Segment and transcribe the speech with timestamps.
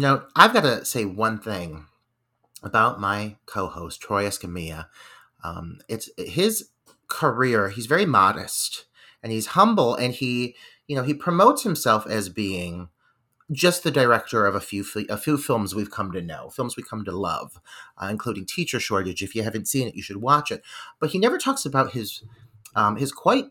[0.00, 1.84] You know, I've got to say one thing
[2.62, 4.86] about my co-host Troy Escamilla.
[5.44, 6.70] Um, it's his
[7.06, 7.68] career.
[7.68, 8.86] He's very modest
[9.22, 10.56] and he's humble, and he,
[10.88, 12.88] you know, he promotes himself as being
[13.52, 16.82] just the director of a few a few films we've come to know, films we
[16.82, 17.60] come to love,
[18.02, 19.22] uh, including Teacher Shortage.
[19.22, 20.62] If you haven't seen it, you should watch it.
[20.98, 22.22] But he never talks about his
[22.74, 23.48] um, his quite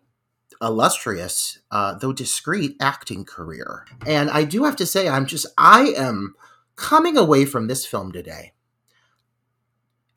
[0.62, 3.86] illustrious, uh, though discreet, acting career.
[4.06, 6.36] And I do have to say, I'm just I am
[6.76, 8.54] coming away from this film today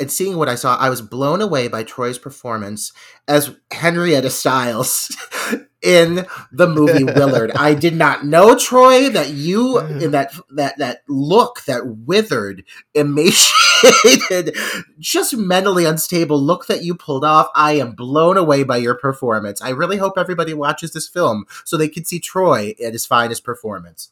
[0.02, 2.92] and seeing what I saw, I was blown away by Troy's performance
[3.28, 5.16] as Henrietta Stiles
[5.82, 7.52] in the movie Willard.
[7.52, 14.56] I did not know Troy that you in that that that look, that withered, emaciated,
[14.98, 17.46] just mentally unstable look that you pulled off.
[17.54, 19.62] I am blown away by your performance.
[19.62, 23.44] I really hope everybody watches this film so they can see Troy at his finest
[23.44, 24.10] performance.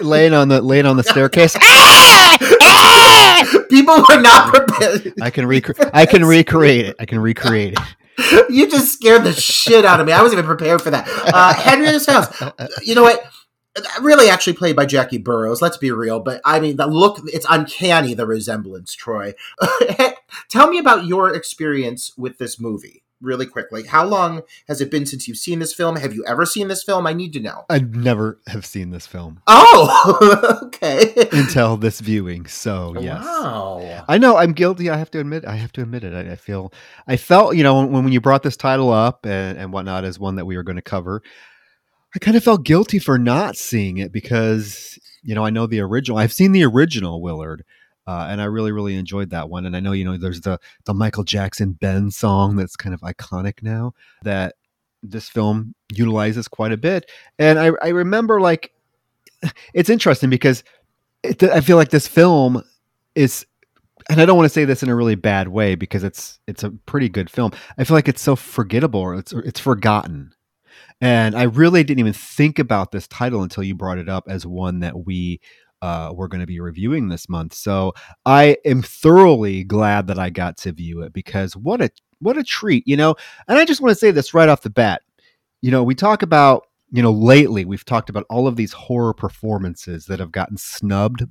[0.00, 1.54] Laying on the laying on the staircase.
[3.68, 5.14] People were not prepared.
[5.20, 5.90] I can recreate.
[5.92, 6.96] I can recreate it.
[6.98, 7.78] I can recreate it.
[8.48, 10.12] You just scared the shit out of me.
[10.12, 11.08] I wasn't even prepared for that.
[11.08, 12.28] Uh, Henrietta Stiles.
[12.82, 13.24] You know what?
[14.00, 15.60] Really, actually played by Jackie Burroughs.
[15.60, 18.94] Let's be real, but I mean, the look—it's uncanny the resemblance.
[18.94, 19.34] Troy,
[20.48, 23.86] tell me about your experience with this movie really quickly.
[23.86, 25.96] How long has it been since you've seen this film?
[25.96, 27.06] Have you ever seen this film?
[27.06, 27.64] I need to know.
[27.70, 29.40] I never have seen this film.
[29.46, 31.28] Oh, okay.
[31.32, 32.46] Until this viewing.
[32.46, 33.24] So yes.
[33.24, 34.04] Wow.
[34.08, 34.90] I know I'm guilty.
[34.90, 35.44] I have to admit.
[35.44, 36.14] I have to admit it.
[36.14, 36.72] I, I feel.
[37.06, 37.56] I felt.
[37.56, 40.44] You know, when, when you brought this title up and, and whatnot as one that
[40.46, 41.22] we were going to cover,
[42.14, 45.80] I kind of felt guilty for not seeing it because you know I know the
[45.80, 46.18] original.
[46.18, 47.64] I've seen the original Willard.
[48.06, 49.64] Uh, and I really, really enjoyed that one.
[49.66, 53.00] And I know, you know, there's the the Michael Jackson Ben song that's kind of
[53.00, 54.56] iconic now that
[55.02, 57.10] this film utilizes quite a bit.
[57.38, 58.72] And I, I remember like
[59.74, 60.64] it's interesting because
[61.22, 62.62] it, I feel like this film
[63.14, 63.46] is,
[64.08, 66.62] and I don't want to say this in a really bad way because it's it's
[66.62, 67.52] a pretty good film.
[67.78, 70.32] I feel like it's so forgettable or it's it's forgotten.
[71.00, 74.46] And I really didn't even think about this title until you brought it up as
[74.46, 75.40] one that we
[75.84, 77.52] uh, we're going to be reviewing this month.
[77.52, 77.92] So
[78.24, 81.90] I am thoroughly glad that I got to view it because what a
[82.20, 83.16] what a treat, you know.
[83.48, 85.02] And I just want to say this right off the bat.
[85.60, 89.12] You know, we talk about you know lately we've talked about all of these horror
[89.12, 91.24] performances that have gotten snubbed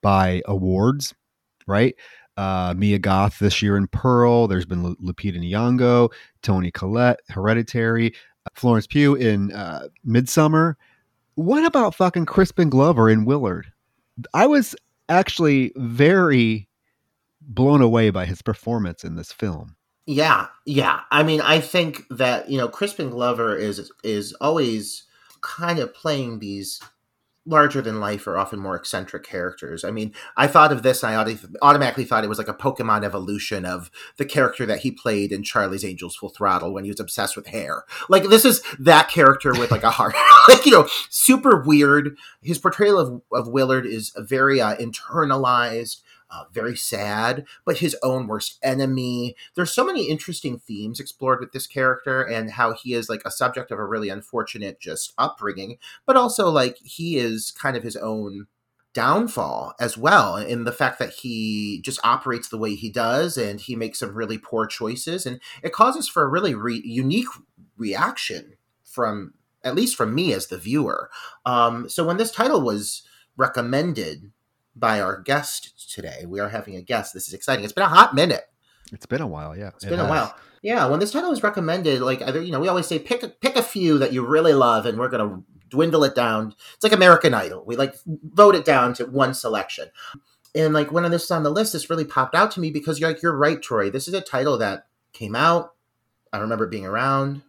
[0.00, 1.12] by awards,
[1.66, 1.94] right?
[2.38, 4.48] Uh, Mia Goth this year in Pearl.
[4.48, 8.14] There's been L- Lupita Nyong'o, Toni Collette, Hereditary,
[8.54, 10.76] Florence Pugh in uh, Midsommar.
[11.34, 13.73] What about fucking Crispin Glover in Willard?
[14.32, 14.74] I was
[15.08, 16.68] actually very
[17.40, 19.76] blown away by his performance in this film.
[20.06, 21.00] Yeah, yeah.
[21.10, 25.04] I mean, I think that you know Crispin Glover is is always
[25.40, 26.80] kind of playing these
[27.46, 29.84] larger than life or often more eccentric characters.
[29.84, 31.14] I mean, I thought of this I
[31.60, 35.42] automatically thought it was like a Pokemon evolution of the character that he played in
[35.42, 37.84] Charlie's Angels Full Throttle when he was obsessed with hair.
[38.08, 40.14] Like this is that character with like a heart.
[40.48, 42.16] like, you know, super weird.
[42.42, 48.26] His portrayal of, of Willard is very uh, internalized uh, very sad, but his own
[48.26, 49.36] worst enemy.
[49.54, 53.30] There's so many interesting themes explored with this character and how he is like a
[53.30, 57.96] subject of a really unfortunate just upbringing, but also like he is kind of his
[57.96, 58.46] own
[58.94, 63.60] downfall as well in the fact that he just operates the way he does and
[63.60, 67.26] he makes some really poor choices and it causes for a really re- unique
[67.76, 68.54] reaction
[68.84, 69.34] from
[69.64, 71.10] at least from me as the viewer
[71.44, 73.02] um, so when this title was
[73.36, 74.30] recommended
[74.76, 76.24] by our guest today.
[76.26, 77.14] We are having a guest.
[77.14, 77.64] This is exciting.
[77.64, 78.44] It's been a hot minute.
[78.92, 79.68] It's been a while, yeah.
[79.68, 80.06] It's it been has.
[80.06, 80.36] a while.
[80.62, 83.28] Yeah, when this title was recommended, like either you know, we always say pick a,
[83.28, 86.54] pick a few that you really love, and we're gonna dwindle it down.
[86.74, 87.64] It's like American Idol.
[87.66, 89.88] We like vote it down to one selection.
[90.54, 92.98] And like when this is on the list, this really popped out to me because
[92.98, 93.90] you're like you're right, Troy.
[93.90, 95.74] This is a title that came out.
[96.32, 97.42] I remember being around.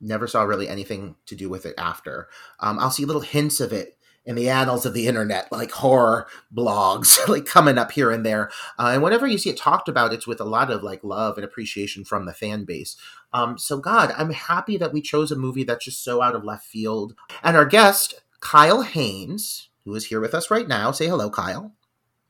[0.00, 2.28] Never saw really anything to do with it after.
[2.58, 6.26] Um, I'll see little hints of it in the annals of the internet, like horror
[6.54, 8.50] blogs, like coming up here and there.
[8.78, 11.36] Uh, and whenever you see it talked about, it's with a lot of like love
[11.36, 12.96] and appreciation from the fan base.
[13.32, 16.44] Um, so, God, I'm happy that we chose a movie that's just so out of
[16.44, 17.14] left field.
[17.42, 21.72] And our guest, Kyle Haynes, who is here with us right now, say hello, Kyle.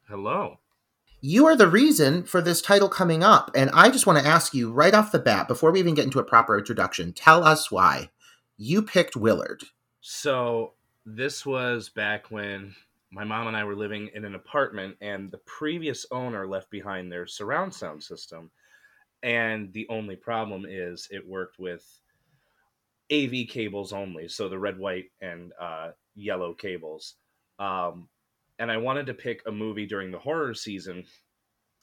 [0.08, 0.58] Hello.
[1.20, 3.50] You are the reason for this title coming up.
[3.54, 6.04] And I just want to ask you right off the bat, before we even get
[6.04, 8.10] into a proper introduction, tell us why
[8.56, 9.62] you picked Willard.
[10.00, 10.72] So,
[11.04, 12.74] this was back when
[13.10, 17.10] my mom and I were living in an apartment, and the previous owner left behind
[17.10, 18.50] their surround sound system.
[19.22, 21.84] And the only problem is it worked with
[23.12, 27.14] AV cables only, so the red, white, and uh, yellow cables.
[27.58, 28.08] Um,
[28.58, 31.04] and I wanted to pick a movie during the horror season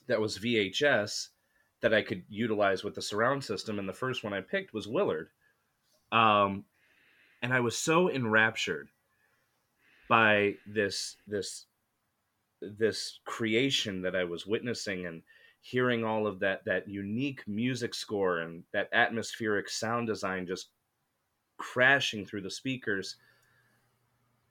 [0.08, 1.28] that was VHS
[1.80, 3.78] that I could utilize with the surround system.
[3.78, 5.28] And the first one I picked was Willard.
[6.10, 6.64] Um,
[7.42, 8.88] and I was so enraptured
[10.10, 11.66] by this this
[12.60, 15.22] this creation that I was witnessing and
[15.62, 20.70] hearing all of that that unique music score and that atmospheric sound design just
[21.56, 23.16] crashing through the speakers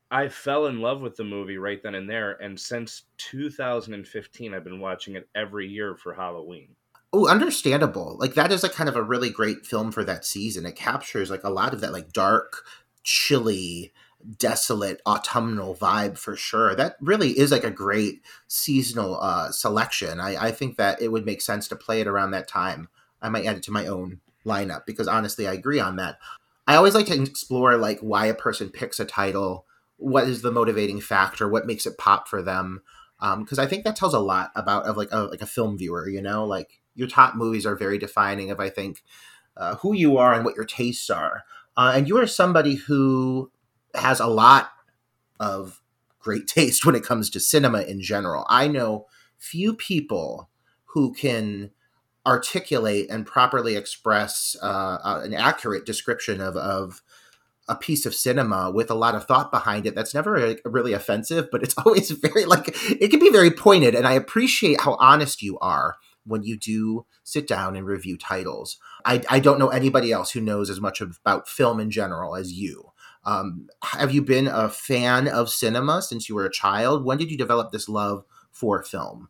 [0.09, 4.63] I fell in love with the movie right then and there and since 2015 I've
[4.63, 6.69] been watching it every year for Halloween.
[7.11, 8.15] Oh, understandable.
[8.17, 10.65] Like that is like kind of a really great film for that season.
[10.65, 12.63] It captures like a lot of that like dark,
[13.03, 13.91] chilly,
[14.37, 16.75] desolate autumnal vibe for sure.
[16.75, 20.19] That really is like a great seasonal uh, selection.
[20.19, 22.89] I, I think that it would make sense to play it around that time.
[23.21, 26.17] I might add it to my own lineup because honestly, I agree on that.
[26.67, 29.65] I always like to explore like why a person picks a title,
[29.97, 32.81] what is the motivating factor, what makes it pop for them,
[33.19, 35.77] because um, I think that tells a lot about of like a, like a film
[35.77, 36.07] viewer.
[36.07, 39.03] You know, like your top movies are very defining of I think
[39.57, 41.43] uh, who you are and what your tastes are.
[41.75, 43.51] Uh, and you are somebody who
[43.95, 44.71] has a lot
[45.39, 45.81] of
[46.19, 48.45] great taste when it comes to cinema in general.
[48.49, 49.05] I know
[49.37, 50.49] few people
[50.93, 51.71] who can
[52.25, 57.01] articulate and properly express uh, uh, an accurate description of, of
[57.69, 59.95] a piece of cinema with a lot of thought behind it.
[59.95, 64.05] That's never really offensive but it's always very like it can be very pointed and
[64.05, 65.95] i appreciate how honest you are
[66.29, 68.77] when you do sit down and review titles.
[69.03, 72.53] I, I don't know anybody else who knows as much about film in general as
[72.53, 72.88] you
[73.29, 77.05] um, have you been a fan of cinema since you were a child?
[77.05, 79.29] When did you develop this love for film?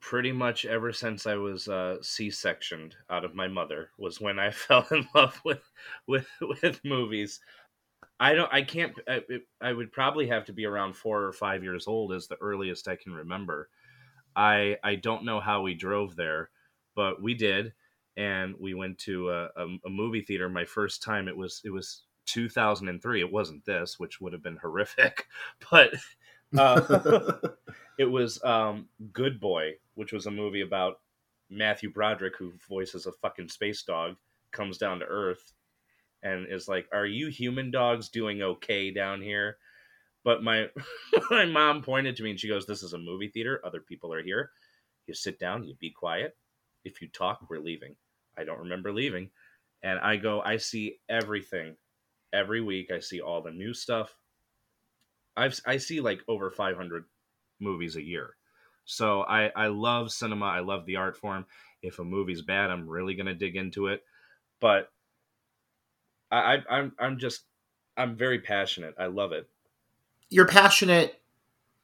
[0.00, 4.50] Pretty much ever since I was uh, C-sectioned out of my mother was when I
[4.50, 5.62] fell in love with
[6.08, 6.26] with
[6.62, 7.40] with movies.
[8.18, 8.52] I don't.
[8.52, 8.98] I can't.
[9.06, 9.20] I,
[9.60, 12.88] I would probably have to be around four or five years old as the earliest
[12.88, 13.68] I can remember.
[14.34, 16.50] I I don't know how we drove there,
[16.96, 17.74] but we did,
[18.16, 20.48] and we went to a, a, a movie theater.
[20.48, 23.20] My first time, it was it was 2003.
[23.20, 25.26] It wasn't this, which would have been horrific,
[25.70, 25.94] but
[26.56, 27.32] uh,
[27.98, 31.00] it was um, Good Boy, which was a movie about
[31.50, 34.16] Matthew Broderick, who voices a fucking space dog,
[34.52, 35.52] comes down to Earth
[36.22, 39.58] and is like, "Are you human dogs doing okay down here?"
[40.24, 40.68] But my
[41.30, 43.60] my mom pointed to me and she goes, "This is a movie theater.
[43.64, 44.50] Other people are here.
[45.06, 45.64] You sit down.
[45.64, 46.36] You be quiet.
[46.84, 47.96] If you talk, we're leaving."
[48.38, 49.30] I don't remember leaving,
[49.82, 51.76] and I go, I see everything
[52.32, 52.90] every week.
[52.90, 54.14] I see all the new stuff.
[55.36, 57.04] I've I see like over 500
[57.60, 58.36] movies a year.
[58.84, 60.46] So I I love cinema.
[60.46, 61.46] I love the art form.
[61.82, 64.02] If a movie's bad, I'm really gonna dig into it.
[64.60, 64.90] But
[66.30, 67.42] I, I I'm I'm just
[67.96, 68.94] I'm very passionate.
[68.98, 69.48] I love it.
[70.28, 71.20] You're passionate.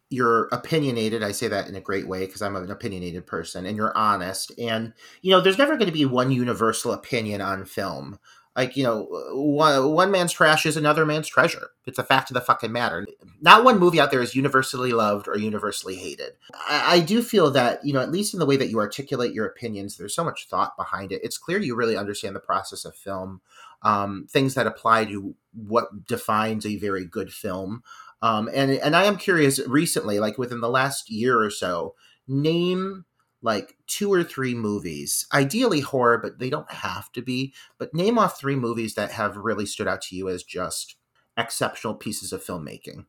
[0.09, 1.23] You're opinionated.
[1.23, 4.53] I say that in a great way because I'm an opinionated person, and you're honest.
[4.59, 8.19] And you know, there's never going to be one universal opinion on film
[8.57, 11.69] like you know one, one man's trash is another man's treasure.
[11.85, 13.07] It's a fact of the fucking matter.
[13.41, 16.33] Not one movie out there is universally loved or universally hated.
[16.55, 19.35] I, I, do feel that you know at least in the way that you articulate
[19.35, 21.21] your opinions there's so much thought behind it.
[21.23, 23.43] It's clear you really understand the process of film
[23.83, 27.83] um, things that apply to what defines a very good film.
[28.23, 31.95] Um, and and i am curious recently like within the last year or so
[32.27, 33.05] name
[33.47, 37.55] like two or three movies, ideally horror, but they don't have to be.
[37.79, 40.97] But name off three movies that have really stood out to you as just
[41.39, 43.07] exceptional pieces of filmmaking.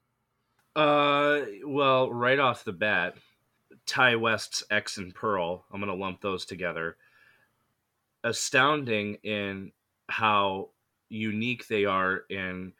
[0.75, 3.17] Uh, well, right off the bat,
[3.87, 5.65] Ti West's X and Pearl.
[5.73, 6.97] I'm going to lump those together.
[8.23, 9.71] Astounding in
[10.07, 10.69] how
[11.09, 12.73] unique they are in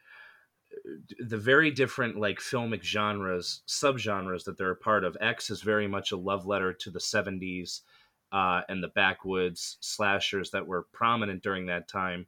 [1.18, 5.16] the very different like filmic genres, subgenres that they're a part of.
[5.20, 7.80] X is very much a love letter to the 70s
[8.32, 12.26] uh, and the backwoods slashers that were prominent during that time.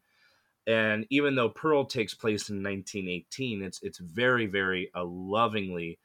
[0.67, 5.99] And even though Pearl takes place in 1918, it's it's very very a lovingly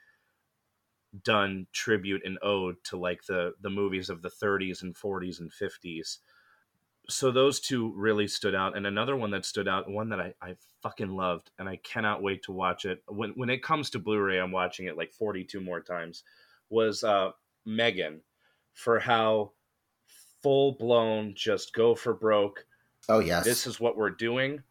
[1.23, 5.51] done tribute and ode to like the the movies of the 30s and 40s and
[5.51, 6.17] 50s
[7.09, 10.33] so those two really stood out and another one that stood out one that I,
[10.41, 13.03] I fucking loved and i cannot wait to watch it.
[13.07, 16.23] When when it comes to blu-ray i'm watching it like 42 more times
[16.69, 17.31] was uh
[17.65, 18.21] megan
[18.73, 19.51] for how
[20.43, 22.67] full blown just go for broke.
[23.09, 23.43] Oh yes.
[23.43, 24.61] this is what we're doing.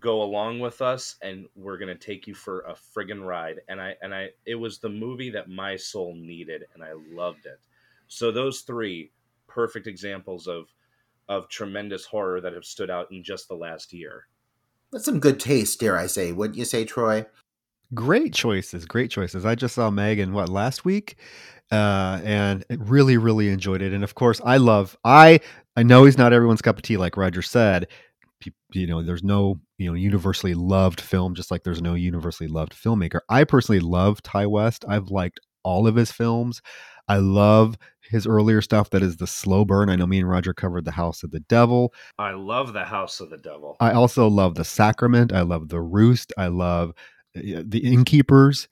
[0.00, 3.60] Go along with us and we're going to take you for a friggin' ride.
[3.68, 7.46] And i and i it was the movie that my soul needed and i loved
[7.46, 7.60] it.
[8.08, 9.12] So those three
[9.46, 10.66] perfect examples of
[11.28, 14.26] of tremendous horror that have stood out in just the last year
[14.92, 16.32] That's some good taste, dare I say?
[16.32, 17.26] Wouldn't you say, Troy?
[17.94, 19.44] Great choices, great choices.
[19.46, 21.16] I just saw Megan what last week,
[21.70, 23.92] uh, and really, really enjoyed it.
[23.92, 24.96] And of course, I love.
[25.04, 25.40] I
[25.76, 27.86] I know he's not everyone's cup of tea, like Roger said.
[28.72, 32.72] You know, there's no you know universally loved film, just like there's no universally loved
[32.74, 33.20] filmmaker.
[33.28, 34.84] I personally love Ti West.
[34.88, 36.60] I've liked all of his films.
[37.08, 37.76] I love
[38.08, 39.88] his earlier stuff that is the slow burn.
[39.88, 41.92] I know me and Roger covered The House of the Devil.
[42.18, 45.32] i love the house of the devil I also love The Sacrament.
[45.32, 46.32] I love The Roost.
[46.36, 46.90] I love
[47.36, 48.68] uh, The Innkeepers.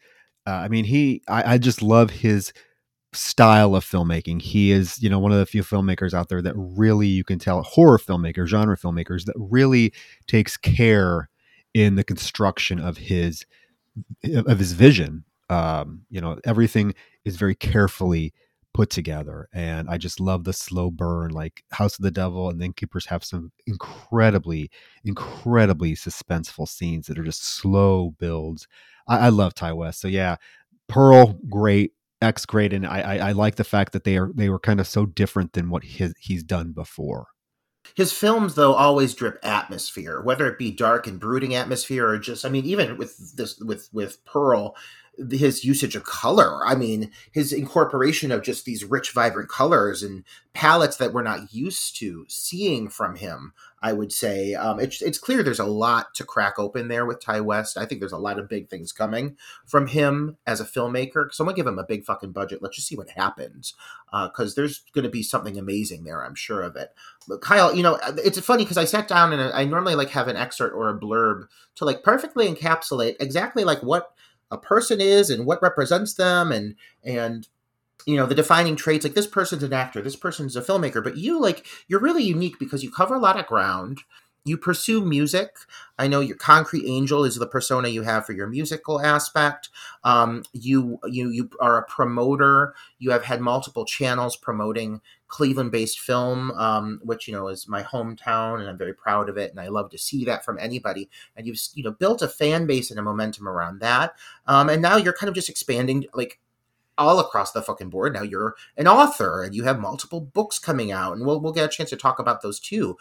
[0.46, 2.52] Uh, I mean, he, I, I just love his
[3.12, 4.42] style of filmmaking.
[4.42, 7.38] He is, you know, one of the few filmmakers out there that really you can
[7.38, 9.92] tell, horror filmmakers, genre filmmakers, that really
[10.26, 11.28] takes care
[11.74, 13.44] in the construction of his
[14.24, 15.24] of his vision.
[15.50, 18.32] Um, you know, everything is very carefully
[18.74, 21.30] put together, and I just love the slow burn.
[21.30, 24.70] Like House of the Devil and The Innkeepers have some incredibly,
[25.04, 28.66] incredibly suspenseful scenes that are just slow builds.
[29.06, 30.00] I, I love Ti West.
[30.00, 30.36] So yeah,
[30.88, 31.92] Pearl, great.
[32.22, 34.78] X great, and I, I I like the fact that they are they were kind
[34.78, 37.26] of so different than what his he's done before.
[37.96, 42.44] His films, though, always drip atmosphere, whether it be dark and brooding atmosphere, or just,
[42.44, 44.76] I mean, even with this, with with Pearl,
[45.30, 46.66] his usage of color.
[46.66, 51.52] I mean, his incorporation of just these rich, vibrant colors and palettes that we're not
[51.52, 53.52] used to seeing from him.
[53.84, 57.20] I would say um, it's it's clear there's a lot to crack open there with
[57.20, 57.76] Ti West.
[57.76, 61.32] I think there's a lot of big things coming from him as a filmmaker.
[61.32, 62.62] Someone give him a big fucking budget.
[62.62, 63.74] Let's just see what happens,
[64.12, 66.24] because there's going to be something amazing there.
[66.24, 66.90] I'm sure of it.
[67.26, 70.28] But Kyle, you know, it's funny because I sat down and I normally like have
[70.28, 74.12] an excerpt or a blurb to like perfectly encapsulate exactly like what
[74.52, 77.48] a person is and what represents them and and
[78.06, 81.16] you know the defining traits like this person's an actor this person's a filmmaker but
[81.16, 84.00] you like you're really unique because you cover a lot of ground.
[84.44, 85.54] You pursue music.
[86.00, 89.68] I know your concrete angel is the persona you have for your musical aspect.
[90.02, 92.74] Um, you you you are a promoter.
[92.98, 95.00] You have had multiple channels promoting
[95.32, 99.38] cleveland based film um, which you know is my hometown and i'm very proud of
[99.38, 102.28] it and i love to see that from anybody and you've you know built a
[102.28, 104.14] fan base and a momentum around that
[104.46, 106.38] um, and now you're kind of just expanding like
[106.98, 108.12] all across the fucking board.
[108.12, 111.64] Now you're an author and you have multiple books coming out, and we'll we'll get
[111.64, 112.96] a chance to talk about those too.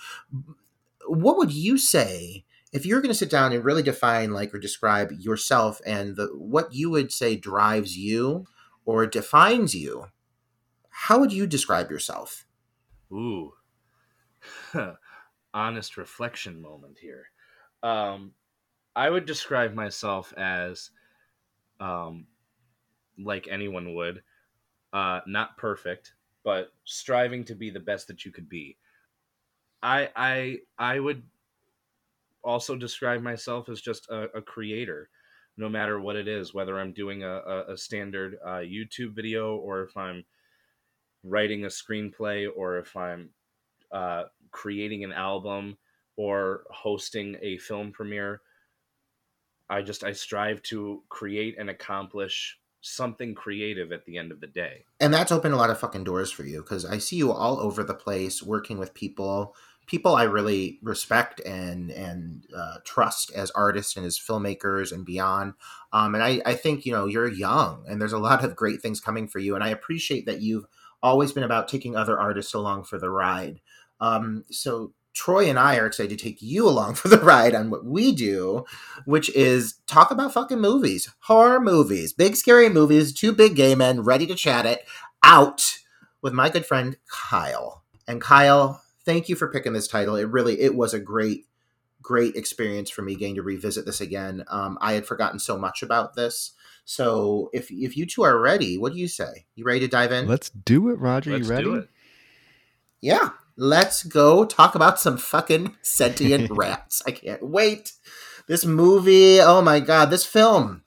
[1.08, 4.60] What would you say if you're going to sit down and really define like or
[4.60, 8.46] describe yourself and the what you would say drives you
[8.86, 10.06] or defines you?
[11.06, 12.46] How would you describe yourself?
[13.12, 13.54] Ooh.
[15.54, 17.26] Honest reflection moment here.
[17.82, 18.36] Um,
[18.96, 20.92] I would describe myself as,
[21.80, 22.28] um,
[23.18, 24.22] like anyone would,
[24.94, 28.78] uh, not perfect, but striving to be the best that you could be.
[29.82, 31.24] I I I would
[32.44, 35.10] also describe myself as just a, a creator,
[35.58, 39.56] no matter what it is, whether I'm doing a, a, a standard uh, YouTube video
[39.56, 40.24] or if I'm
[41.24, 43.30] writing a screenplay or if I'm
[43.92, 45.78] uh, creating an album
[46.16, 48.42] or hosting a film premiere.
[49.70, 54.48] I just I strive to create and accomplish something creative at the end of the
[54.48, 54.86] day.
[55.00, 57.60] And that's opened a lot of fucking doors for you because I see you all
[57.60, 63.52] over the place working with people, people I really respect and and uh, trust as
[63.52, 65.54] artists and as filmmakers and beyond.
[65.94, 68.82] Um, and I, I think you know you're young and there's a lot of great
[68.82, 69.56] things coming for you.
[69.56, 70.66] And I appreciate that you've
[71.04, 73.60] always been about taking other artists along for the ride.
[74.00, 77.70] Um, so Troy and I are excited to take you along for the ride on
[77.70, 78.66] what we do,
[79.06, 84.02] which is talk about fucking movies, horror movies, big scary movies, two big gay men
[84.02, 84.86] ready to chat it
[85.24, 85.78] out
[86.22, 87.84] with my good friend Kyle.
[88.08, 90.16] And Kyle, thank you for picking this title.
[90.16, 91.46] It really it was a great
[92.02, 94.44] great experience for me getting to revisit this again.
[94.48, 96.54] Um, I had forgotten so much about this.
[96.86, 99.46] So if if you two are ready, what do you say?
[99.56, 100.28] You ready to dive in?
[100.28, 101.32] Let's do it, Roger.
[101.32, 101.64] Let's you ready?
[101.64, 101.90] do it.
[103.02, 103.30] Yeah.
[103.58, 107.02] let's go talk about some fucking sentient rats.
[107.06, 107.94] I can't wait.
[108.48, 110.84] This movie, oh my god, this film.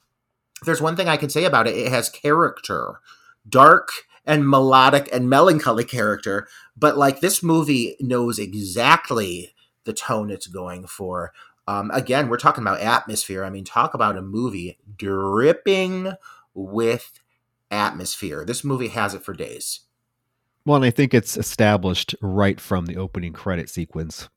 [0.60, 3.00] If there's one thing I can say about it, it has character.
[3.48, 3.90] Dark
[4.26, 10.86] and melodic and melancholy character, but like this movie knows exactly the tone it's going
[10.86, 11.32] for.
[11.66, 13.44] Um, again, we're talking about atmosphere.
[13.44, 16.12] I mean, talk about a movie dripping
[16.52, 17.20] with
[17.70, 18.44] atmosphere.
[18.44, 19.80] This movie has it for days.
[20.66, 24.28] Well, and I think it's established right from the opening credit sequence.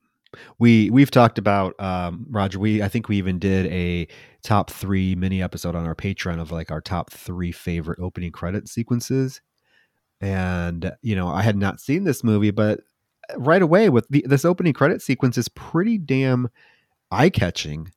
[0.60, 2.60] We we've talked about um, Roger.
[2.60, 4.08] We I think we even did a
[4.44, 8.68] top three mini episode on our Patreon of like our top three favorite opening credit
[8.68, 9.42] sequences.
[10.20, 12.82] And you know, I had not seen this movie, but
[13.38, 16.50] right away with the, this opening credit sequence is pretty damn
[17.12, 17.92] eye catching.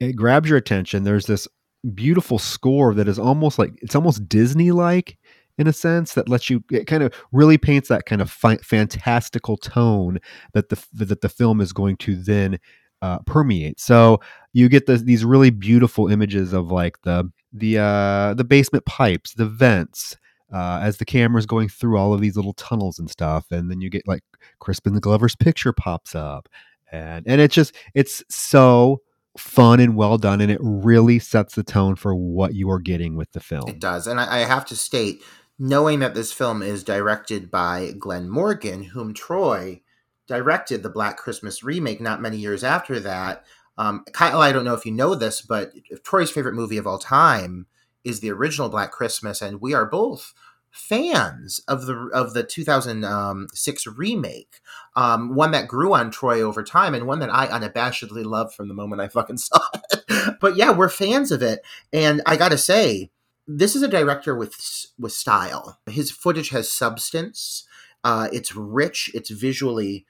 [0.00, 1.04] It, grabs your attention.
[1.04, 1.48] There's this
[1.94, 5.18] beautiful score that is almost like it's almost Disney like
[5.58, 8.56] in a sense that lets you it kind of really paints that kind of fi-
[8.58, 10.18] fantastical tone
[10.54, 12.58] that the that the film is going to then
[13.02, 13.80] uh, permeate.
[13.80, 14.20] So
[14.52, 19.34] you get the, these really beautiful images of like the the uh, the basement pipes,
[19.34, 20.16] the vents,
[20.52, 23.80] uh, as the camera's going through all of these little tunnels and stuff, and then
[23.80, 24.22] you get like
[24.60, 26.48] Crispin Glover's picture pops up,
[26.92, 29.00] and and it's just it's so
[29.36, 33.16] fun and well done, and it really sets the tone for what you are getting
[33.16, 33.68] with the film.
[33.68, 35.22] It does, and I, I have to state,
[35.58, 39.80] knowing that this film is directed by Glen Morgan, whom Troy
[40.28, 43.44] directed the Black Christmas remake not many years after that.
[43.78, 45.72] Um, Kyle, I don't know if you know this, but
[46.04, 47.66] Troy's favorite movie of all time
[48.04, 50.34] is the original Black Christmas, and we are both
[50.72, 54.60] fans of the of the 2006 remake.
[54.96, 58.68] Um, one that grew on Troy over time, and one that I unabashedly loved from
[58.68, 59.60] the moment I fucking saw
[59.92, 60.40] it.
[60.40, 61.60] but yeah, we're fans of it,
[61.92, 63.10] and I gotta say,
[63.46, 64.54] this is a director with
[64.98, 65.78] with style.
[65.86, 67.66] His footage has substance.
[68.02, 69.10] Uh, it's rich.
[69.14, 70.06] It's visually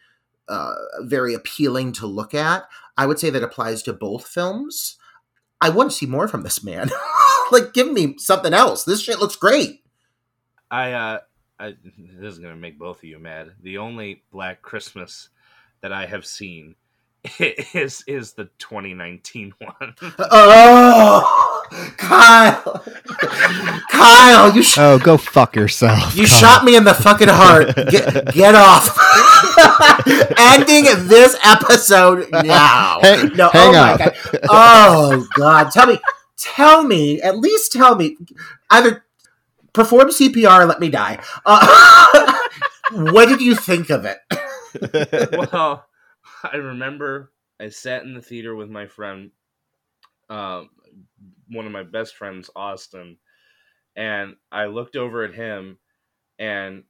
[0.49, 2.65] uh, very appealing to look at.
[2.97, 4.97] I would say that applies to both films.
[5.61, 6.91] I want to see more from this man.
[7.53, 8.85] like, give me something else.
[8.85, 9.82] This shit looks great.
[10.73, 11.19] I, uh,
[11.61, 11.75] I,
[12.19, 13.53] this is gonna make both of you mad.
[13.63, 15.29] The only Black Christmas
[15.83, 16.75] that I have seen
[17.39, 19.95] is is the 2019 one.
[20.19, 21.63] oh,
[21.99, 22.83] Kyle,
[23.91, 26.17] Kyle, you sh- oh go fuck yourself.
[26.17, 26.39] You Kyle.
[26.39, 27.77] shot me in the fucking heart.
[27.77, 28.99] Get get off.
[30.39, 32.99] Ending this episode now.
[33.03, 34.01] Hang, no, hang oh out.
[34.01, 34.17] my god.
[34.49, 35.71] Oh god.
[35.71, 36.01] Tell me,
[36.39, 38.17] tell me, at least tell me,
[38.71, 39.05] either
[39.73, 41.23] perform CPR or let me die.
[41.45, 42.39] Uh,
[42.93, 44.19] what did you think of it?
[45.53, 45.87] well,
[46.45, 49.31] I remember I sat in the theater with my friend,
[50.29, 50.71] um,
[51.49, 53.19] one of my best friends, Austin,
[53.97, 55.79] and I looked over at him,
[56.39, 56.85] and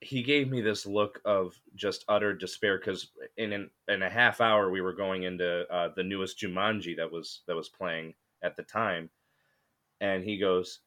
[0.00, 4.40] he gave me this look of just utter despair because in an, in a half
[4.40, 8.56] hour we were going into uh, the newest Jumanji that was that was playing at
[8.56, 9.10] the time,
[10.00, 10.80] and he goes,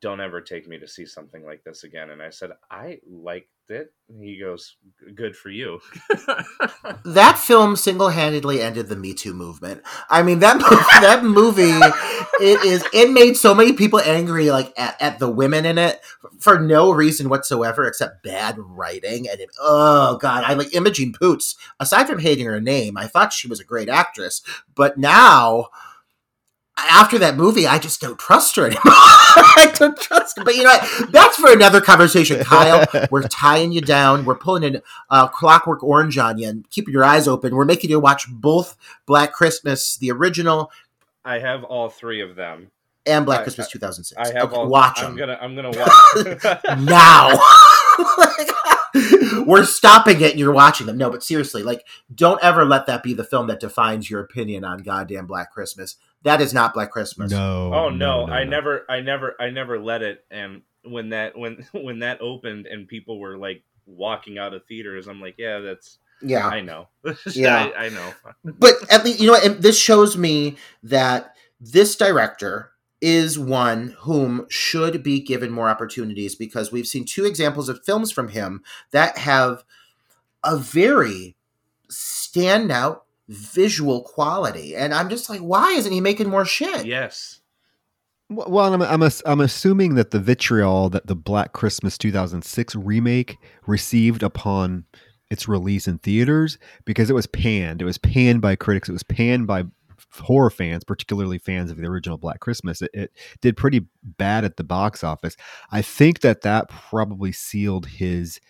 [0.00, 3.48] "Don't ever take me to see something like this again." And I said, "I liked
[3.68, 4.76] it." And he goes,
[5.14, 5.80] "Good for you."
[7.04, 9.82] that film single-handedly ended the Me Too movement.
[10.08, 10.58] I mean that
[11.00, 11.78] that movie
[12.40, 16.00] it is it made so many people angry like at, at the women in it
[16.38, 21.56] for no reason whatsoever except bad writing and it, oh god I like Imogen Poots
[21.80, 24.42] aside from hating her name I thought she was a great actress
[24.74, 25.68] but now
[26.78, 28.82] after that movie, I just don't trust her anymore.
[28.86, 30.44] I don't trust her.
[30.44, 31.12] But you know what?
[31.12, 32.86] That's for another conversation, Kyle.
[33.10, 34.24] We're tying you down.
[34.24, 37.54] We're pulling in uh, Clockwork Orange on you and keeping your eyes open.
[37.54, 40.70] We're making you watch both Black Christmas, the original,
[41.24, 42.70] I have all three of them.
[43.04, 44.16] and Black I- Christmas 2006.
[44.18, 44.68] I have Okay, all.
[44.68, 45.38] watch I'm them gonna.
[45.40, 46.78] I'm gonna watch.
[46.78, 47.38] now.
[49.46, 50.96] We're stopping it and you're watching them.
[50.96, 51.84] No, but seriously, like,
[52.14, 55.96] don't ever let that be the film that defines your opinion on goddamn Black Christmas.
[56.22, 57.30] That is not Black Christmas.
[57.30, 57.72] No.
[57.72, 58.50] oh no, I no.
[58.50, 58.84] never.
[58.88, 59.34] I never.
[59.40, 60.24] I never let it.
[60.30, 65.06] And when that when when that opened and people were like walking out of theaters,
[65.06, 65.98] I'm like, yeah, that's.
[66.22, 66.48] Yeah.
[66.48, 66.88] I know.
[67.34, 67.70] Yeah.
[67.76, 68.12] I, I know.
[68.44, 74.46] but at least you know and this shows me that this director is one whom
[74.48, 79.18] should be given more opportunities because we've seen two examples of films from him that
[79.18, 79.64] have
[80.42, 81.36] a very
[81.90, 87.40] standout visual quality and i'm just like why isn't he making more shit Yes.
[88.28, 93.36] Well, well, I'm I'm, I'm assuming that the vitriol that the Black Christmas 2006 remake
[93.66, 94.84] received upon
[95.30, 97.82] its release in theaters because it was panned.
[97.82, 98.88] It was panned by critics.
[98.88, 99.64] It was panned by
[100.12, 102.82] horror fans, particularly fans of the original Black Christmas.
[102.82, 105.36] It, it did pretty bad at the box office.
[105.70, 108.40] I think that that probably sealed his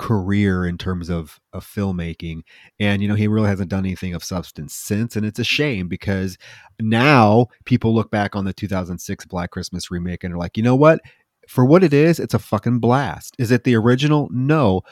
[0.00, 2.40] career in terms of of filmmaking
[2.78, 5.88] and you know he really hasn't done anything of substance since and it's a shame
[5.88, 6.38] because
[6.80, 10.74] now people look back on the 2006 black christmas remake and are like you know
[10.74, 11.00] what?
[11.46, 13.36] For what it is it's a fucking blast.
[13.38, 14.28] Is it the original?
[14.32, 14.82] No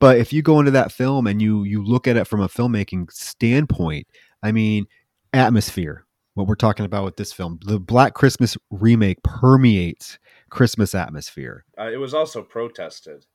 [0.00, 2.48] but if you go into that film and you you look at it from a
[2.48, 4.06] filmmaking standpoint
[4.42, 4.86] i mean
[5.32, 10.18] atmosphere what we're talking about with this film the black christmas remake permeates
[10.54, 11.64] christmas atmosphere.
[11.78, 13.26] Uh, it was also protested.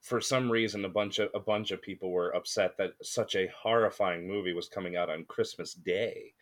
[0.00, 3.50] For some reason, a bunch of a bunch of people were upset that such a
[3.56, 6.32] horrifying movie was coming out on Christmas Day.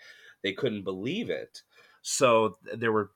[0.42, 1.62] They couldn't believe it.
[2.02, 3.10] So there were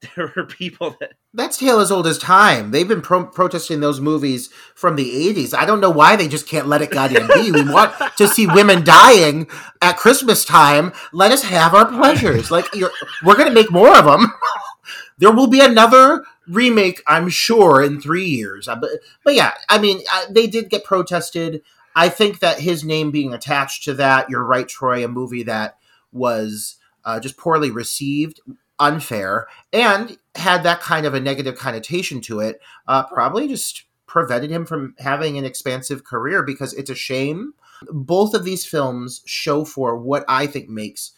[0.16, 2.70] there were people that That's tale as old as time.
[2.70, 5.54] They've been pro- protesting those movies from the 80s.
[5.54, 7.52] I don't know why they just can't let it goddamn be.
[7.52, 9.46] We want to see women dying
[9.82, 10.92] at Christmas time.
[11.12, 12.50] Let us have our pleasures.
[12.50, 14.32] Like, we're going to make more of them.
[15.18, 18.66] there will be another remake, I'm sure, in three years.
[18.66, 18.90] But,
[19.24, 21.62] but yeah, I mean, they did get protested.
[21.94, 25.78] I think that his name being attached to that, you're right, Troy, a movie that
[26.12, 28.40] was uh, just poorly received,
[28.78, 34.50] unfair, and had that kind of a negative connotation to it, uh, probably just prevented
[34.50, 37.54] him from having an expansive career because it's a shame.
[37.90, 41.12] Both of these films show for what I think makes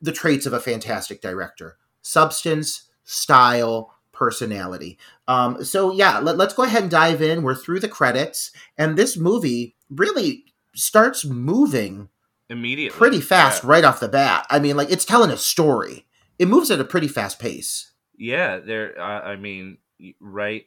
[0.00, 4.98] the traits of a fantastic director substance, style, personality.
[5.26, 7.42] Um, so, yeah, let, let's go ahead and dive in.
[7.42, 10.44] We're through the credits, and this movie really
[10.76, 12.10] starts moving
[12.50, 13.70] immediately pretty fast Yeah.
[13.70, 14.46] right off the bat.
[14.50, 16.06] I mean, like, it's telling a story.
[16.38, 17.92] It moves at a pretty fast pace.
[18.18, 19.00] Yeah, there.
[19.00, 19.78] Uh, I mean,
[20.20, 20.66] right,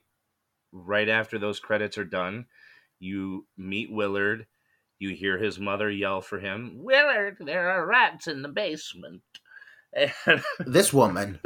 [0.71, 2.47] right after those credits are done,
[2.99, 4.47] you meet Willard.
[4.97, 7.37] You hear his mother yell for him, Willard.
[7.39, 9.21] There are rats in the basement.
[10.25, 11.39] And this woman.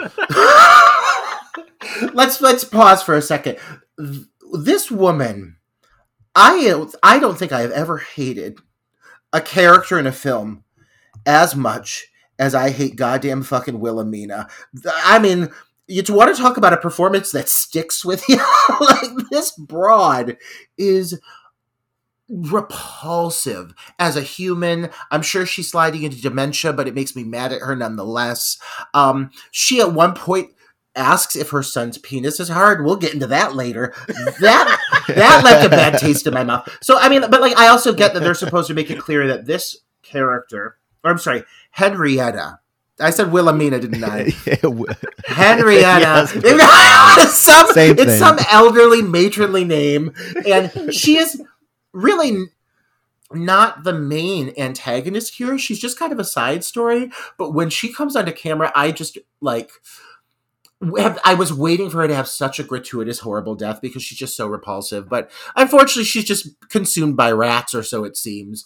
[2.13, 3.57] let's let's pause for a second.
[4.53, 5.57] This woman,
[6.35, 8.59] I I don't think I have ever hated
[9.33, 10.63] a character in a film
[11.25, 12.07] as much
[12.39, 14.47] as I hate goddamn fucking Wilhelmina.
[14.85, 15.49] I mean,
[15.87, 18.39] you want to talk about a performance that sticks with you?
[18.79, 20.37] like this broad
[20.77, 21.19] is
[22.29, 24.89] repulsive as a human.
[25.11, 28.57] I'm sure she's sliding into dementia, but it makes me mad at her nonetheless.
[28.93, 30.51] Um, she at one point
[30.97, 32.83] asks if her son's penis is hard.
[32.83, 33.93] We'll get into that later.
[34.39, 36.67] That that left a bad taste in my mouth.
[36.81, 39.27] So I mean, but like I also get that they're supposed to make it clear
[39.27, 42.59] that this character, or I'm sorry, Henrietta.
[42.99, 44.31] I said Wilhelmina, didn't I?
[45.25, 46.27] Henrietta.
[46.43, 47.15] Yes.
[47.19, 50.13] it's some, it's some elderly matronly name,
[50.47, 51.41] and she is
[51.93, 52.45] really
[53.31, 55.57] not the main antagonist here.
[55.59, 57.11] She's just kind of a side story.
[57.37, 59.71] But when she comes onto camera, I just like.
[60.79, 64.35] I was waiting for her to have such a gratuitous, horrible death because she's just
[64.35, 65.09] so repulsive.
[65.09, 68.65] But unfortunately, she's just consumed by rats, or so it seems.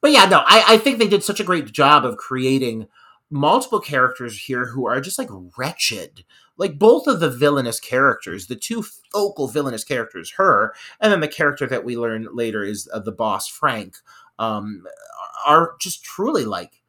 [0.00, 2.86] But yeah, no, I, I think they did such a great job of creating
[3.30, 6.24] multiple characters here who are just like wretched.
[6.56, 11.28] Like both of the villainous characters, the two focal villainous characters, her, and then the
[11.28, 13.96] character that we learn later is uh, the boss, Frank,
[14.38, 14.84] um,
[15.46, 16.82] are just truly like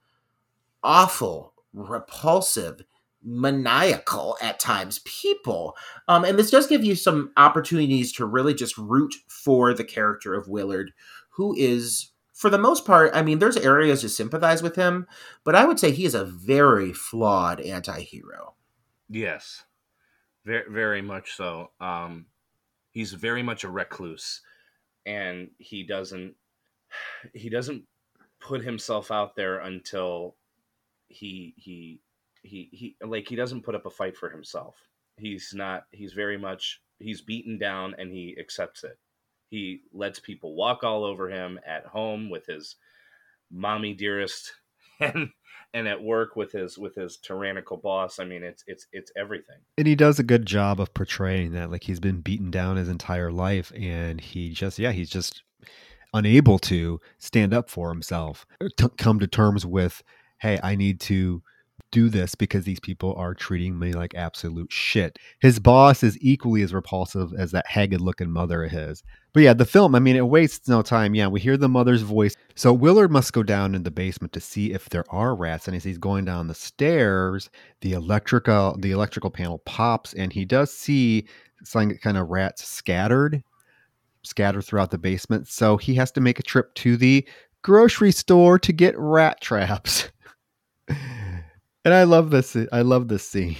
[0.83, 2.81] awful, repulsive,
[3.23, 5.75] maniacal at times people.
[6.07, 10.33] Um, and this does give you some opportunities to really just root for the character
[10.33, 10.91] of Willard,
[11.31, 15.07] who is, for the most part, I mean, there's areas to sympathize with him,
[15.43, 18.55] but I would say he is a very flawed anti hero.
[19.09, 19.63] yes,
[20.45, 21.71] very very much so.
[21.81, 22.27] Um,
[22.91, 24.41] he's very much a recluse,
[25.05, 26.35] and he doesn't
[27.33, 27.83] he doesn't
[28.39, 30.35] put himself out there until
[31.07, 31.99] he he
[32.43, 34.75] he he like he doesn't put up a fight for himself.
[35.17, 35.83] He's not.
[35.91, 36.81] He's very much.
[36.99, 38.97] He's beaten down and he accepts it.
[39.49, 42.75] He lets people walk all over him at home with his
[43.51, 44.53] mommy dearest
[44.99, 45.29] and
[45.73, 48.19] and at work with his with his tyrannical boss.
[48.19, 49.57] I mean, it's it's it's everything.
[49.77, 52.89] and he does a good job of portraying that like he's been beaten down his
[52.89, 55.43] entire life and he just yeah he's just
[56.13, 58.45] unable to stand up for himself
[58.77, 60.01] to come to terms with
[60.39, 61.43] hey i need to
[61.91, 65.17] do this because these people are treating me like absolute shit.
[65.39, 69.03] His boss is equally as repulsive as that haggard looking mother of his.
[69.33, 71.15] But yeah the film i mean it wastes no time.
[71.15, 72.35] Yeah we hear the mother's voice.
[72.55, 75.75] So willard must go down in the basement to see if there are rats and
[75.75, 77.49] as he's going down the stairs
[77.81, 81.27] the electrical the electrical panel pops and he does see
[81.63, 83.43] some kind of rats scattered
[84.23, 85.47] scattered throughout the basement.
[85.47, 87.27] So he has to make a trip to the
[87.61, 90.09] grocery store to get rat traps
[91.89, 93.55] and i love this i love this scene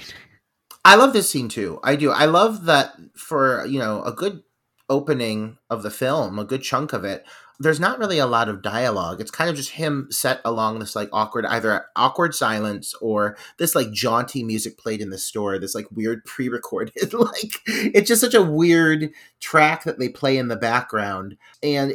[0.86, 1.80] I love this scene too.
[1.84, 2.10] I do.
[2.10, 4.44] I love that for, you know, a good
[4.90, 7.26] opening of the film, a good chunk of it,
[7.60, 9.20] there's not really a lot of dialogue.
[9.20, 13.76] It's kind of just him set along this like awkward, either awkward silence or this
[13.76, 15.60] like jaunty music played in the store.
[15.60, 19.12] This like weird pre-recorded, like it's just such a weird
[19.42, 21.36] track that they play in the background.
[21.62, 21.94] And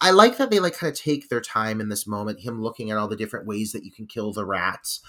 [0.00, 2.40] I like that they like kind of take their time in this moment.
[2.40, 5.00] Him looking at all the different ways that you can kill the rats.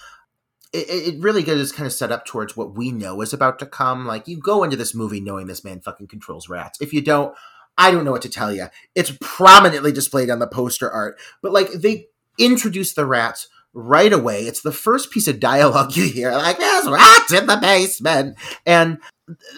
[0.71, 3.65] It, it really is kind of set up towards what we know is about to
[3.65, 4.05] come.
[4.05, 6.79] Like you go into this movie knowing this man fucking controls rats.
[6.79, 7.36] If you don't,
[7.77, 8.67] I don't know what to tell you.
[8.93, 14.41] It's prominently displayed on the poster art, but like they introduce the rats right away.
[14.43, 18.99] It's the first piece of dialogue you hear, like there's rats in the basement, and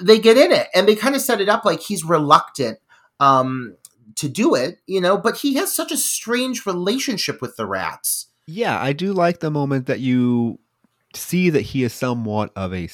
[0.02, 2.80] they get in it, and they kind of set it up like he's reluctant
[3.20, 3.76] um,
[4.16, 8.28] to do it, you know, but he has such a strange relationship with the rats.
[8.48, 10.60] Yeah, I do like the moment that you
[11.14, 12.90] see that he is somewhat of a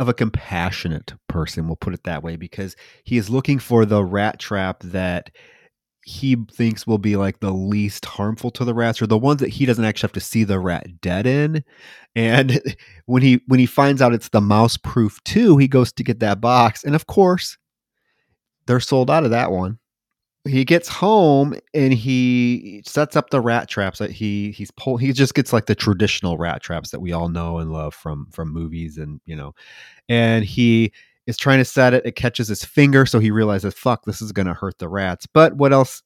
[0.00, 4.04] of a compassionate person, we'll put it that way, because he is looking for the
[4.04, 5.30] rat trap that
[6.08, 9.50] he thinks will be like the least harmful to the rats or the ones that
[9.50, 11.62] he doesn't actually have to see the rat dead in.
[12.16, 12.62] And
[13.06, 16.20] when he when he finds out it's the mouse proof too he goes to get
[16.20, 16.82] that box.
[16.82, 17.58] And of course
[18.66, 19.78] they're sold out of that one
[20.48, 25.12] he gets home and he sets up the rat traps that he he's pull he
[25.12, 28.52] just gets like the traditional rat traps that we all know and love from from
[28.52, 29.54] movies and you know
[30.08, 30.92] and he
[31.26, 34.32] is trying to set it it catches his finger so he realizes fuck this is
[34.32, 35.26] going to hurt the rats.
[35.26, 36.02] But what else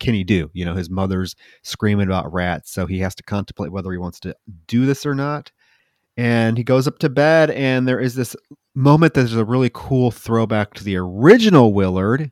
[0.00, 0.50] can he do?
[0.52, 4.20] You know his mother's screaming about rats so he has to contemplate whether he wants
[4.20, 5.50] to do this or not.
[6.16, 8.36] And he goes up to bed and there is this
[8.74, 12.30] moment that is a really cool throwback to the original willard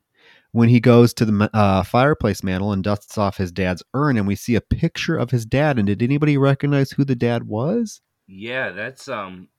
[0.51, 4.27] when he goes to the uh, fireplace mantle and dusts off his dad's urn, and
[4.27, 5.77] we see a picture of his dad.
[5.77, 8.01] And did anybody recognize who the dad was?
[8.27, 9.49] Yeah, that's um,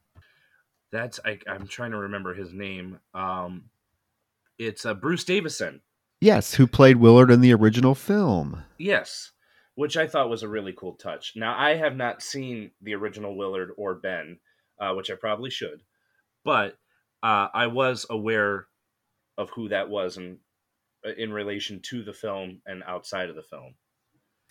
[0.92, 2.98] that's I, I'm trying to remember his name.
[3.14, 3.70] Um,
[4.58, 5.80] it's uh, Bruce Davison.
[6.20, 8.64] Yes, who played Willard in the original film.
[8.78, 9.30] Yes,
[9.74, 11.32] which I thought was a really cool touch.
[11.34, 14.38] Now I have not seen the original Willard or Ben,
[14.78, 15.80] uh, which I probably should,
[16.44, 16.76] but
[17.22, 18.66] uh, I was aware
[19.38, 20.38] of who that was and
[21.16, 23.74] in relation to the film and outside of the film.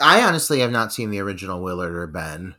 [0.02, 2.56] I honestly have not seen the original Willard or Ben.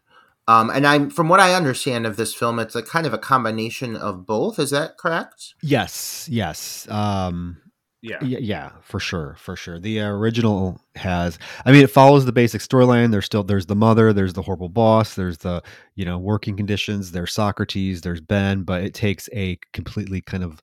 [0.46, 3.18] Um, and I'm from what I understand of this film, it's a kind of a
[3.18, 4.58] combination of both.
[4.58, 5.54] Is that correct?
[5.62, 6.88] Yes, yes.
[6.90, 7.58] Um,
[8.02, 8.16] yeah.
[8.22, 9.78] yeah, yeah, for sure, for sure.
[9.78, 13.10] The original has, I mean, it follows the basic storyline.
[13.10, 15.62] There's still there's the mother, there's the horrible boss, there's the
[15.94, 20.62] you know working conditions, there's Socrates, there's Ben, but it takes a completely kind of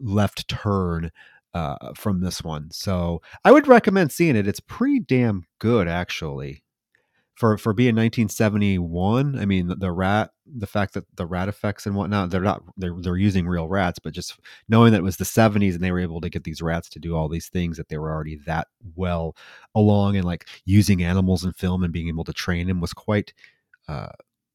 [0.00, 1.10] left turn
[1.54, 2.70] uh, from this one.
[2.70, 4.46] So I would recommend seeing it.
[4.46, 6.62] It's pretty damn good, actually.
[7.34, 11.86] For, for being 1971, I mean the, the, rat, the fact that the rat effects
[11.86, 15.16] and whatnot, they're not they're they're using real rats, but just knowing that it was
[15.16, 17.78] the 70s and they were able to get these rats to do all these things
[17.78, 19.34] that they were already that well
[19.74, 23.32] along and like using animals in film and being able to train them was quite
[23.88, 24.12] uh,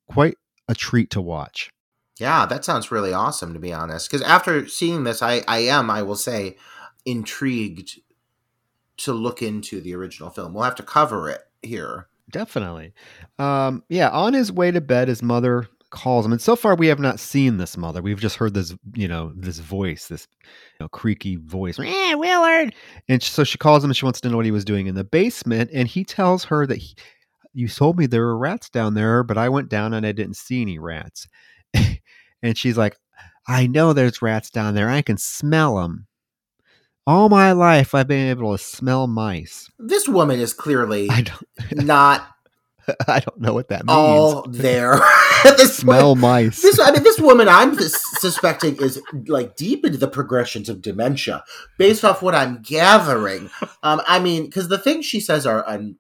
[0.08, 1.72] quite a treat to watch.
[2.20, 4.10] Yeah, that sounds really awesome to be honest.
[4.10, 6.58] Because after seeing this, I I am I will say
[7.06, 8.00] intrigued
[8.98, 10.54] to look into the original film.
[10.54, 12.08] We'll have to cover it here.
[12.32, 12.94] Definitely.
[13.38, 16.32] Um, yeah, on his way to bed, his mother calls him.
[16.32, 18.02] And so far, we have not seen this mother.
[18.02, 21.80] We've just heard this, you know, this voice, this you know, creaky voice.
[21.80, 22.74] Eh, Willard.
[23.08, 24.96] And so she calls him and she wants to know what he was doing in
[24.96, 25.70] the basement.
[25.74, 26.96] And he tells her that he,
[27.54, 30.38] you told me there were rats down there, but I went down and I didn't
[30.38, 31.28] see any rats.
[32.44, 32.98] and she's like,
[33.48, 34.90] I know there's rats down there.
[34.90, 36.08] I can smell them.
[37.08, 39.70] All my life, I've been able to smell mice.
[39.78, 41.46] This woman is clearly I don't,
[41.86, 42.28] not
[43.08, 43.96] I don't know what that means.
[43.96, 45.00] all there.
[45.44, 46.62] this smell woman, mice.
[46.62, 51.44] This, I mean, this woman I'm suspecting is like deep into the progressions of dementia,
[51.78, 53.50] based off what I'm gathering.
[53.84, 55.98] Um, I mean, because the things she says are un,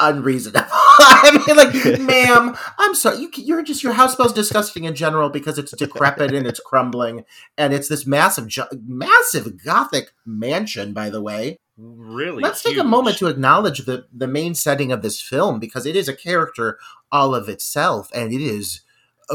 [0.00, 0.66] unreasonable.
[0.70, 3.18] I mean, like, ma'am, I'm sorry.
[3.18, 7.24] You, you're just your house smells disgusting in general because it's decrepit and it's crumbling,
[7.56, 8.48] and it's this massive,
[8.86, 10.92] massive Gothic mansion.
[10.92, 12.42] By the way, really.
[12.42, 12.74] Let's huge.
[12.74, 16.08] take a moment to acknowledge the the main setting of this film because it is
[16.08, 16.78] a character
[17.10, 18.80] all of itself, and it is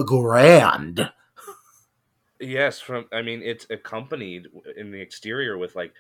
[0.06, 1.12] grand.
[2.40, 5.94] Yes, from I mean, it's accompanied in the exterior with like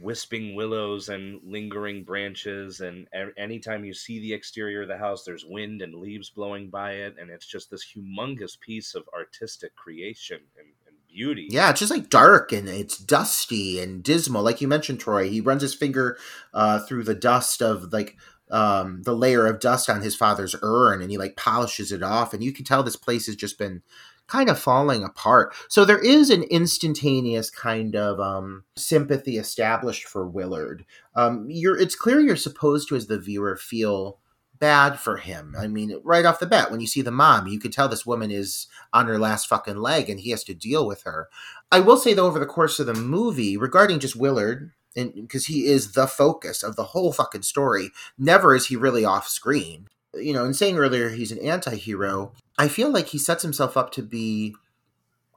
[0.00, 5.44] wisping willows and lingering branches and anytime you see the exterior of the house there's
[5.44, 10.40] wind and leaves blowing by it and it's just this humongous piece of artistic creation
[10.58, 14.42] and, and beauty Yeah, it's just like dark and it's dusty and dismal.
[14.42, 16.18] Like you mentioned, Troy, he runs his finger
[16.52, 18.16] uh, through the dust of like
[18.50, 22.34] um, the layer of dust on his father's urn, and he like polishes it off,
[22.34, 23.82] and you can tell this place has just been
[24.26, 25.54] kind of falling apart.
[25.68, 30.84] So there is an instantaneous kind of um, sympathy established for Willard.
[31.14, 34.18] Um, you're, it's clear you're supposed to, as the viewer, feel
[34.58, 35.54] bad for him.
[35.58, 38.06] I mean, right off the bat, when you see the mom, you can tell this
[38.06, 41.28] woman is on her last fucking leg and he has to deal with her.
[41.70, 45.46] I will say, though, over the course of the movie, regarding just Willard, and because
[45.46, 49.88] he is the focus of the whole fucking story, never is he really off screen.
[50.16, 53.76] You know, in saying earlier he's an anti hero, I feel like he sets himself
[53.76, 54.54] up to be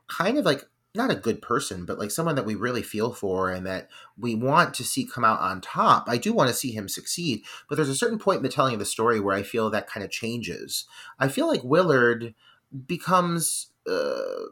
[0.07, 0.63] kind of like
[0.95, 3.87] not a good person, but like someone that we really feel for and that
[4.17, 6.05] we want to see come out on top.
[6.09, 8.73] I do want to see him succeed, but there's a certain point in the telling
[8.73, 10.85] of the story where I feel that kind of changes.
[11.19, 12.33] I feel like Willard
[12.87, 13.67] becomes.
[13.89, 14.49] Uh,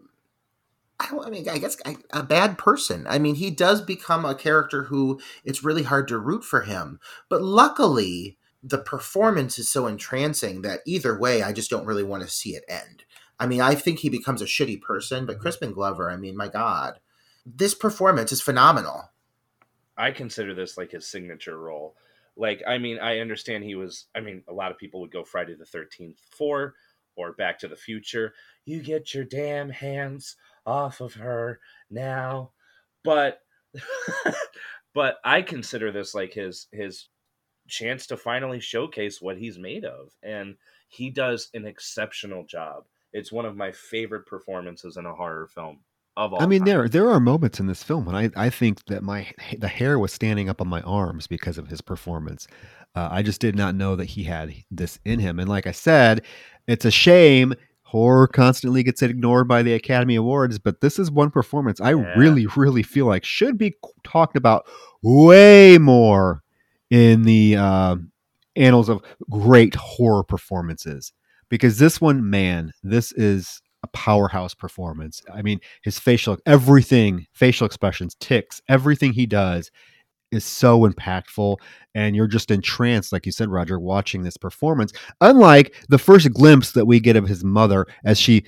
[1.00, 1.18] I.
[1.26, 1.78] I mean, I guess
[2.14, 3.06] a bad person.
[3.10, 7.00] I mean, he does become a character who it's really hard to root for him.
[7.28, 12.24] But luckily, the performance is so entrancing that either way, I just don't really want
[12.24, 13.04] to see it end.
[13.40, 15.42] I mean, I think he becomes a shitty person, but mm-hmm.
[15.44, 17.00] Crispin Glover, I mean, my God,
[17.46, 19.12] this performance is phenomenal.
[19.96, 21.96] I consider this like his signature role.
[22.36, 25.24] Like, I mean, I understand he was, I mean, a lot of people would go
[25.24, 26.74] Friday the 13th 4
[27.16, 28.34] or Back to the Future.
[28.66, 31.60] You get your damn hands off of her
[31.92, 32.52] now.
[33.04, 33.42] But,
[34.94, 37.10] but I consider this like his, his
[37.68, 40.12] chance to finally showcase what he's made of.
[40.24, 40.56] And
[40.88, 45.80] he does an exceptional job it's one of my favorite performances in a horror film
[46.18, 46.42] of all.
[46.42, 46.66] I mean, time.
[46.66, 49.26] there there are moments in this film when I, I think that my
[49.58, 52.46] the hair was standing up on my arms because of his performance.
[52.94, 55.72] Uh, I just did not know that he had this in him, and like I
[55.72, 56.24] said,
[56.68, 61.32] it's a shame horror constantly gets ignored by the Academy Awards, but this is one
[61.32, 62.14] performance I Yeah.
[62.18, 64.68] really, really feel like should be talked about
[65.02, 66.44] way more
[66.90, 67.96] in the uh,
[68.56, 71.14] annals of great horror performances.
[71.50, 75.22] Because this one, man, this is a powerhouse performance.
[75.32, 79.70] I mean, his facial, everything, facial expressions, ticks, everything he does
[80.32, 81.58] is so impactful
[81.94, 86.72] and you're just entranced like you said roger watching this performance unlike the first glimpse
[86.72, 88.44] that we get of his mother as she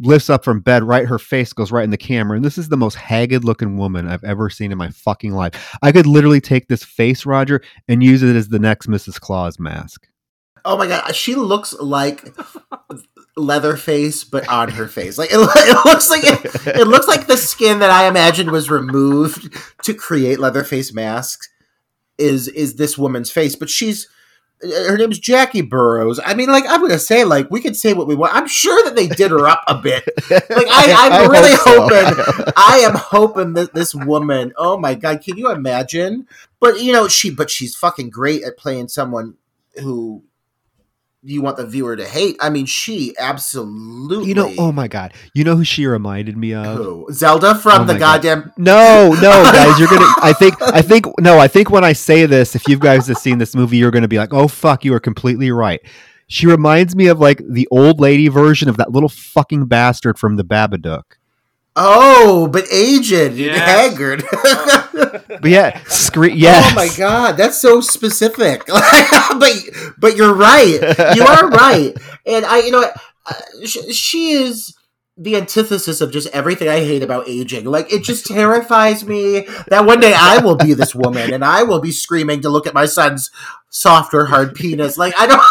[0.00, 2.68] lifts up from bed right her face goes right in the camera and this is
[2.68, 5.76] the most haggard looking woman i've ever seen in my fucking life.
[5.82, 9.58] I could literally take this face roger and use it as the next mrs claus
[9.58, 10.08] mask.
[10.64, 12.34] Oh my god, she looks like
[13.36, 15.18] Leatherface, but on her face.
[15.18, 18.70] Like it, it looks like it, it looks like the skin that I imagined was
[18.70, 19.52] removed
[19.84, 21.48] to create Leatherface masks
[22.16, 24.08] is is this woman's face, but she's
[24.62, 26.20] her name's Jackie Burroughs.
[26.24, 28.34] I mean, like I'm gonna say, like we could say what we want.
[28.34, 30.04] I'm sure that they did her up a bit.
[30.30, 32.04] Like I, I'm really hope so.
[32.04, 32.52] hoping.
[32.56, 34.52] I am hoping that this woman.
[34.56, 36.26] Oh my god, can you imagine?
[36.60, 39.34] But you know, she but she's fucking great at playing someone
[39.82, 40.22] who
[41.26, 42.36] you want the viewer to hate.
[42.40, 44.28] I mean, she absolutely.
[44.28, 47.82] you know oh my god you know who she reminded me of who Zelda from
[47.82, 48.22] Oh the my God.
[48.22, 48.52] goddamn.
[48.58, 49.20] No, no,
[49.52, 50.06] guys, you're gonna.
[50.22, 53.16] I think, I think, no, I think when I say this, if you guys have
[53.18, 55.80] seen this movie, you're gonna be like, "Oh fuck, you are completely right."
[56.26, 60.36] She reminds me of like the old lady version of that little fucking bastard from
[60.36, 61.02] the Babadook.
[61.76, 63.58] Oh, but aged and Yes.
[63.58, 64.22] haggard.
[65.40, 66.36] But yeah, screen.
[66.38, 66.72] Yes.
[66.72, 68.64] Oh my god, that's so specific.
[68.66, 69.52] but
[69.98, 70.78] but you're right.
[71.16, 71.92] You are right.
[72.26, 73.34] And I, you know, what, uh,
[73.64, 74.74] sh- she is
[75.16, 77.64] the antithesis of just everything I hate about aging.
[77.66, 81.62] Like it just terrifies me that one day I will be this woman and I
[81.64, 83.30] will be screaming to look at my son's
[83.70, 84.96] softer hard penis.
[84.98, 85.42] Like I don't.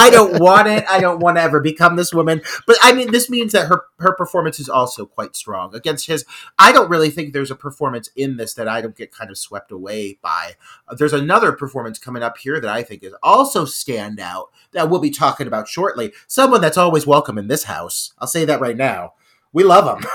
[0.00, 0.84] I don't want it.
[0.88, 2.42] I don't want to ever become this woman.
[2.66, 6.24] But I mean, this means that her her performance is also quite strong against his.
[6.58, 9.38] I don't really think there's a performance in this that I don't get kind of
[9.38, 10.54] swept away by.
[10.88, 15.00] Uh, There's another performance coming up here that I think is also standout that we'll
[15.00, 16.12] be talking about shortly.
[16.26, 18.12] Someone that's always welcome in this house.
[18.18, 19.14] I'll say that right now.
[19.52, 20.08] We love him.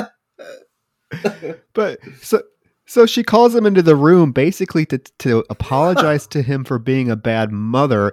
[1.72, 2.42] But so
[2.86, 7.10] so she calls him into the room basically to to apologize to him for being
[7.10, 8.12] a bad mother,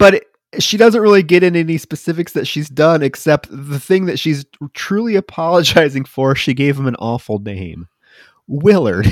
[0.00, 0.24] but it,
[0.58, 4.44] she doesn't really get into any specifics that she's done except the thing that she's
[4.74, 6.34] truly apologizing for.
[6.34, 7.86] She gave him an awful name,
[8.48, 9.06] Willard,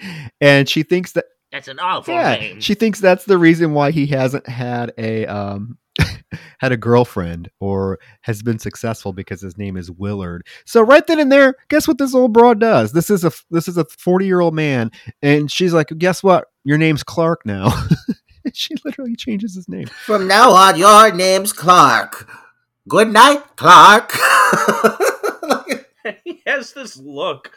[0.40, 2.60] and she thinks that That's an awful yeah, name.
[2.60, 5.78] she thinks that's the reason why he hasn't had a um
[6.58, 10.44] had a girlfriend or has been successful because his name is Willard.
[10.66, 12.92] So right then and there, guess what this old broad does?
[12.92, 14.90] This is a this is a 40-year-old man
[15.22, 16.46] and she's like, "Guess what?
[16.64, 17.72] Your name's Clark now."
[18.56, 19.86] she literally changes his name.
[19.86, 22.30] From now on, your name's Clark.
[22.88, 24.12] Good night, Clark.
[26.24, 27.50] he has this look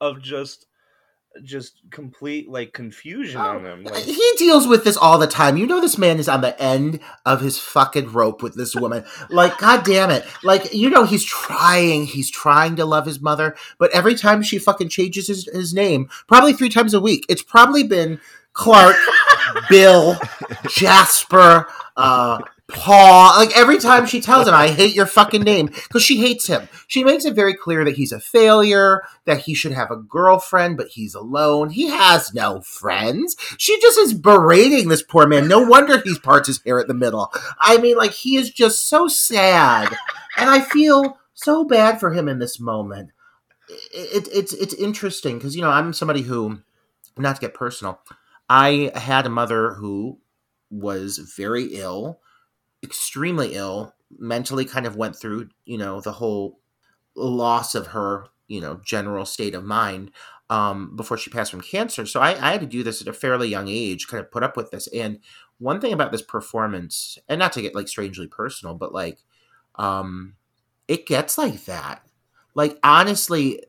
[0.00, 0.66] of just
[1.42, 3.84] just complete like confusion on him.
[3.86, 5.56] Oh, like, he deals with this all the time.
[5.56, 9.04] You know, this man is on the end of his fucking rope with this woman.
[9.30, 10.24] Like, god damn it!
[10.44, 12.06] Like, you know, he's trying.
[12.06, 16.08] He's trying to love his mother, but every time she fucking changes his, his name,
[16.28, 18.20] probably three times a week, it's probably been
[18.54, 18.96] Clark,
[19.68, 20.16] Bill,
[20.68, 23.36] Jasper, uh, Paul.
[23.36, 26.68] Like every time she tells him, I hate your fucking name, because she hates him.
[26.86, 30.76] She makes it very clear that he's a failure, that he should have a girlfriend,
[30.76, 31.70] but he's alone.
[31.70, 33.36] He has no friends.
[33.58, 35.46] She just is berating this poor man.
[35.46, 37.30] No wonder he parts his hair at the middle.
[37.58, 39.94] I mean, like, he is just so sad.
[40.36, 43.10] And I feel so bad for him in this moment.
[43.68, 46.60] It, it, it's it's interesting because you know I'm somebody who,
[47.16, 48.00] not to get personal,
[48.48, 50.18] I had a mother who
[50.70, 52.20] was very ill
[52.84, 56.60] extremely ill, mentally kind of went through, you know, the whole
[57.16, 60.10] loss of her, you know, general state of mind
[60.50, 62.06] um, before she passed from cancer.
[62.06, 64.44] So I, I had to do this at a fairly young age, kind of put
[64.44, 64.86] up with this.
[64.88, 65.18] And
[65.58, 69.18] one thing about this performance, and not to get like strangely personal, but like,
[69.76, 70.34] um,
[70.86, 72.02] it gets like that.
[72.54, 73.62] Like honestly,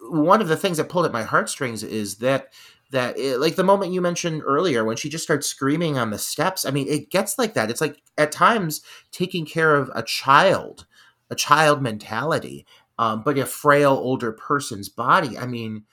[0.00, 2.52] one of the things that pulled at my heartstrings is that
[2.90, 6.18] that it, like the moment you mentioned earlier when she just starts screaming on the
[6.18, 8.80] steps i mean it gets like that it's like at times
[9.12, 10.86] taking care of a child
[11.30, 12.66] a child mentality
[12.98, 15.84] um, but a frail older person's body i mean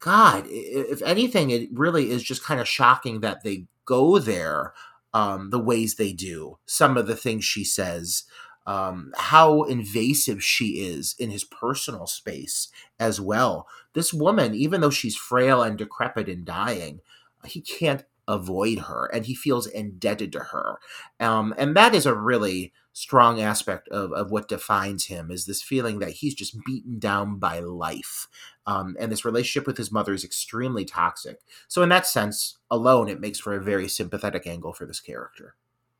[0.00, 4.72] god if anything it really is just kind of shocking that they go there
[5.12, 8.24] um, the ways they do some of the things she says
[8.66, 12.68] um, how invasive she is in his personal space
[12.98, 13.66] as well.
[13.94, 17.00] This woman, even though she's frail and decrepit and dying,
[17.44, 20.78] he can't avoid her and he feels indebted to her.
[21.18, 25.62] Um, and that is a really strong aspect of, of what defines him is this
[25.62, 28.28] feeling that he's just beaten down by life.
[28.66, 31.38] Um, and this relationship with his mother is extremely toxic.
[31.66, 35.56] So in that sense alone, it makes for a very sympathetic angle for this character.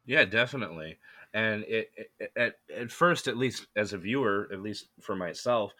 [0.06, 0.98] Yeah, definitely
[1.32, 5.72] and it, it, at, at first at least as a viewer at least for myself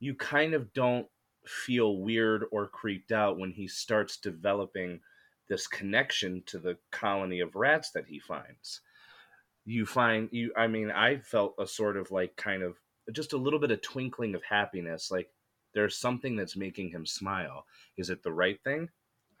[0.00, 1.06] you kind of don't
[1.46, 5.00] feel weird or creeped out when he starts developing
[5.48, 8.80] this connection to the colony of rats that he finds.
[9.66, 12.76] You find you i mean i felt a sort of like kind of
[13.12, 15.30] just a little bit of twinkling of happiness like
[15.74, 17.66] there's something that's making him smile.
[17.96, 18.88] Is it the right thing?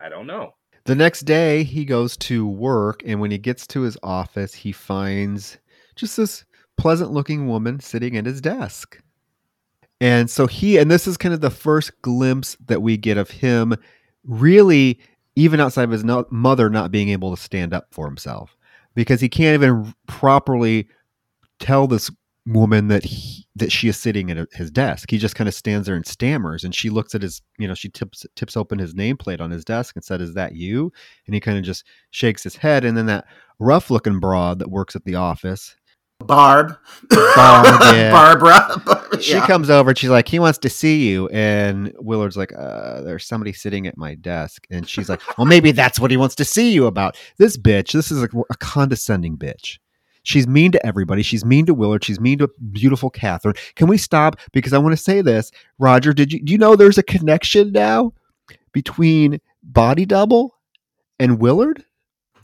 [0.00, 0.54] I don't know.
[0.84, 4.72] The next day, he goes to work, and when he gets to his office, he
[4.72, 5.58] finds
[5.94, 6.44] just this
[6.76, 9.00] pleasant looking woman sitting at his desk.
[10.00, 13.30] And so he, and this is kind of the first glimpse that we get of
[13.30, 13.74] him
[14.24, 14.98] really,
[15.36, 18.56] even outside of his no- mother, not being able to stand up for himself
[18.94, 20.88] because he can't even properly
[21.58, 22.10] tell this
[22.46, 25.10] woman that he, that she is sitting at his desk.
[25.10, 27.74] He just kind of stands there and stammers, and she looks at his, you know,
[27.74, 30.92] she tips tips open his nameplate on his desk and said, "Is that you?"
[31.26, 33.26] And he kind of just shakes his head, and then that
[33.58, 35.76] rough looking broad that works at the office.
[36.20, 36.76] Barb,
[37.10, 38.10] Barb yeah.
[38.12, 38.93] Barbara.
[39.22, 41.28] She comes over and she's like, he wants to see you.
[41.28, 44.66] And Willard's like, uh, there's somebody sitting at my desk.
[44.70, 47.16] And she's like, well, maybe that's what he wants to see you about.
[47.38, 49.78] This bitch, this is a, a condescending bitch.
[50.24, 51.22] She's mean to everybody.
[51.22, 52.02] She's mean to Willard.
[52.02, 53.54] She's mean to beautiful Catherine.
[53.76, 54.40] Can we stop?
[54.52, 55.50] Because I want to say this.
[55.78, 58.12] Roger, did you do you know there's a connection now
[58.72, 60.56] between Body Double
[61.18, 61.84] and Willard?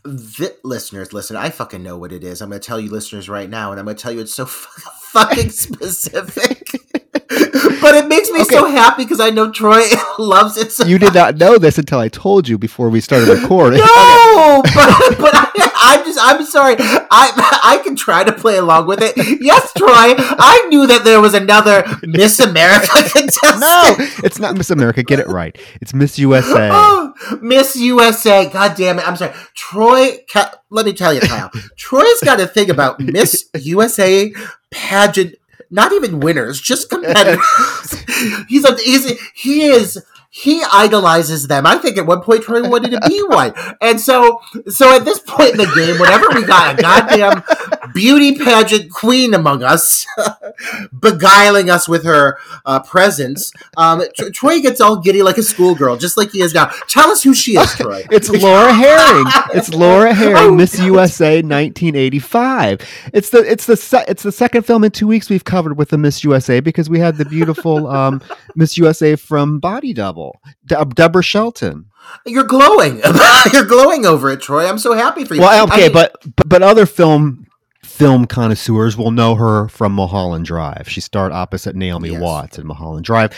[0.02, 2.40] The, listeners, listen, I fucking know what it is.
[2.40, 4.34] I'm going to tell you, listeners, right now, and I'm going to tell you it's
[4.34, 6.70] so fucking specific.
[7.12, 8.54] but it makes me okay.
[8.54, 9.82] so happy because I know Troy
[10.18, 10.72] loves it.
[10.72, 13.80] So you did not know this until I told you before we started recording.
[13.80, 14.72] no, okay.
[14.74, 15.49] but, but I,
[15.96, 16.76] am just I'm sorry.
[16.78, 19.14] I I can try to play along with it.
[19.40, 19.88] Yes, Troy.
[19.90, 23.60] I knew that there was another Miss America contestant.
[23.60, 25.02] No, it's not Miss America.
[25.02, 25.56] Get it right.
[25.80, 26.70] It's Miss USA.
[26.92, 28.48] Oh, Miss USA.
[28.48, 29.06] God damn it.
[29.06, 30.18] I'm sorry, Troy.
[30.70, 31.50] let me tell you, Kyle.
[31.76, 34.32] Troy's got a thing about Miss USA
[34.70, 35.34] pageant
[35.70, 37.44] not even winners, just competitors.
[38.48, 40.02] he's a he's, he is
[40.32, 41.66] he idolizes them.
[41.66, 43.52] I think at one point Troy wanted to be one.
[43.80, 47.42] And so so at this point in the game, whenever we got a goddamn
[47.92, 50.06] beauty pageant queen among us,
[51.00, 56.16] beguiling us with her uh, presence, um, Troy gets all giddy like a schoolgirl, just
[56.16, 56.66] like he is now.
[56.88, 58.04] Tell us who she is, Troy.
[58.10, 59.26] it's Laura Harring.
[59.54, 63.10] It's Laura Harring, oh, Miss USA 1985.
[63.12, 65.90] It's the it's the se- it's the second film in two weeks we've covered with
[65.90, 68.22] the Miss USA because we had the beautiful um,
[68.54, 70.40] Miss USA from Body Double.
[70.66, 71.86] De- Deborah Shelton.
[72.26, 73.00] You're glowing.
[73.52, 74.66] You're glowing over it, Troy.
[74.66, 75.40] I'm so happy for you.
[75.40, 76.16] Well, okay, I mean, but
[76.46, 77.46] but other film
[77.82, 80.88] film connoisseurs will know her from Mulholland Drive.
[80.88, 82.20] She starred opposite Naomi yes.
[82.20, 83.32] Watts in Mulholland Drive.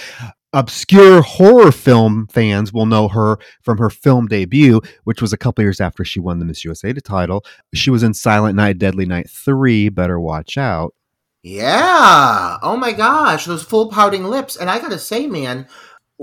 [0.53, 5.64] obscure horror film fans will know her from her film debut, which was a couple
[5.64, 7.45] years after she won the Miss USA title.
[7.74, 10.95] She was in Silent Night, Deadly Night 3, Better Watch Out.
[11.43, 12.59] Yeah.
[12.62, 14.57] Oh my gosh, those full pouting lips.
[14.57, 15.66] And I gotta say, man,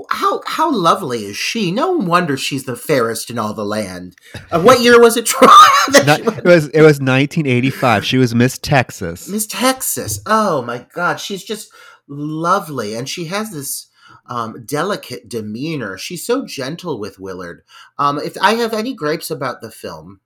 [0.10, 1.72] how how lovely is she?
[1.72, 4.16] No wonder she's the fairest in all the land.
[4.52, 5.26] Uh, what year was it?
[5.26, 5.47] Troy?
[6.06, 8.06] Not- it was it was 1985.
[8.06, 9.28] She was Miss Texas.
[9.28, 10.22] Miss Texas.
[10.26, 11.72] Oh my God, she's just
[12.08, 13.88] lovely, and she has this
[14.26, 15.97] um, delicate demeanor.
[15.97, 17.64] She's so gentle with Willard.
[17.97, 20.20] Um, if I have any gripes about the film,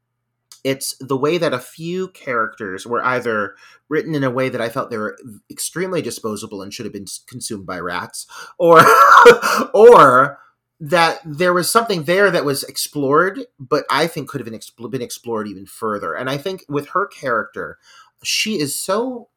[0.64, 3.56] it's the way that a few characters were either
[3.94, 5.16] written in a way that I felt they were
[5.52, 8.26] extremely disposable and should have been consumed by rats,
[8.58, 8.82] or
[9.74, 10.40] or
[10.80, 14.90] that there was something there that was explored, but I think could have been, expl-
[14.90, 16.14] been explored even further.
[16.14, 17.78] And I think with her character,
[18.24, 19.30] she is so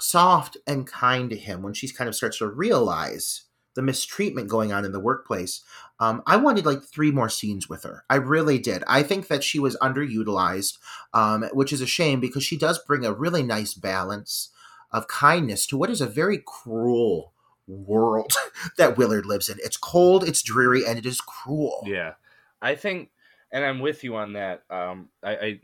[0.00, 3.44] soft and kind to him when she kind of starts to realize
[3.74, 5.62] the mistreatment going on in the workplace.
[6.00, 8.04] Um, I wanted like three more scenes with her.
[8.08, 8.82] I really did.
[8.86, 10.78] I think that she was underutilized,
[11.12, 14.50] um, which is a shame because she does bring a really nice balance
[14.90, 17.32] of kindness to what is a very cruel
[17.66, 18.32] world
[18.78, 19.58] that Willard lives in.
[19.60, 21.82] It's cold, it's dreary, and it is cruel.
[21.86, 22.14] Yeah,
[22.62, 23.10] I think,
[23.50, 24.62] and I'm with you on that.
[24.70, 25.60] Um, I, I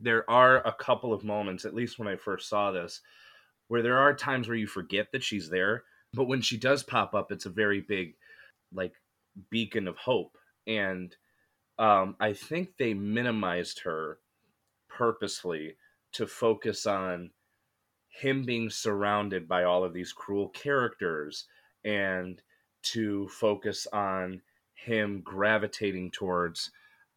[0.00, 3.00] there are a couple of moments, at least when I first saw this,
[3.68, 7.14] where there are times where you forget that she's there, but when she does pop
[7.14, 8.14] up, it's a very big,
[8.72, 8.94] like,
[9.50, 10.36] beacon of hope.
[10.66, 11.14] And
[11.78, 14.18] um, I think they minimized her
[14.88, 15.76] purposely
[16.12, 17.30] to focus on
[18.08, 21.46] him being surrounded by all of these cruel characters
[21.84, 22.42] and
[22.82, 24.42] to focus on
[24.74, 26.70] him gravitating towards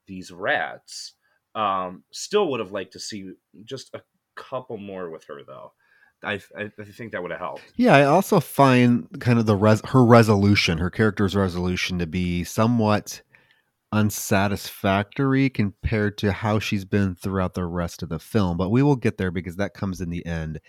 [0.07, 1.13] these rats.
[1.55, 3.33] Um, still would have liked to see
[3.65, 4.01] just a
[4.35, 5.73] couple more with her though.
[6.23, 7.63] I, I, think that would have helped.
[7.75, 12.43] Yeah, I also find kind of the res- her resolution, her character's resolution, to be
[12.43, 13.21] somewhat
[13.91, 18.57] unsatisfactory compared to how she's been throughout the rest of the film.
[18.57, 20.59] But we will get there because that comes in the end.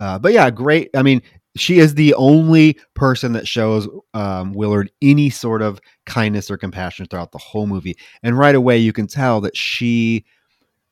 [0.00, 0.90] Uh, but yeah, great.
[0.94, 1.20] I mean,
[1.56, 7.06] she is the only person that shows um, Willard any sort of kindness or compassion
[7.06, 10.24] throughout the whole movie, and right away you can tell that she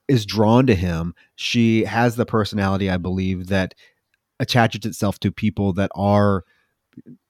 [0.08, 1.14] is drawn to him.
[1.36, 3.74] She has the personality, I believe, that
[4.40, 6.44] attaches itself to people that are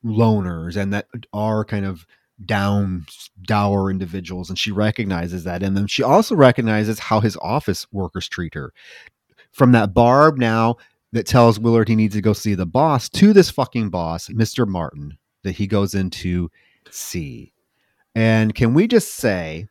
[0.05, 2.07] loners and that are kind of
[2.45, 3.05] down
[3.43, 5.63] dour individuals and she recognizes that.
[5.63, 8.73] In them she also recognizes how his office workers treat her.
[9.51, 10.77] From that barb now
[11.13, 14.67] that tells willard he needs to go see the boss to this fucking boss mr
[14.67, 16.51] martin that he goes into
[16.91, 17.53] see.
[18.15, 19.69] And can we just say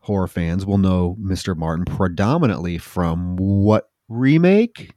[0.00, 4.94] horror fans will know mr martin predominantly from what remake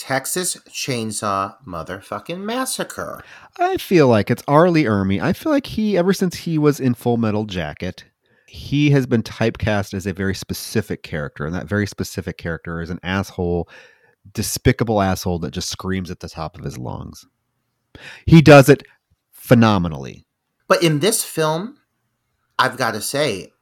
[0.00, 3.22] Texas Chainsaw Motherfucking Massacre.
[3.58, 4.70] I feel like it's R.
[4.70, 5.20] Lee Ermey.
[5.20, 8.04] I feel like he, ever since he was in Full Metal Jacket,
[8.46, 12.90] he has been typecast as a very specific character, and that very specific character is
[12.90, 13.68] an asshole,
[14.32, 17.26] despicable asshole that just screams at the top of his lungs.
[18.26, 18.84] He does it
[19.32, 20.26] phenomenally.
[20.66, 21.78] But in this film,
[22.58, 23.52] I've got to say,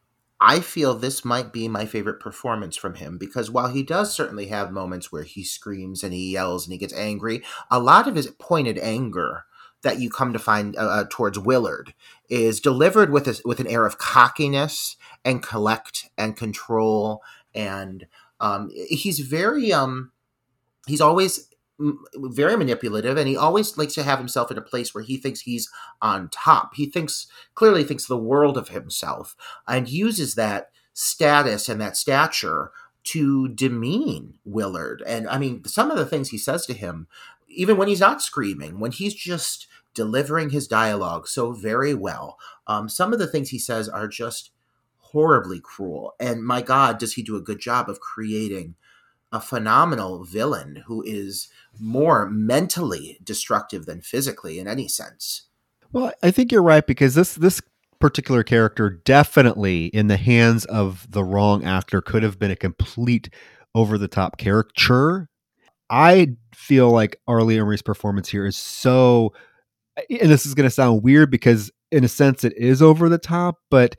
[0.41, 4.49] I feel this might be my favorite performance from him because while he does certainly
[4.49, 8.17] have moments where he screams and he yells and he gets angry, a lot of
[8.17, 9.45] his pointed anger
[9.83, 11.95] that you come to find uh, uh, towards Willard
[12.29, 17.23] is delivered with a, with an air of cockiness and collect and control
[17.55, 18.07] and
[18.41, 20.13] um, he's very um
[20.87, 21.49] he's always
[22.15, 25.41] very manipulative and he always likes to have himself in a place where he thinks
[25.41, 25.71] he's
[26.01, 26.75] on top.
[26.75, 29.37] He thinks clearly thinks the world of himself
[29.69, 32.71] and uses that status and that stature
[33.05, 35.03] to demean willard.
[35.07, 37.07] And i mean some of the things he says to him
[37.49, 42.89] even when he's not screaming when he's just delivering his dialogue so very well um,
[42.89, 44.51] some of the things he says are just
[45.17, 46.15] horribly cruel.
[46.19, 48.75] And my god does he do a good job of creating
[49.33, 51.49] a phenomenal villain who is
[51.79, 55.49] more mentally destructive than physically in any sense.
[55.93, 57.61] Well, I think you're right because this this
[57.99, 63.31] particular character definitely in the hands of the wrong actor could have been a complete
[63.75, 65.29] over the top caricature.
[65.89, 67.43] I feel like R.
[67.43, 69.33] Lee Ermey's performance here is so
[70.11, 73.19] and this is going to sound weird because in a sense it is over the
[73.19, 73.97] top, but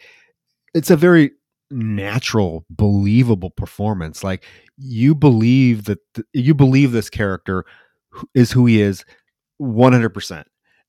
[0.74, 1.32] it's a very
[1.72, 4.24] natural, believable performance.
[4.24, 4.46] Like
[4.78, 7.66] you believe that th- you believe this character
[8.34, 9.04] is who he is
[9.62, 10.44] 100%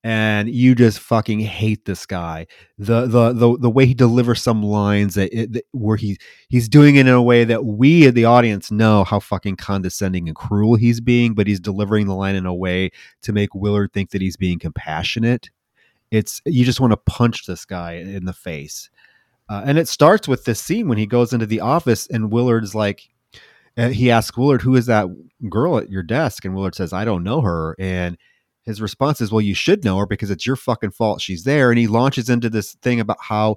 [0.05, 2.47] and you just fucking hate this guy
[2.79, 6.17] the the the, the way he delivers some lines that, it, that where he
[6.49, 10.37] he's doing it in a way that we the audience know how fucking condescending and
[10.37, 12.89] cruel he's being but he's delivering the line in a way
[13.23, 15.51] to make willard think that he's being compassionate
[16.11, 18.91] it's you just want to punch this guy in the face.
[19.49, 22.75] Uh, and it starts with this scene when he goes into the office and Willard's
[22.75, 23.09] like,
[23.77, 25.07] he asks Willard, "Who is that
[25.49, 28.19] girl at your desk?" And Willard says, "I don't know her." And
[28.65, 31.71] his response is, "Well, you should know her because it's your fucking fault she's there."
[31.71, 33.57] And he launches into this thing about how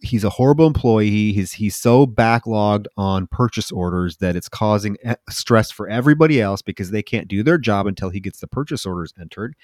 [0.00, 1.32] he's a horrible employee.
[1.32, 4.96] He's he's so backlogged on purchase orders that it's causing
[5.28, 8.86] stress for everybody else because they can't do their job until he gets the purchase
[8.86, 9.54] orders entered.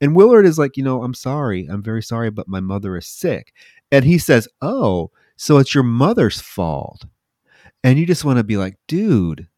[0.00, 3.06] And Willard is like, you know, I'm sorry, I'm very sorry, but my mother is
[3.06, 3.52] sick.
[3.90, 7.04] And he says, "Oh, so it's your mother's fault."
[7.84, 9.48] And you just want to be like, dude.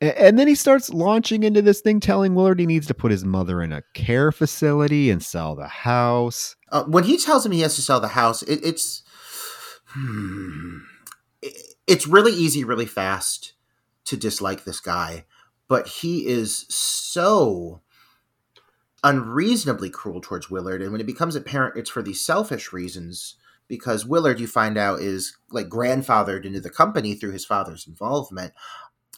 [0.00, 3.24] And then he starts launching into this thing, telling Willard he needs to put his
[3.24, 6.56] mother in a care facility and sell the house.
[6.70, 9.02] Uh, when he tells him he has to sell the house, it, it's
[11.86, 13.52] it's really easy, really fast
[14.04, 15.24] to dislike this guy,
[15.68, 17.80] but he is so
[19.02, 20.82] unreasonably cruel towards Willard.
[20.82, 23.36] And when it becomes apparent it's for these selfish reasons,
[23.68, 28.52] because Willard, you find out, is like grandfathered into the company through his father's involvement.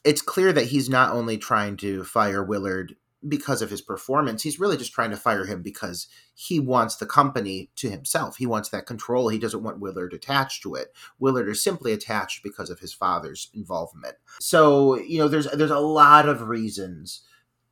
[0.05, 2.97] It's clear that he's not only trying to fire Willard
[3.27, 4.43] because of his performance.
[4.43, 8.37] He's really just trying to fire him because he wants the company to himself.
[8.37, 9.29] He wants that control.
[9.29, 10.95] He doesn't want Willard attached to it.
[11.19, 14.17] Willard is simply attached because of his father's involvement.
[14.41, 17.23] So, you know, there's there's a lot of reasons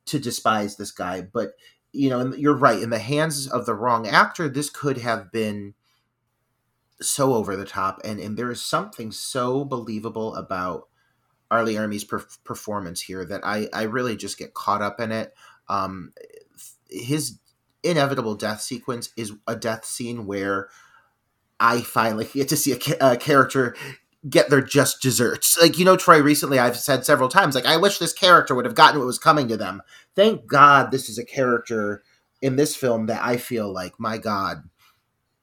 [0.07, 1.51] to despise this guy, but
[1.91, 2.81] you know, you're right.
[2.81, 5.73] In the hands of the wrong actor, this could have been
[7.01, 10.87] so over the top and and there is something so believable about
[11.51, 11.63] R.
[11.63, 15.33] Lee Ermey's per- performance here that I, I really just get caught up in it.
[15.69, 16.13] Um,
[16.89, 17.39] his
[17.83, 20.69] inevitable death sequence is a death scene where
[21.59, 23.75] I finally get to see a, a character
[24.27, 25.59] get their just desserts.
[25.61, 28.65] Like, you know, Troy, recently I've said several times, like, I wish this character would
[28.65, 29.81] have gotten what was coming to them.
[30.15, 32.03] Thank God this is a character
[32.41, 34.63] in this film that I feel like, my God,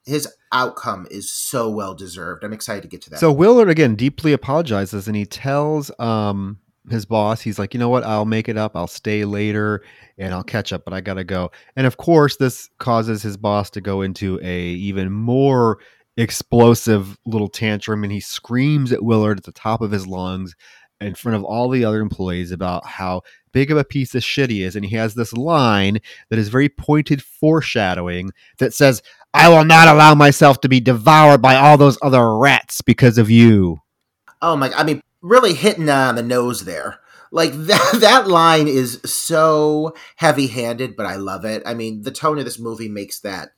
[0.05, 2.43] his outcome is so well deserved.
[2.43, 3.19] I'm excited to get to that.
[3.19, 7.87] So Willard again deeply apologizes and he tells um his boss, he's like, you know
[7.87, 8.75] what, I'll make it up.
[8.75, 9.83] I'll stay later
[10.17, 11.51] and I'll catch up, but I gotta go.
[11.75, 15.79] And of course, this causes his boss to go into a even more
[16.17, 20.55] explosive little tantrum and he screams at Willard at the top of his lungs
[21.01, 24.49] in front of all the other employees about how big of a piece of shit
[24.49, 24.75] he is.
[24.75, 25.99] And he has this line
[26.29, 29.01] that is very pointed foreshadowing that says,
[29.33, 33.29] I will not allow myself to be devoured by all those other rats because of
[33.29, 33.79] you.
[34.41, 34.71] Oh my!
[34.73, 36.99] I mean, really hitting on the nose there.
[37.31, 41.63] Like that, that line is so heavy-handed, but I love it.
[41.65, 43.49] I mean, the tone of this movie makes that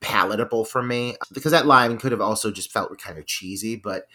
[0.00, 4.06] palatable for me because that line could have also just felt kind of cheesy, but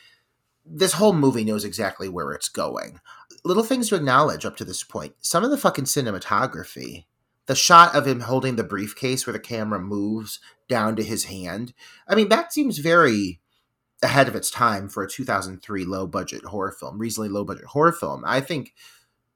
[0.65, 2.99] this whole movie knows exactly where it's going.
[3.43, 5.15] Little things to acknowledge up to this point.
[5.19, 7.05] Some of the fucking cinematography
[7.51, 10.39] the shot of him holding the briefcase where the camera moves
[10.69, 11.73] down to his hand.
[12.07, 13.41] I mean, that seems very
[14.01, 17.91] ahead of its time for a 2003 low budget horror film, reasonably low budget horror
[17.91, 18.23] film.
[18.25, 18.73] I think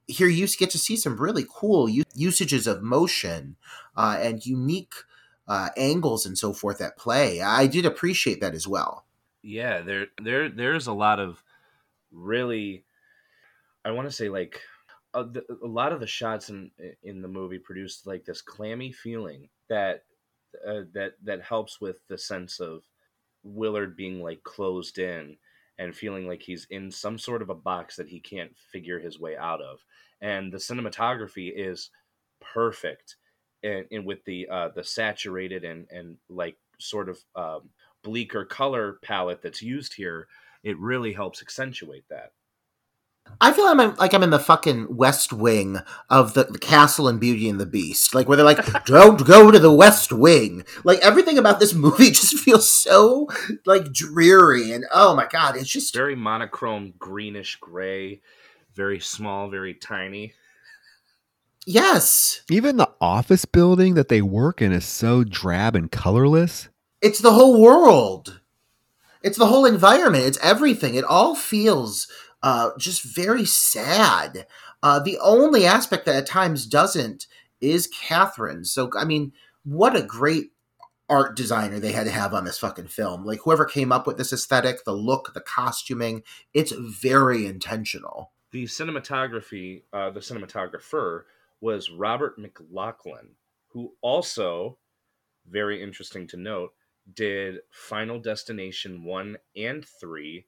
[0.07, 3.57] here you get to see some really cool usages of motion
[3.97, 4.93] uh, and unique
[5.49, 7.41] uh, angles and so forth at play.
[7.41, 9.03] I did appreciate that as well.
[9.43, 11.43] Yeah, there there there's a lot of
[12.13, 12.85] really
[13.83, 14.61] I want to say like
[15.15, 16.71] a, uh, a lot of the shots in
[17.03, 20.03] in the movie produced like this clammy feeling that
[20.67, 22.83] uh, that that helps with the sense of
[23.43, 25.37] Willard being like closed in
[25.77, 29.19] and feeling like he's in some sort of a box that he can't figure his
[29.19, 29.79] way out of.
[30.21, 31.89] And the cinematography is
[32.39, 33.17] perfect,
[33.63, 37.69] and, and with the uh, the saturated and and like sort of um,
[38.03, 40.27] bleaker color palette that's used here,
[40.63, 42.31] it really helps accentuate that.
[43.41, 47.19] I feel I'm like I'm in the fucking West Wing of the, the Castle and
[47.19, 50.99] Beauty and the Beast, like where they're like, "Don't go to the West Wing." Like
[50.99, 53.27] everything about this movie just feels so
[53.65, 58.21] like dreary, and oh my god, it's just very monochrome, greenish gray,
[58.73, 60.33] very small, very tiny.
[61.65, 66.69] Yes, even the office building that they work in is so drab and colorless.
[67.01, 68.39] It's the whole world.
[69.23, 70.25] It's the whole environment.
[70.25, 70.93] It's everything.
[70.93, 72.07] It all feels
[72.45, 74.45] uh, just very sad.
[74.83, 77.25] Uh, the only aspect that at times doesn't
[77.59, 78.63] is Catherine.
[78.65, 79.33] So, I mean,
[79.63, 80.51] what a great
[81.09, 83.25] art designer they had to have on this fucking film.
[83.25, 86.21] Like, whoever came up with this aesthetic, the look, the costuming,
[86.53, 88.31] it's very intentional.
[88.51, 91.23] The cinematography, uh, the cinematographer
[91.61, 93.29] was Robert McLachlan,
[93.69, 94.77] who also,
[95.49, 96.73] very interesting to note,
[97.11, 100.45] did Final Destination 1 and 3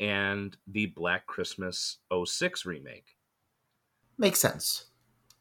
[0.00, 3.16] and the Black Christmas 06 remake.
[4.18, 4.86] Makes sense.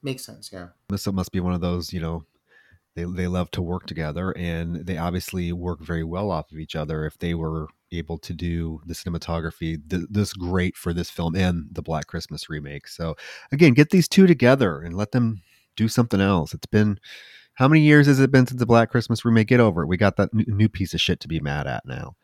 [0.03, 0.67] Makes sense, yeah.
[0.89, 2.25] This must be one of those, you know,
[2.95, 6.75] They they love to work together, and they obviously work very well off of each
[6.75, 7.05] other.
[7.05, 11.67] If they were able to do the cinematography th- this great for this film and
[11.71, 13.15] the Black Christmas remake, so
[13.51, 15.41] again, get these two together and let them
[15.75, 16.53] do something else.
[16.53, 16.99] It's been
[17.55, 19.47] how many years has it been since the Black Christmas remake?
[19.47, 19.87] Get over it.
[19.87, 22.15] We got that n- new piece of shit to be mad at now.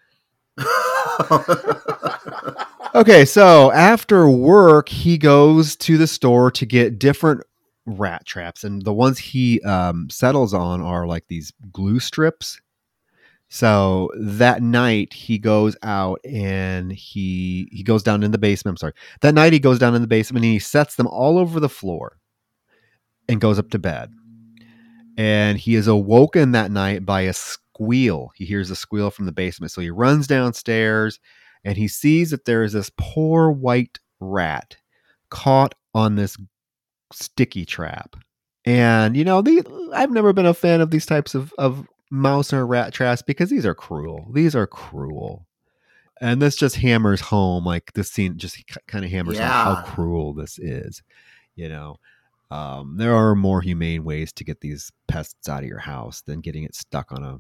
[2.96, 7.42] Okay, so after work, he goes to the store to get different
[7.88, 12.62] rat traps, and the ones he um, settles on are like these glue strips.
[13.50, 18.74] So that night he goes out and he he goes down in the basement.
[18.74, 18.94] I'm sorry.
[19.22, 21.70] That night he goes down in the basement and he sets them all over the
[21.70, 22.20] floor
[23.28, 24.12] and goes up to bed.
[25.18, 27.34] And he is awoken that night by a
[27.84, 28.32] squeal.
[28.36, 29.72] He hears a squeal from the basement.
[29.72, 31.20] So he runs downstairs
[31.64, 34.78] and he sees that there is this poor white rat
[35.30, 36.38] caught on this
[37.12, 38.16] sticky trap.
[38.66, 39.64] And you know, the
[39.94, 43.50] I've never been a fan of these types of of mouse or rat traps because
[43.50, 44.30] these are cruel.
[44.34, 45.48] These are cruel.
[46.22, 48.58] And this just hammers home like this scene just
[48.88, 51.04] kind of hammers home how cruel this is.
[51.56, 51.98] You know,
[52.52, 56.40] um, there are more humane ways to get these pests out of your house than
[56.40, 57.40] getting it stuck on a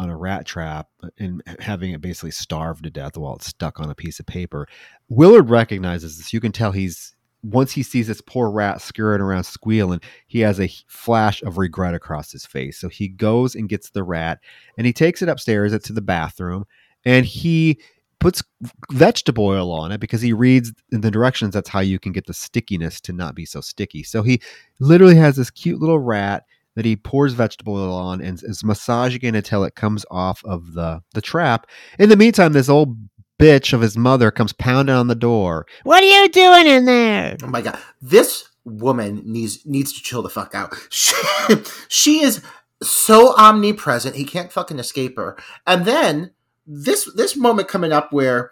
[0.00, 0.88] on a rat trap
[1.18, 4.66] and having it basically starve to death while it's stuck on a piece of paper.
[5.08, 6.32] Willard recognizes this.
[6.32, 7.14] You can tell he's
[7.44, 11.94] once he sees this poor rat scurrying around squealing, he has a flash of regret
[11.94, 12.78] across his face.
[12.78, 14.40] So he goes and gets the rat
[14.78, 16.64] and he takes it upstairs to the bathroom
[17.04, 17.78] and he
[18.18, 18.42] puts
[18.90, 22.26] vegetable oil on it because he reads in the directions that's how you can get
[22.26, 24.02] the stickiness to not be so sticky.
[24.02, 24.40] So he
[24.80, 26.44] literally has this cute little rat
[26.76, 30.74] that he pours vegetable oil on and is massaging it until it comes off of
[30.74, 31.66] the the trap.
[31.98, 32.96] In the meantime, this old
[33.40, 35.66] bitch of his mother comes pounding on the door.
[35.82, 37.36] What are you doing in there?
[37.42, 40.74] Oh my god, this woman needs needs to chill the fuck out.
[40.90, 41.56] She,
[41.88, 42.42] she is
[42.82, 45.36] so omnipresent, he can't fucking escape her.
[45.66, 46.32] And then
[46.66, 48.50] this this moment coming up where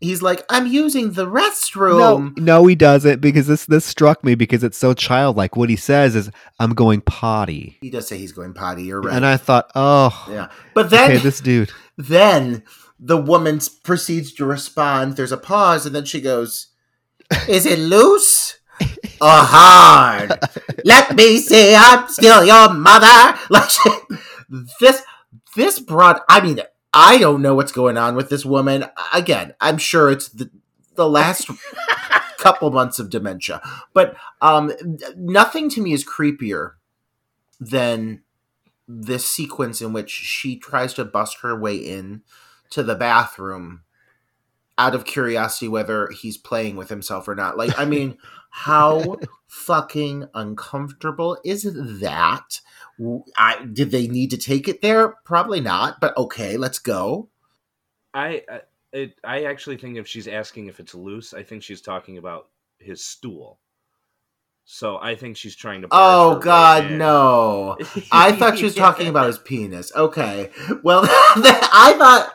[0.00, 4.64] he's like, "I'm using the restroom." no, he doesn't because this this struck me because
[4.64, 5.56] it's so childlike.
[5.56, 8.84] What he says is, "I'm going potty," He does say he's going potty.
[8.84, 9.14] You're right.
[9.14, 12.62] and I thought, "Oh, yeah, but then okay, this dude." then
[12.98, 15.16] the woman proceeds to respond.
[15.16, 16.68] There's a pause, and then she goes,
[17.48, 18.58] "Is it loose?"
[19.20, 20.38] or hard.
[20.84, 23.38] Let me see, I'm still your mother.
[23.50, 23.70] Like
[24.80, 25.02] this,
[25.56, 26.22] this brought.
[26.28, 26.60] I mean,
[26.92, 28.84] I don't know what's going on with this woman.
[29.12, 30.50] Again, I'm sure it's the
[30.94, 31.48] the last
[32.38, 33.60] couple months of dementia,
[33.92, 34.72] but um,
[35.16, 36.72] nothing to me is creepier
[37.60, 38.22] than
[38.88, 42.22] this sequence in which she tries to bust her way in
[42.70, 43.82] to the bathroom
[44.78, 47.58] out of curiosity whether he's playing with himself or not.
[47.58, 48.16] Like, I mean,
[48.50, 49.16] how
[49.46, 51.64] fucking uncomfortable is
[52.00, 52.60] that?
[53.36, 55.16] I, did they need to take it there?
[55.24, 57.28] Probably not, but okay, let's go.
[58.14, 61.82] I I- it, I actually think if she's asking if it's loose, I think she's
[61.82, 63.60] talking about his stool.
[64.70, 65.88] So I think she's trying to.
[65.90, 66.98] Oh God, in.
[66.98, 67.78] no!
[68.12, 69.90] I thought she was talking about his penis.
[69.96, 70.50] Okay,
[70.82, 72.34] well, I thought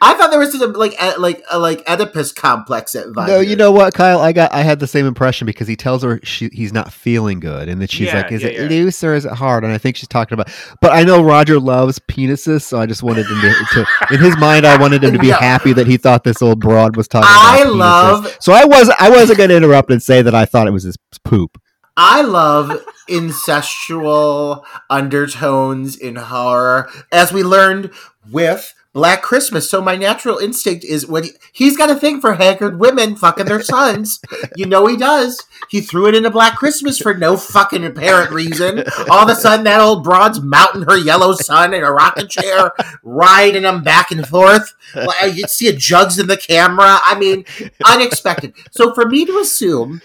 [0.00, 3.26] I thought there was some like like uh, like Oedipus complex at vibe.
[3.28, 4.20] No, you know what, Kyle?
[4.20, 7.40] I got I had the same impression because he tells her she, he's not feeling
[7.40, 8.78] good, and then she's Yeah, like, "Is yeah, it yeah.
[8.78, 10.48] loose or is it hard?" And I think she's talking about.
[10.80, 13.64] But I know Roger loves penises, so I just wanted him to.
[13.74, 15.38] to in his mind, I wanted him to be Yeah.
[15.38, 17.28] happy that he thought this old broad was talking.
[17.30, 17.78] I about penises.
[18.24, 20.70] love- So I was I wasn't going to interrupt and say that I thought it
[20.72, 21.60] was his poop.
[21.96, 27.90] I love incestual undertones in horror, as we learned
[28.30, 29.70] with Black Christmas.
[29.70, 33.46] So my natural instinct is when he, he's got a thing for haggard women fucking
[33.46, 34.20] their sons.
[34.56, 35.44] You know he does.
[35.68, 38.82] He threw it into Black Christmas for no fucking apparent reason.
[39.08, 42.72] All of a sudden, that old broad's mounting her yellow son in a rocking chair,
[43.04, 44.74] riding him back and forth.
[44.94, 46.98] You see a jugs in the camera.
[47.04, 47.44] I mean,
[47.84, 48.54] unexpected.
[48.72, 50.00] So for me to assume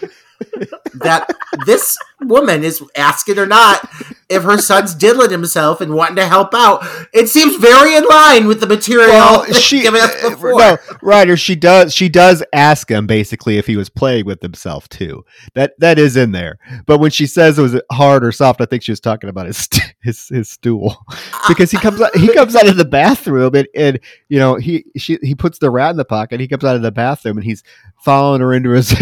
[0.94, 1.28] that
[1.66, 3.88] this woman is asking or not
[4.28, 6.84] if her son's diddling himself and wanting to help out.
[7.12, 10.58] It seems very in line with the material Well, she given us uh, before.
[10.58, 11.36] no, Ryder.
[11.36, 15.24] She does she does ask him basically if he was playing with himself too.
[15.54, 16.58] That that is in there.
[16.86, 19.46] But when she says it was hard or soft, I think she was talking about
[19.46, 19.68] his
[20.02, 20.96] his his stool
[21.48, 24.84] because he comes out he comes out of the bathroom and, and you know he
[24.96, 26.40] she he puts the rat in the pocket.
[26.40, 27.62] He comes out of the bathroom and he's
[27.98, 28.94] following her into his.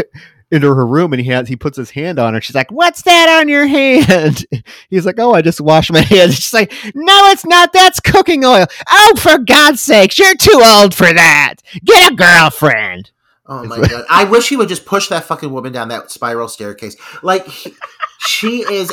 [0.55, 2.41] Into her room and he has he puts his hand on her.
[2.41, 4.47] She's like, "What's that on your hand?"
[4.91, 7.73] He's like, "Oh, I just washed my hands." She's like, "No, it's not.
[7.73, 11.57] That's cooking oil." Oh, for God's sakes, you're too old for that.
[11.85, 13.11] Get a girlfriend.
[13.47, 14.05] Oh my god!
[14.09, 16.97] I wish he would just push that fucking woman down that spiral staircase.
[17.23, 17.75] Like he-
[18.21, 18.91] she is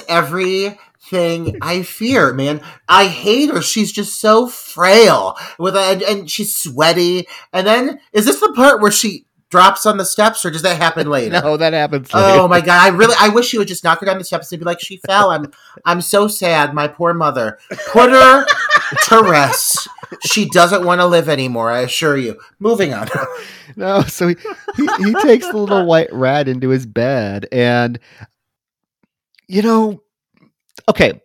[1.12, 2.62] thing I fear, man.
[2.88, 3.62] I hate her.
[3.62, 7.28] She's just so frail with and, and she's sweaty.
[7.54, 10.78] And then is this the part where she drops on the steps, or does that
[10.78, 11.40] happen later?
[11.42, 12.10] no, that happens.
[12.14, 12.82] Oh my god!
[12.82, 14.80] I really, I wish you would just knock her down the steps and be like,
[14.80, 15.52] "She fell." I'm,
[15.86, 16.74] I'm so sad.
[16.74, 17.60] My poor mother.
[17.92, 18.46] Put her
[19.10, 19.88] to rest.
[20.26, 21.70] She doesn't want to live anymore.
[21.70, 22.40] I assure you.
[22.60, 23.08] Moving on.
[23.76, 24.36] no, so he,
[24.76, 28.00] he he takes the little white rat into his bed, and
[29.48, 30.02] you know,
[30.90, 31.22] okay,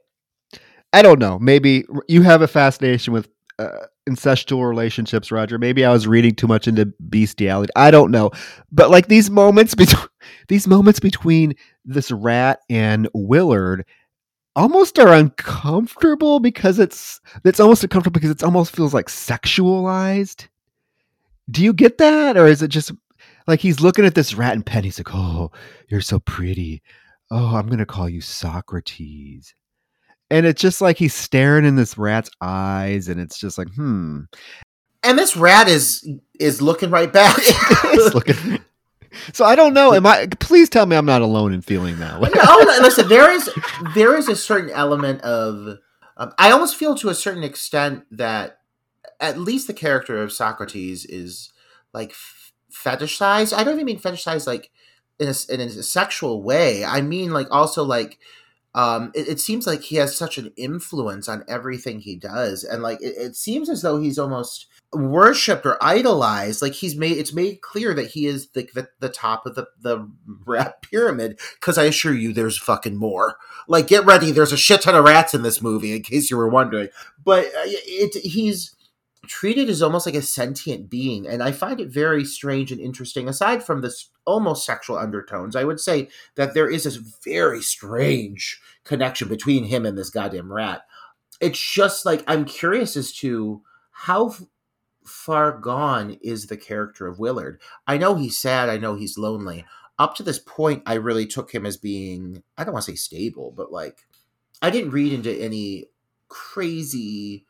[0.92, 1.38] I don't know.
[1.38, 3.28] Maybe you have a fascination with
[3.58, 5.58] uh, incestual relationships, Roger.
[5.58, 7.72] Maybe I was reading too much into bestiality.
[7.76, 8.30] I don't know,
[8.70, 10.06] but like these moments between
[10.48, 11.54] these moments between
[11.84, 13.84] this rat and Willard
[14.54, 20.48] almost are uncomfortable because it's it's almost uncomfortable because it almost feels like sexualized.
[21.50, 22.92] Do you get that, or is it just
[23.46, 25.52] like he's looking at this rat and Penny's like, "Oh,
[25.88, 26.82] you're so pretty.
[27.30, 29.54] Oh, I'm gonna call you Socrates."
[30.30, 34.22] And it's just like he's staring in this rat's eyes and it's just like hmm.
[35.02, 36.08] And this rat is
[36.40, 37.38] is looking right back.
[38.14, 38.58] Looking
[39.32, 42.20] so i don't know am i please tell me i'm not alone in feeling that
[42.20, 42.28] way.
[42.34, 43.48] No listen there is
[43.94, 45.78] there is a certain element of
[46.18, 48.58] um, i almost feel to a certain extent that
[49.20, 51.52] at least the character of socrates is
[51.92, 52.14] like
[52.72, 53.56] fetishized.
[53.56, 54.70] I don't even mean fetishized like
[55.18, 56.84] in a, in a sexual way.
[56.84, 58.18] I mean like also like
[58.76, 62.82] um, it, it, seems like he has such an influence on everything he does, and
[62.82, 66.60] like it, it seems as though he's almost worshipped or idolized.
[66.60, 69.66] Like he's made it's made clear that he is the the, the top of the
[69.80, 70.06] the
[70.44, 71.40] rat pyramid.
[71.58, 73.36] Because I assure you, there's fucking more.
[73.66, 76.36] Like get ready, there's a shit ton of rats in this movie, in case you
[76.36, 76.88] were wondering.
[77.24, 78.75] But uh, it, he's
[79.26, 83.28] treated as almost like a sentient being and i find it very strange and interesting
[83.28, 88.60] aside from this almost sexual undertones i would say that there is this very strange
[88.86, 90.82] connection between him and this goddamn rat.
[91.40, 94.34] It's just like i'm curious as to how
[95.04, 97.60] far gone is the character of willard.
[97.86, 99.66] I know he's sad i know he's lonely.
[99.98, 102.96] Up to this point i really took him as being i don't want to say
[102.96, 104.06] stable but like
[104.62, 105.86] i didn't read into any
[106.28, 107.44] crazy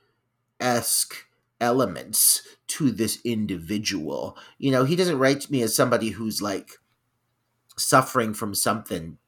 [0.59, 1.26] esque
[1.61, 4.37] elements to this individual.
[4.59, 6.73] You know, he doesn't write to me as somebody who's like
[7.77, 9.19] suffering from something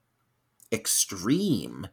[0.72, 1.88] extreme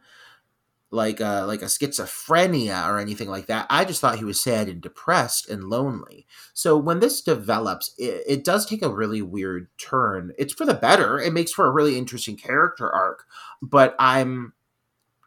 [0.91, 3.67] like a like a schizophrenia or anything like that.
[3.69, 6.25] I just thought he was sad and depressed and lonely.
[6.53, 10.31] So when this develops, it, it, does take a really weird turn.
[10.37, 11.19] It's for the better.
[11.19, 13.25] It makes for a really interesting character arc,
[13.61, 14.53] but I'm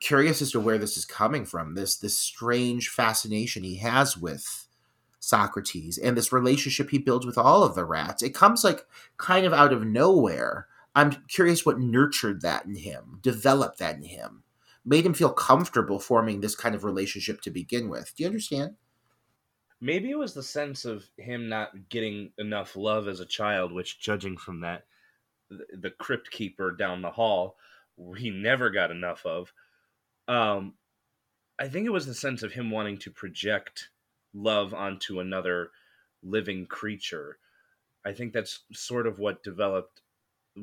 [0.01, 1.75] curious as to where this is coming from.
[1.75, 4.68] This this strange fascination he has with
[5.29, 8.23] Socrates and this relationship he builds with all of the rats.
[8.23, 8.87] It comes like
[9.19, 10.67] kind of out of nowhere.
[10.95, 14.43] I'm curious what nurtured that in him, developed that in him,
[14.85, 18.15] made him feel comfortable forming this kind of relationship to begin with.
[18.17, 18.77] Do you understand?
[19.81, 24.01] Maybe it was the sense of him not getting enough love as a child, which,
[24.01, 24.85] judging from that,
[25.51, 27.57] the crypt keeper down the hall,
[28.17, 29.53] he never got enough of.
[30.27, 30.75] Um,
[31.59, 33.91] I think it was the sense of him wanting to project
[34.35, 35.71] love onto another
[36.23, 37.39] living creature.
[38.05, 40.01] I think that's sort of what developed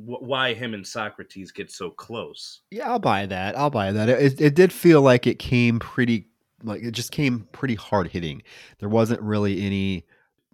[0.04, 2.62] why him and Socrates get so close.
[2.72, 3.58] Yeah, I'll buy that.
[3.58, 4.10] I'll buy that.
[4.10, 6.28] It, it did feel like it came pretty,
[6.64, 8.42] like it just came pretty hard hitting.
[8.80, 10.06] There wasn't really any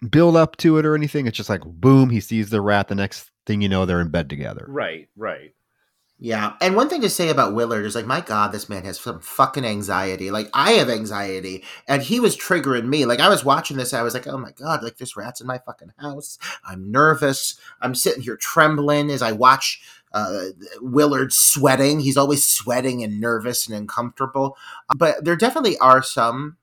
[0.09, 1.27] build up to it or anything.
[1.27, 2.87] It's just like boom, he sees the rat.
[2.87, 4.65] The next thing you know, they're in bed together.
[4.67, 5.53] Right, right.
[6.23, 6.53] Yeah.
[6.61, 9.19] And one thing to say about Willard is like, my God, this man has some
[9.21, 10.29] fucking anxiety.
[10.29, 11.63] Like, I have anxiety.
[11.87, 13.05] And he was triggering me.
[13.05, 15.47] Like, I was watching this, I was like, oh my God, like, there's rats in
[15.47, 16.37] my fucking house.
[16.63, 17.59] I'm nervous.
[17.81, 19.81] I'm sitting here trembling as I watch
[20.13, 20.49] uh,
[20.79, 22.01] Willard sweating.
[22.01, 24.55] He's always sweating and nervous and uncomfortable.
[24.95, 26.57] But there definitely are some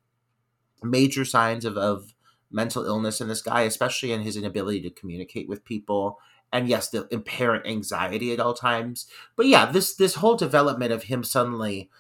[0.85, 2.15] major signs of, of
[2.49, 6.21] mental illness in this guy, especially in his inability to communicate with people
[6.53, 9.07] and yes, the apparent anxiety at all times.
[9.37, 11.91] But yeah, this this whole development of him suddenly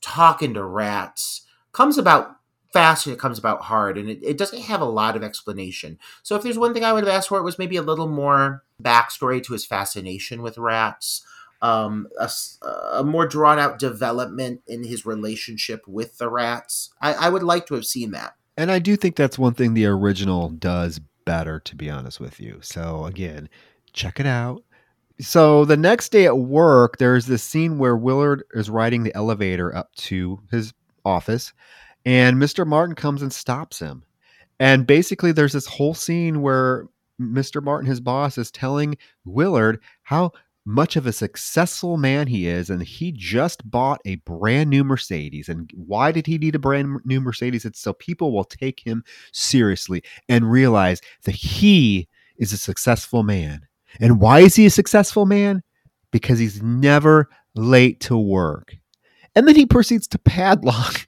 [0.00, 2.36] talking to rats comes about
[2.72, 5.98] fast and it comes about hard and it, it doesn't have a lot of explanation.
[6.22, 8.08] So if there's one thing I would have asked for, it was maybe a little
[8.08, 11.24] more backstory to his fascination with rats.
[11.60, 12.30] Um, a,
[12.92, 16.94] a more drawn out development in his relationship with the rats.
[17.00, 18.36] I, I would like to have seen that.
[18.56, 22.38] And I do think that's one thing the original does better, to be honest with
[22.38, 22.58] you.
[22.62, 23.48] So again,
[23.92, 24.62] check it out.
[25.20, 29.74] So the next day at work, there's this scene where Willard is riding the elevator
[29.74, 30.72] up to his
[31.04, 31.52] office,
[32.04, 32.66] and Mr.
[32.66, 34.04] Martin comes and stops him.
[34.60, 36.86] And basically, there's this whole scene where
[37.20, 37.62] Mr.
[37.62, 40.32] Martin, his boss, is telling Willard how
[40.64, 45.48] much of a successful man he is, and he just bought a brand new Mercedes.
[45.48, 47.64] And why did he need a brand new Mercedes?
[47.64, 53.67] It's so people will take him seriously and realize that he is a successful man.
[54.00, 55.62] And why is he a successful man?
[56.10, 58.76] Because he's never late to work.
[59.34, 61.06] And then he proceeds to padlock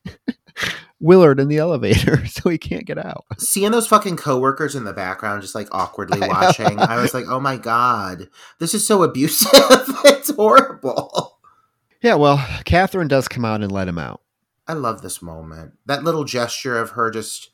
[1.01, 3.25] Willard in the elevator so he can't get out.
[3.39, 7.41] Seeing those fucking coworkers in the background just like awkwardly watching, I was like, oh
[7.41, 8.29] my God,
[8.59, 9.51] this is so abusive.
[10.05, 11.39] it's horrible.
[12.03, 14.23] Yeah, well, Catherine does come out and let him out.
[14.67, 15.73] I love this moment.
[15.87, 17.51] That little gesture of her just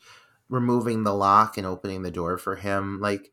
[0.49, 3.01] removing the lock and opening the door for him.
[3.01, 3.33] Like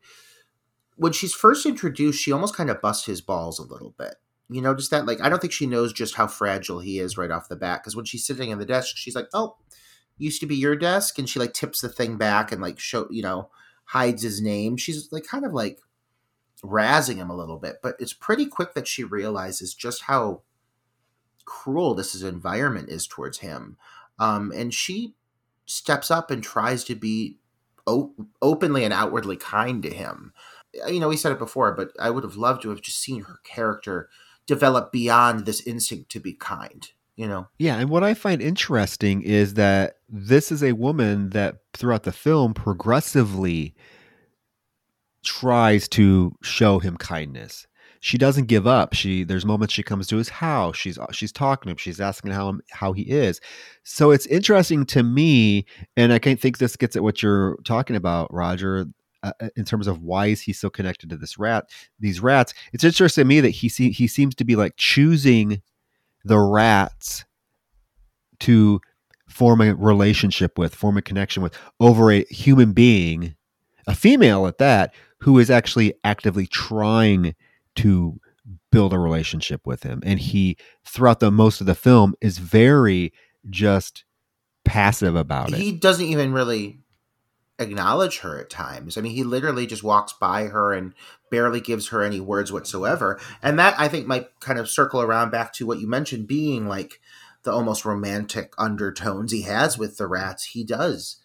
[0.96, 4.14] when she's first introduced, she almost kind of busts his balls a little bit.
[4.50, 7.30] You notice that, like, I don't think she knows just how fragile he is right
[7.30, 7.80] off the bat.
[7.82, 9.56] Because when she's sitting in the desk, she's like, oh,
[10.18, 13.06] used to be your desk and she like tips the thing back and like show
[13.10, 13.48] you know
[13.86, 15.78] hides his name she's like kind of like
[16.62, 20.42] razzing him a little bit but it's pretty quick that she realizes just how
[21.44, 23.76] cruel this environment is towards him
[24.18, 25.14] um, and she
[25.66, 27.38] steps up and tries to be
[27.86, 30.32] op- openly and outwardly kind to him
[30.88, 33.22] you know we said it before but i would have loved to have just seen
[33.22, 34.08] her character
[34.46, 37.46] develop beyond this instinct to be kind you know?
[37.58, 42.12] Yeah and what i find interesting is that this is a woman that throughout the
[42.12, 43.74] film progressively
[45.24, 47.66] tries to show him kindness.
[48.00, 48.92] She doesn't give up.
[48.92, 52.32] She there's moments she comes to his house she's she's talking to him she's asking
[52.32, 53.40] how how he is.
[53.82, 55.64] So it's interesting to me
[55.96, 58.86] and i can't think this gets at what you're talking about roger
[59.24, 61.68] uh, uh, in terms of why is he so connected to this rat
[61.98, 65.60] these rats it's interesting to me that he he seems to be like choosing
[66.24, 67.24] the rats
[68.40, 68.80] to
[69.28, 73.34] form a relationship with, form a connection with over a human being,
[73.86, 77.34] a female at that, who is actually actively trying
[77.74, 78.20] to
[78.70, 80.02] build a relationship with him.
[80.04, 83.12] And he, throughout the most of the film, is very
[83.50, 84.04] just
[84.64, 85.58] passive about it.
[85.58, 86.78] He doesn't even really
[87.58, 88.96] acknowledge her at times.
[88.96, 90.94] I mean, he literally just walks by her and
[91.30, 93.20] barely gives her any words whatsoever.
[93.42, 96.66] And that I think might kind of circle around back to what you mentioned being
[96.66, 97.00] like
[97.44, 100.44] the almost romantic undertones he has with the rats.
[100.46, 101.18] He does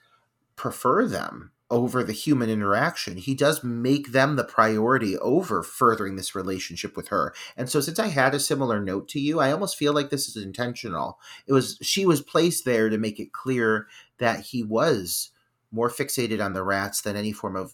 [0.55, 3.17] prefer them over the human interaction.
[3.17, 7.34] He does make them the priority over furthering this relationship with her.
[7.55, 10.27] And so since I had a similar note to you, I almost feel like this
[10.27, 11.19] is intentional.
[11.47, 15.30] It was she was placed there to make it clear that he was
[15.72, 17.74] more fixated on the rats than any form of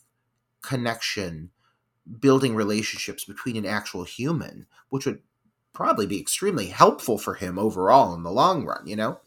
[0.61, 1.51] connection,
[2.19, 5.19] building relationships between an actual human, which would
[5.73, 9.19] probably be extremely helpful for him overall in the long run, you know?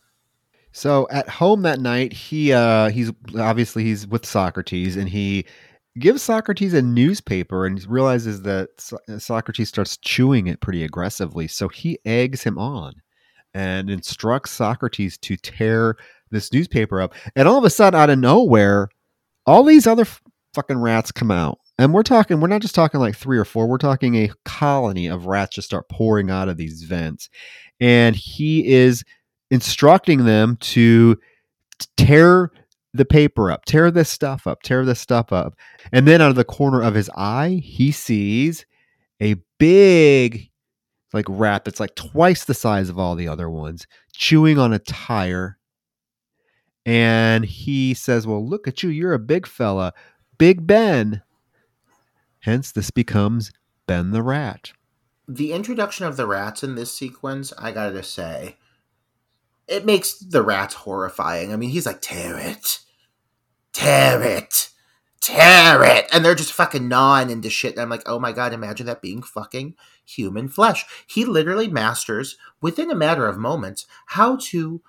[0.73, 5.45] So at home that night, he uh he's obviously he's with Socrates and he
[5.99, 8.69] gives Socrates a newspaper and realizes that
[9.09, 11.49] uh, Socrates starts chewing it pretty aggressively.
[11.49, 12.95] So he eggs him on
[13.55, 15.97] and instructs Socrates to tear
[16.31, 17.15] this newspaper up.
[17.37, 18.89] And all of a sudden, out of nowhere,
[19.47, 20.23] all these other f-
[20.55, 21.59] fucking rats come out.
[21.79, 25.07] And we're talking, we're not just talking like three or four, we're talking a colony
[25.07, 27.31] of rats just start pouring out of these vents.
[27.81, 29.05] And he is
[29.51, 31.17] instructing them to
[31.97, 32.51] tear
[32.95, 35.55] the paper up, tear this stuff up, tear this stuff up.
[35.93, 38.67] And then out of the corner of his eye, he sees
[39.23, 40.51] a big
[41.13, 44.79] like rat that's like twice the size of all the other ones, chewing on a
[44.79, 45.58] tire
[46.89, 48.89] and he says, Well, look at you.
[48.89, 49.93] You're a big fella.
[50.39, 51.21] Big Ben.
[52.41, 53.53] Hence, this becomes
[53.87, 54.73] Ben the Rat.
[55.29, 58.57] The introduction of the rats in this sequence, I gotta say,
[59.67, 61.53] it makes the rats horrifying.
[61.53, 62.79] I mean, he's like, tear it,
[63.75, 64.71] tear it,
[65.21, 66.07] tear it.
[66.11, 67.73] And they're just fucking gnawing into shit.
[67.73, 69.75] And I'm like, oh my God, imagine that being fucking
[70.07, 70.87] human flesh.
[71.07, 74.81] He literally masters, within a matter of moments, how to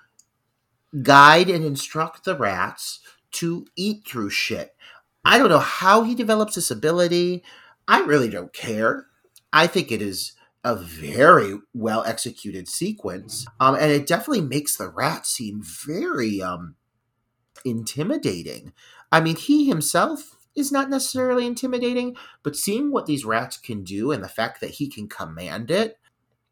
[1.03, 2.99] guide and instruct the rats
[3.31, 4.75] to eat through shit.
[5.23, 7.43] I don't know how he develops this ability.
[7.87, 9.07] I really don't care.
[9.51, 10.33] I think it is
[10.63, 13.45] a very well executed sequence.
[13.59, 16.75] Um, and it definitely makes the rat seem very um,
[17.63, 18.73] intimidating.
[19.11, 24.11] I mean, he himself is not necessarily intimidating, but seeing what these rats can do
[24.11, 25.97] and the fact that he can command it,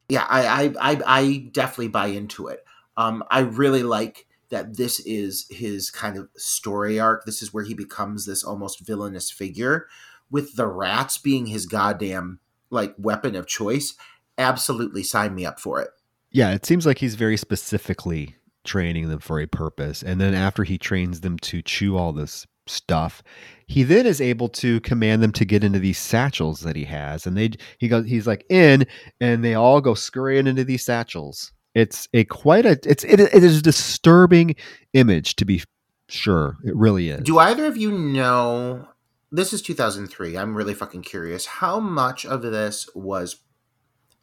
[0.10, 2.64] yeah, I I I, I definitely buy into it.
[2.96, 7.26] Um, I really like that this is his kind of story arc.
[7.26, 9.88] This is where he becomes this almost villainous figure,
[10.30, 12.40] with the rats being his goddamn
[12.70, 13.96] like weapon of choice.
[14.38, 15.90] Absolutely sign me up for it.
[16.32, 20.04] Yeah, it seems like he's very specifically training them for a purpose.
[20.04, 23.24] And then after he trains them to chew all this stuff.
[23.68, 27.26] He then is able to command them to get into these satchels that he has,
[27.26, 28.86] and they he goes he's like in,
[29.20, 31.52] and they all go scurrying into these satchels.
[31.78, 34.56] It's a quite a it's it, it is a disturbing
[34.94, 35.62] image to be
[36.10, 36.58] sure.
[36.64, 37.22] It really is.
[37.22, 38.88] Do either of you know?
[39.32, 40.36] This is 2003.
[40.36, 41.46] I'm really fucking curious.
[41.46, 43.44] How much of this was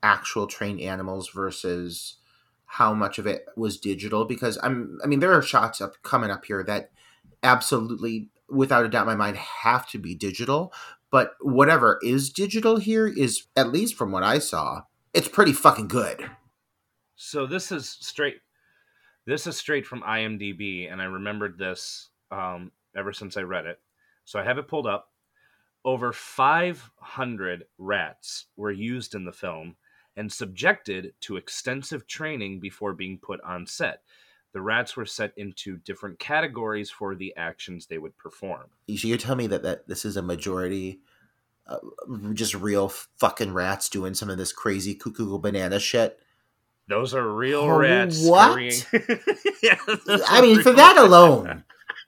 [0.02, 2.16] actual trained animals versus
[2.64, 4.24] how much of it was digital?
[4.24, 6.90] Because I'm, I mean, there are shots up coming up here that
[7.44, 10.72] absolutely, without a doubt, in my mind, have to be digital.
[11.12, 14.82] But whatever is digital here is, at least from what I saw,
[15.12, 16.28] it's pretty fucking good.
[17.16, 18.36] So this is straight.
[19.26, 23.80] This is straight from IMDb, and I remembered this um, ever since I read it.
[24.24, 25.10] So I have it pulled up.
[25.84, 29.76] Over 500 rats were used in the film
[30.16, 34.02] and subjected to extensive training before being put on set.
[34.52, 38.66] The rats were set into different categories for the actions they would perform.
[38.94, 41.00] So you're telling me that, that this is a majority,
[41.66, 41.78] uh,
[42.34, 46.20] just real fucking rats doing some of this crazy cuckoo banana shit?
[46.89, 48.22] Those are real Oh, rats.
[48.26, 48.59] what?
[49.62, 49.78] yeah,
[50.28, 51.64] I mean, for that alone,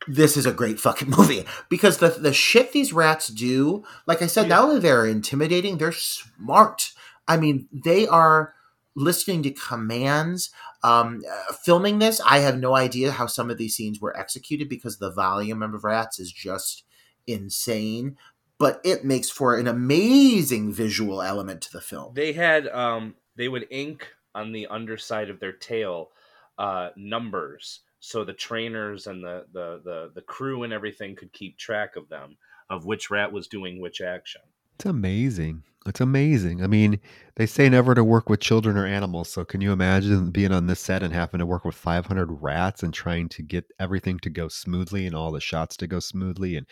[0.07, 4.27] this is a great fucking movie because the the shit these rats do, like I
[4.27, 6.93] said, not only they're intimidating, they're smart.
[7.27, 8.55] I mean, they are
[8.95, 10.51] listening to commands.
[10.85, 14.68] Um, uh, filming this, I have no idea how some of these scenes were executed
[14.68, 16.85] because the volume of rats is just
[17.27, 18.16] insane.
[18.59, 22.14] But it makes for an amazing visual element to the film.
[22.14, 26.11] They had um they would ink on the underside of their tail
[26.59, 31.59] uh numbers so the trainers and the the the, the crew and everything could keep
[31.59, 32.37] track of them
[32.70, 34.43] of which rat was doing which action.
[34.76, 35.62] It's amazing.
[35.87, 36.64] It's amazing.
[36.64, 36.99] I mean,
[37.37, 39.30] they say never to work with children or animals.
[39.30, 42.82] So, can you imagine being on this set and having to work with 500 rats
[42.82, 46.57] and trying to get everything to go smoothly and all the shots to go smoothly?
[46.57, 46.66] And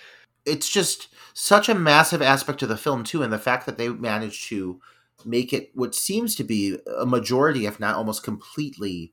[0.44, 3.88] it's just such a massive aspect of the film too and the fact that they
[3.88, 4.80] managed to
[5.26, 9.12] make it what seems to be a majority if not almost completely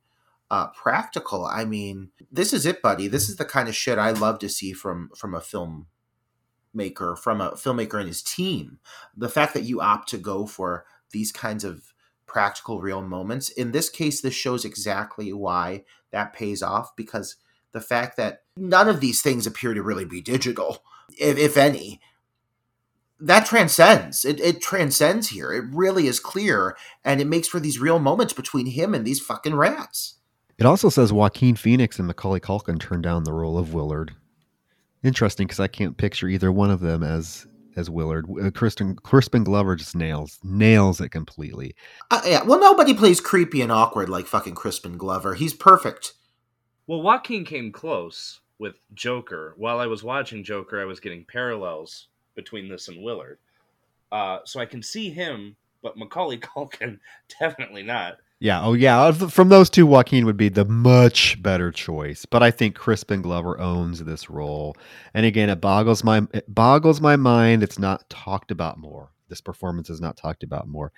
[0.49, 1.45] uh, practical.
[1.45, 3.07] I mean this is it buddy.
[3.07, 5.88] This is the kind of shit i love to see from from a film
[6.74, 8.80] maker from a filmmaker and his team.
[9.16, 11.93] The fact that you opt to go for these kinds of
[12.26, 17.36] practical real moments in this case this shows exactly why that pays off because
[17.74, 21.99] the fact that none of these things appear to really be digital if, if any
[23.22, 27.80] that transcends it, it transcends here it really is clear and it makes for these
[27.80, 30.15] real moments between him and these fucking rats
[30.57, 34.13] it also says Joaquin Phoenix and Macaulay Culkin turned down the role of Willard.
[35.03, 38.28] Interesting because I can't picture either one of them as as Willard.
[38.39, 41.74] Uh, Kristen Crispin Glover just nails nails it completely.
[42.11, 46.13] uh, yeah well nobody plays creepy and awkward like fucking crispin glover he's perfect
[46.86, 49.55] Well, Joaquin came close with Joker.
[49.57, 53.38] While I was watching Joker, I was getting parallels between this and Willard.
[54.11, 56.99] Uh, so I can see him, but Macaulay Culkin
[57.39, 58.17] definitely not.
[58.39, 58.63] Yeah.
[58.63, 59.11] Oh, yeah.
[59.11, 62.25] From those two, Joaquin would be the much better choice.
[62.25, 64.75] But I think Crispin Glover owns this role.
[65.13, 67.61] And again, it boggles my it boggles my mind.
[67.61, 69.11] It's not talked about more.
[69.29, 70.91] This performance is not talked about more.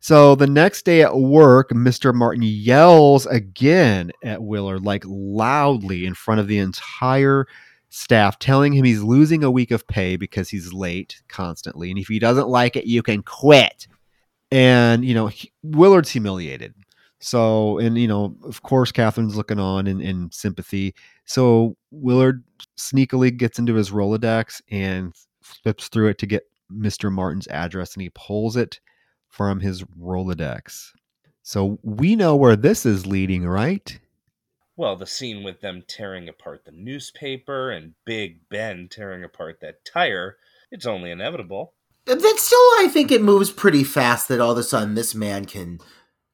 [0.00, 2.12] So the next day at work, Mr.
[2.12, 7.46] Martin yells again at Willard, like loudly in front of the entire
[7.90, 11.90] staff, telling him he's losing a week of pay because he's late constantly.
[11.90, 13.86] And if he doesn't like it, you can quit
[14.50, 16.74] and you know he- Willard's humiliated.
[17.20, 20.94] So and you know of course Catherine's looking on in, in sympathy.
[21.24, 22.42] So Willard
[22.78, 27.12] sneakily gets into his Rolodex and flips through it to get Mr.
[27.12, 28.80] Martin's address, and he pulls it
[29.28, 30.90] from his Rolodex.
[31.42, 33.99] So we know where this is leading, right?
[34.80, 39.84] Well, the scene with them tearing apart the newspaper and Big Ben tearing apart that
[39.84, 40.38] tire,
[40.70, 41.74] it's only inevitable.
[42.06, 45.44] then still i think it moves pretty fast that all of a sudden this man
[45.44, 45.80] can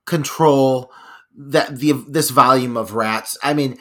[0.07, 0.93] control
[1.37, 3.37] that the this volume of rats.
[3.43, 3.79] I mean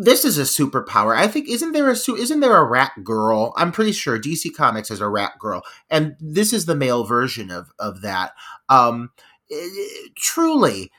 [0.00, 1.16] this is a superpower.
[1.16, 3.54] I think isn't there a isn't there a rat girl?
[3.56, 7.52] I'm pretty sure dc comics has a rat girl and this is the male version
[7.52, 8.32] of of that.
[8.68, 9.10] Um
[9.52, 9.68] eh,
[10.16, 10.90] truly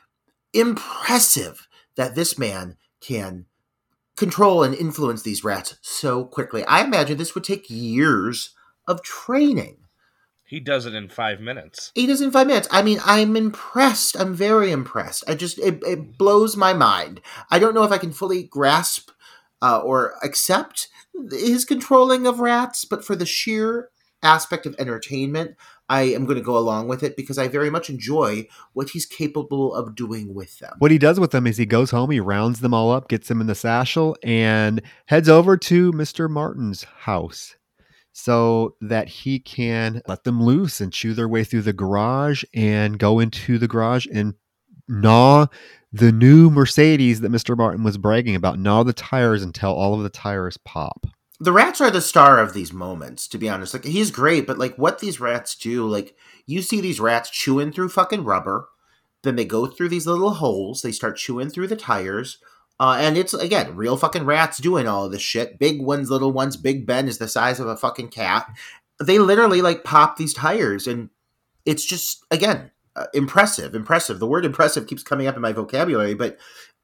[0.54, 1.68] impressive
[1.98, 3.46] that this man can
[4.16, 8.56] control and influence these rats so quickly i imagine this would take years
[8.88, 9.78] of training
[10.46, 11.92] He does it in five minutes.
[11.96, 12.68] he does in five minutes.
[12.72, 14.16] I mean, I'm impressed.
[14.22, 15.24] I'm very impressed.
[15.28, 17.20] I just it, it blows my mind.
[17.50, 19.10] I don't know if I can fully grasp
[19.62, 20.88] uh, or accept
[21.32, 23.90] his controlling of rats, but for the sheer
[24.22, 25.56] aspect of entertainment,
[25.88, 29.06] I am going to go along with it because I very much enjoy what he's
[29.06, 30.74] capable of doing with them.
[30.80, 33.28] What he does with them is he goes home, he rounds them all up, gets
[33.28, 36.30] them in the satchel, and heads over to Mr.
[36.30, 37.56] Martin's house
[38.14, 42.98] so that he can let them loose and chew their way through the garage and
[42.98, 44.34] go into the garage and
[44.88, 45.46] gnaw
[45.92, 47.58] the new Mercedes that Mr.
[47.58, 51.06] Martin was bragging about, gnaw the tires until all of the tires pop.
[51.40, 53.74] The rats are the star of these moments, to be honest.
[53.74, 57.72] Like he's great, but like what these rats do, like you see these rats chewing
[57.72, 58.70] through fucking rubber,
[59.24, 62.38] then they go through these little holes, they start chewing through the tires.
[62.80, 65.60] Uh, and it's again real fucking rats doing all of this shit.
[65.60, 66.58] Big ones, little ones.
[66.58, 68.48] Big Ben is the size of a fucking cat.
[69.02, 71.10] They literally like pop these tires, and
[71.66, 73.76] it's just again uh, impressive.
[73.76, 74.20] Impressive.
[74.20, 76.38] The word impressive keeps coming up in my vocabulary, but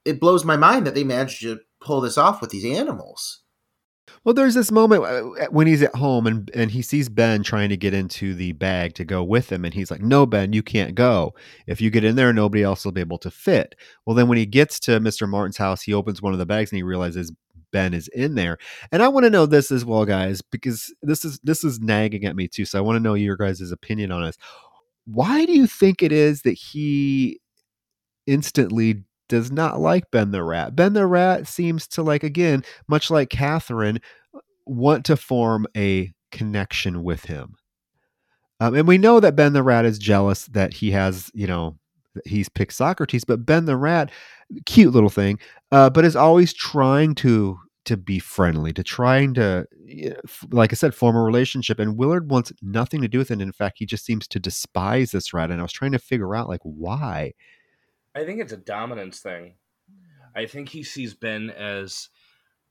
[0.06, 3.41] it blows my mind that they managed to pull this off with these animals.
[4.24, 7.70] Well, there's this moment uh, when he's at home and, and he sees Ben trying
[7.70, 9.66] to get into the bag to go with him.
[9.66, 11.34] And he's like, No, Ben, you can't go.
[11.68, 13.76] If you get in there, nobody else will be able to fit.
[14.06, 15.28] Well, then when he gets to Mr.
[15.28, 17.32] Martin's house, he opens one of the bags and he realizes
[17.72, 18.58] Ben is in there.
[18.92, 22.26] And I want to know this as well, guys, because this is this is nagging
[22.26, 22.66] at me too.
[22.66, 24.38] So I want to know your guys' opinion on this.
[25.06, 27.40] Why do you think it is that he
[28.28, 30.76] instantly does not like Ben the Rat?
[30.76, 34.00] Ben the Rat seems to like, again, much like Catherine,
[34.68, 37.56] want to form a connection with him.
[38.60, 41.78] Um, and we know that Ben the Rat is jealous that he has, you know,
[42.26, 44.12] he's picked Socrates, but Ben the Rat,
[44.66, 45.40] cute little thing,
[45.72, 49.66] uh, but is always trying to to be friendly, to trying to,
[50.52, 51.80] like I said, form a relationship.
[51.80, 53.42] And Willard wants nothing to do with it.
[53.42, 55.50] In fact, he just seems to despise this rat.
[55.50, 57.34] And I was trying to figure out, like, why.
[58.16, 59.56] I think it's a dominance thing.
[60.36, 62.10] I think he sees Ben as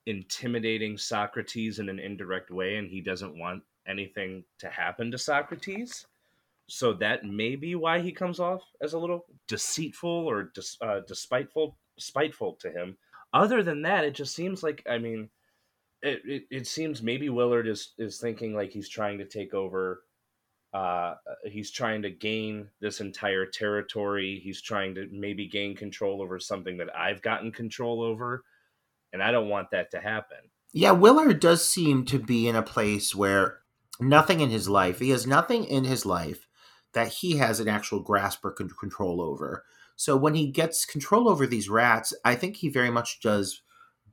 [0.06, 6.06] intimidating Socrates in an indirect way, and he doesn't want anything to happen to Socrates.
[6.68, 11.00] So that may be why he comes off as a little deceitful or dis, uh,
[11.06, 12.96] despiteful, spiteful to him
[13.32, 15.28] other than that, it just seems like I mean,
[16.02, 20.02] it, it, it seems maybe Willard is is thinking like he's trying to take over.
[20.72, 21.14] Uh,
[21.44, 24.40] he's trying to gain this entire territory.
[24.42, 28.44] He's trying to maybe gain control over something that I've gotten control over,
[29.12, 30.38] and I don't want that to happen.
[30.72, 33.58] Yeah, Willard does seem to be in a place where
[33.98, 36.46] nothing in his life, he has nothing in his life
[36.92, 39.64] that he has an actual grasp or control over.
[39.96, 43.62] So when he gets control over these rats, I think he very much does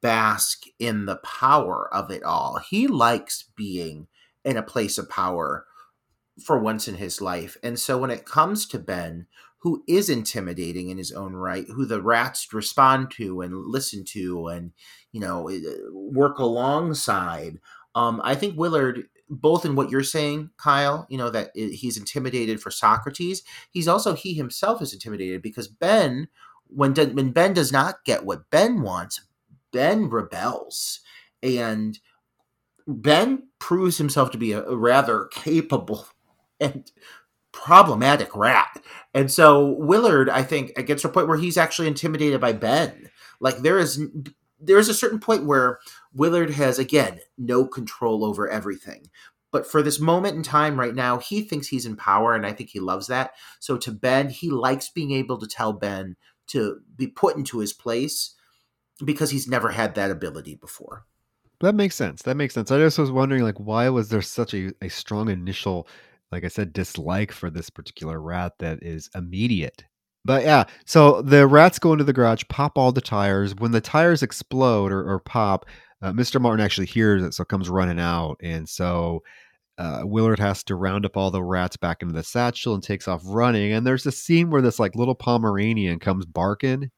[0.01, 2.59] bask in the power of it all.
[2.69, 4.07] He likes being
[4.43, 5.65] in a place of power
[6.43, 7.57] for once in his life.
[7.63, 9.27] And so when it comes to Ben,
[9.59, 14.47] who is intimidating in his own right, who the rats respond to and listen to
[14.47, 14.71] and,
[15.11, 15.59] you know, eh,
[15.91, 17.59] work alongside,
[17.95, 22.61] um, I think Willard both in what you're saying, Kyle, you know, that he's intimidated
[22.61, 23.43] for Socrates.
[23.71, 26.29] He's also, he himself is intimidated because Ben,
[26.67, 29.21] when, when Ben does not get what Ben wants,
[29.71, 31.01] Ben rebels.
[31.43, 31.99] And
[32.87, 36.07] Ben proves himself to be a, a rather capable
[36.59, 36.91] and
[37.51, 38.81] problematic rat.
[39.13, 43.09] And so Willard, I think, gets to a point where he's actually intimidated by Ben.
[43.39, 44.03] Like there is
[44.59, 45.79] there's a certain point where
[46.13, 49.09] Willard has again no control over everything.
[49.51, 52.51] But for this moment in time right now, he thinks he's in power, and I
[52.51, 53.31] think he loves that.
[53.59, 56.17] So to Ben, he likes being able to tell Ben
[56.47, 58.35] to be put into his place
[59.03, 61.05] because he's never had that ability before.
[61.61, 62.21] That makes sense.
[62.23, 62.71] That makes sense.
[62.71, 65.87] I just was wondering, like, why was there such a, a strong initial,
[66.31, 69.83] like I said, dislike for this particular rat that is immediate?
[70.25, 73.55] But yeah, so the rats go into the garage, pop all the tires.
[73.55, 75.65] When the tires explode or, or pop,
[76.01, 76.41] uh, Mr.
[76.41, 78.35] Martin actually hears it, so comes running out.
[78.41, 79.23] And so
[79.77, 83.07] uh, Willard has to round up all the rats back into the satchel and takes
[83.07, 83.71] off running.
[83.71, 86.91] And there's a scene where this like little Pomeranian comes barking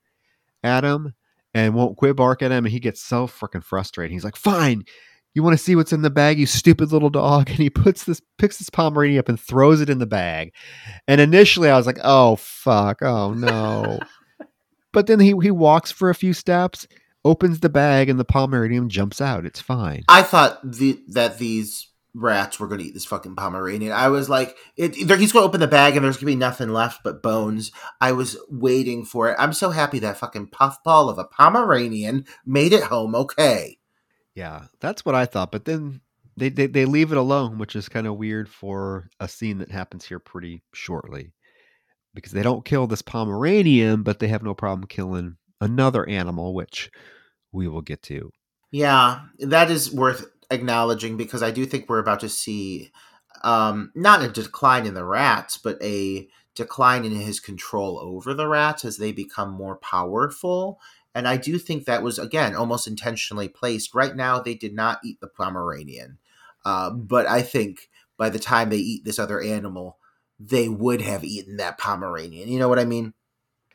[0.63, 1.13] at him
[1.53, 2.65] and won't quit barking at him.
[2.65, 4.11] And he gets so freaking frustrated.
[4.11, 4.85] He's like, fine,
[5.33, 7.49] you want to see what's in the bag, you stupid little dog?
[7.49, 10.53] And he puts this, picks this Pomeranian up and throws it in the bag.
[11.07, 13.01] And initially I was like, oh, fuck.
[13.01, 13.99] Oh, no.
[14.91, 16.87] but then he, he walks for a few steps,
[17.23, 19.45] opens the bag, and the Pomeranian jumps out.
[19.45, 20.03] It's fine.
[20.07, 23.91] I thought the, that these rats were going to eat this fucking Pomeranian.
[23.91, 26.35] I was like, it, he's going to open the bag and there's going to be
[26.35, 27.71] nothing left but bones.
[28.01, 29.35] I was waiting for it.
[29.39, 33.78] I'm so happy that fucking puffball of a Pomeranian made it home okay.
[34.39, 35.51] Yeah, that's what I thought.
[35.51, 35.99] But then
[36.37, 39.69] they, they, they leave it alone, which is kind of weird for a scene that
[39.69, 41.33] happens here pretty shortly.
[42.13, 46.89] Because they don't kill this Pomeranian, but they have no problem killing another animal, which
[47.51, 48.31] we will get to.
[48.71, 52.91] Yeah, that is worth acknowledging because I do think we're about to see
[53.43, 58.47] um, not a decline in the rats, but a decline in his control over the
[58.47, 60.79] rats as they become more powerful.
[61.15, 63.95] And I do think that was, again, almost intentionally placed.
[63.95, 66.19] Right now, they did not eat the Pomeranian.
[66.63, 69.97] Uh, but I think by the time they eat this other animal,
[70.39, 72.49] they would have eaten that Pomeranian.
[72.49, 73.13] You know what I mean?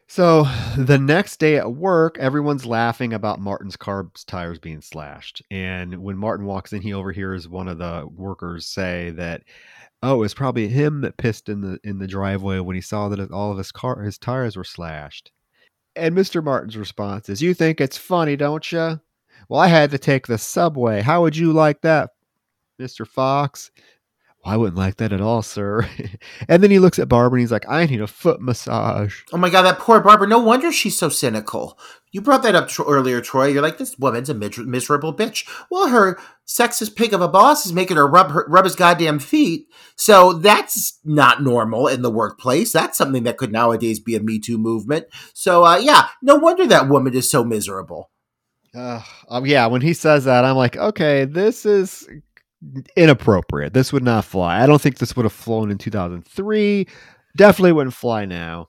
[0.06, 0.47] So
[0.78, 5.43] the next day at work, everyone's laughing about Martin's car tires being slashed.
[5.51, 9.43] And when Martin walks in, he overhears one of the workers say that,
[10.02, 13.31] "Oh, it's probably him that pissed in the in the driveway when he saw that
[13.31, 15.32] all of his car his tires were slashed."
[15.97, 16.43] And Mr.
[16.43, 19.01] Martin's response is, "You think it's funny, don't you?
[19.49, 21.03] Well, I had to take the subway.
[21.03, 22.11] How would you like that,
[22.81, 23.07] Mr.
[23.07, 23.71] Fox?"
[24.47, 25.89] I wouldn't like that at all, sir.
[26.49, 29.23] and then he looks at Barbara and he's like, I need a foot massage.
[29.33, 30.29] Oh my God, that poor Barbara.
[30.29, 31.79] No wonder she's so cynical.
[32.12, 33.47] You brought that up earlier, Troy.
[33.47, 35.49] You're like, this woman's a mis- miserable bitch.
[35.71, 39.19] Well, her sexist pig of a boss is making her rub, her rub his goddamn
[39.19, 39.66] feet.
[39.97, 42.71] So that's not normal in the workplace.
[42.71, 45.07] That's something that could nowadays be a Me Too movement.
[45.33, 48.11] So, uh, yeah, no wonder that woman is so miserable.
[48.75, 52.07] Uh, um, yeah, when he says that, I'm like, okay, this is
[52.97, 53.74] inappropriate.
[53.74, 54.62] This would not fly.
[54.62, 56.86] I don't think this would have flown in 2003.
[57.36, 58.69] Definitely wouldn't fly now.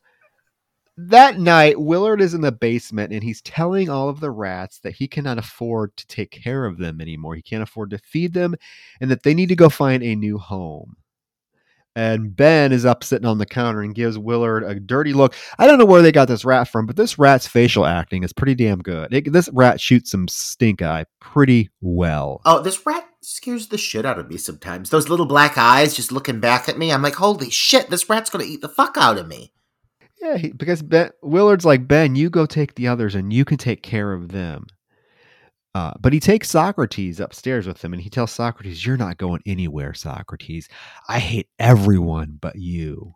[0.98, 4.96] That night, Willard is in the basement and he's telling all of the rats that
[4.96, 7.36] he cannot afford to take care of them anymore.
[7.36, 8.56] He can't afford to feed them
[9.02, 10.96] and that they need to go find a new home.
[11.96, 15.34] And Ben is up sitting on the counter and gives Willard a dirty look.
[15.58, 18.34] I don't know where they got this rat from, but this rat's facial acting is
[18.34, 19.14] pretty damn good.
[19.14, 22.42] It, this rat shoots some stink eye pretty well.
[22.46, 24.90] Oh, this rat scares the shit out of me sometimes.
[24.90, 26.92] Those little black eyes just looking back at me.
[26.92, 29.54] I'm like, holy shit, this rat's to eat the fuck out of me.
[30.22, 33.58] Yeah, he, because Ben, Willard's like, Ben, you go take the others and you can
[33.58, 34.66] take care of them.
[35.76, 39.42] Uh, but he takes Socrates upstairs with him and he tells Socrates, You're not going
[39.46, 40.70] anywhere, Socrates.
[41.10, 43.16] I hate everyone but you.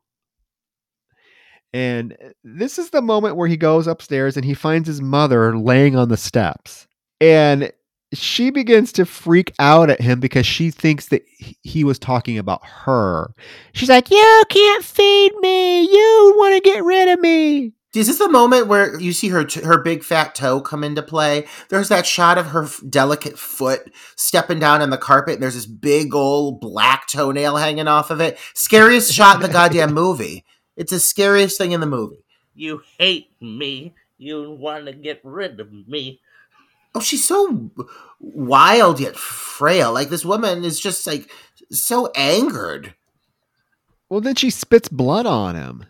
[1.71, 5.57] And uh, this is the moment where he goes upstairs and he finds his mother
[5.57, 6.85] laying on the steps.
[7.21, 7.71] And
[8.11, 11.23] she begins to freak out at him because she thinks that
[11.61, 13.33] he was talking about her.
[13.71, 15.83] She's like, You can't feed me.
[15.83, 17.71] You want to get rid of me.
[17.95, 21.47] Is this the moment where you see her her big fat toe come into play?
[21.69, 25.65] There's that shot of her delicate foot stepping down on the carpet, and there's this
[25.65, 28.37] big old black toenail hanging off of it.
[28.53, 30.45] Scariest shot in the goddamn movie.
[30.77, 32.23] It's the scariest thing in the movie.
[32.53, 33.95] You hate me.
[34.19, 36.21] You want to get rid of me.
[36.93, 37.71] Oh, she's so
[38.19, 39.93] wild yet frail.
[39.93, 41.27] Like this woman is just like
[41.71, 42.93] so angered.
[44.09, 45.85] Well, then she spits blood on him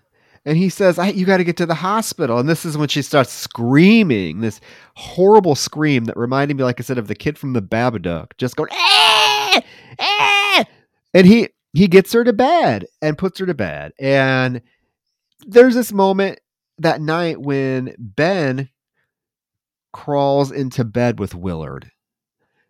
[0.45, 3.02] and he says, "You got to get to the hospital." And this is when she
[3.02, 4.60] starts screaming, this
[4.95, 8.56] horrible scream that reminded me, like I said, of the kid from the Babadook, just
[8.56, 9.61] going, ah!
[9.99, 10.66] Ah!
[11.14, 13.94] and he he gets her to bed and puts her to bed.
[13.99, 14.61] And
[15.45, 16.40] there's this moment
[16.80, 18.70] that night when Ben
[19.91, 21.91] crawls into bed with Willard.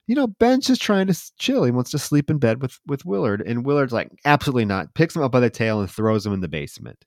[0.08, 1.64] You know, Ben's just trying to chill.
[1.64, 4.94] He wants to sleep in bed with with Willard, and Willard's like, absolutely not.
[4.96, 7.06] Picks him up by the tail and throws him in the basement.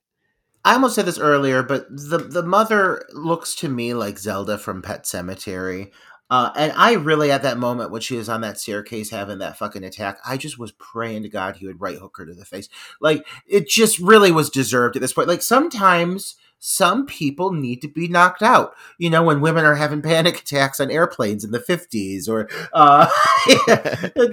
[0.65, 4.83] I almost said this earlier, but the the mother looks to me like Zelda from
[4.83, 5.91] Pet Sematary.
[6.31, 9.59] Uh, and I really, at that moment when she was on that staircase having that
[9.59, 12.47] fucking attack, I just was praying to God he would right hook her to the
[12.47, 12.71] face.
[13.03, 15.29] Like, it just really was deserved at this point.
[15.29, 18.73] Like, sometimes some people need to be knocked out.
[18.97, 23.11] You know, when women are having panic attacks on airplanes in the 50s, or uh,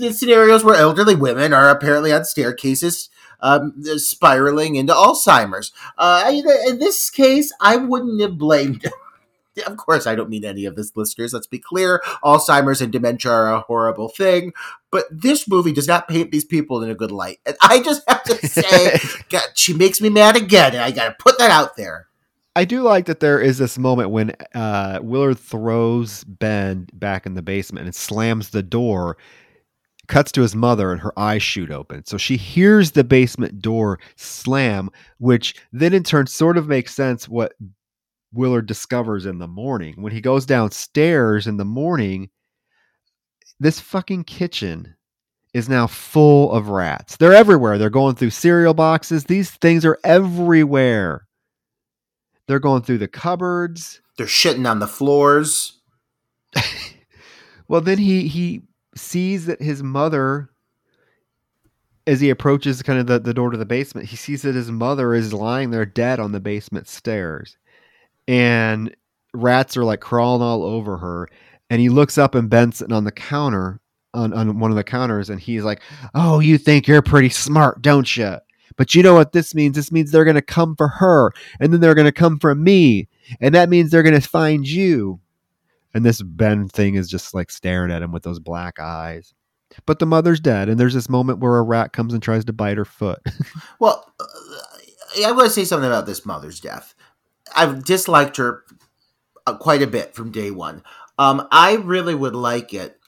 [0.14, 3.10] scenarios where elderly women are apparently on staircases
[3.42, 5.72] um, spiraling into Alzheimer's.
[5.98, 6.32] Uh,
[6.68, 8.86] in this case, I wouldn't have blamed.
[9.66, 11.34] of course, I don't mean any of this, listeners.
[11.34, 12.02] Let's be clear.
[12.24, 14.54] Alzheimer's and dementia are a horrible thing,
[14.92, 17.40] but this movie does not paint these people in a good light.
[17.46, 19.00] And I just have to say,
[19.30, 22.08] God, she makes me mad again, and I got to put that out there.
[22.56, 27.36] I do like that there is this moment when uh, Willard throws Ben back in
[27.36, 29.18] the basement and slams the door,
[30.10, 32.06] cuts to his mother and her eyes shoot open.
[32.06, 37.30] So she hears the basement door slam, which then in turn sort of makes sense
[37.30, 37.54] what
[38.34, 40.02] Willard discovers in the morning.
[40.02, 42.30] When he goes downstairs in the morning,
[43.60, 44.96] this fucking kitchen
[45.54, 47.18] is now full of rats.
[47.18, 47.78] They're everywhere.
[47.78, 49.24] They're going through cereal boxes.
[49.24, 51.28] These things are everywhere.
[52.48, 54.02] They're going through the cupboards.
[54.18, 55.80] They're shitting on the floors.
[57.68, 58.64] well, then he he
[58.96, 60.50] sees that his mother,
[62.08, 64.72] as he approaches kind of the, the door to the basement, he sees that his
[64.72, 67.58] mother is lying there dead on the basement stairs.
[68.28, 68.96] And
[69.34, 71.28] rats are like crawling all over her.
[71.70, 73.80] And he looks up and Ben's sitting on the counter
[74.14, 75.82] on, on one of the counters and he's like,
[76.16, 78.38] Oh, you think you're pretty smart, don't you?
[78.76, 79.76] But you know what this means?
[79.76, 82.56] This means they're going to come for her and then they're going to come for
[82.56, 83.08] me.
[83.42, 85.20] And that means they're going to find you.
[85.94, 89.34] And this Ben thing is just like staring at him with those black eyes.
[89.86, 92.54] But the mother's dead, and there's this moment where a rat comes and tries to
[92.54, 93.20] bite her foot.
[93.80, 96.94] Well, uh, I'm going to say something about this mother's death.
[97.56, 98.64] I've disliked her
[99.48, 100.84] uh, quite a bit from day one.
[101.18, 103.00] Um, I really would like it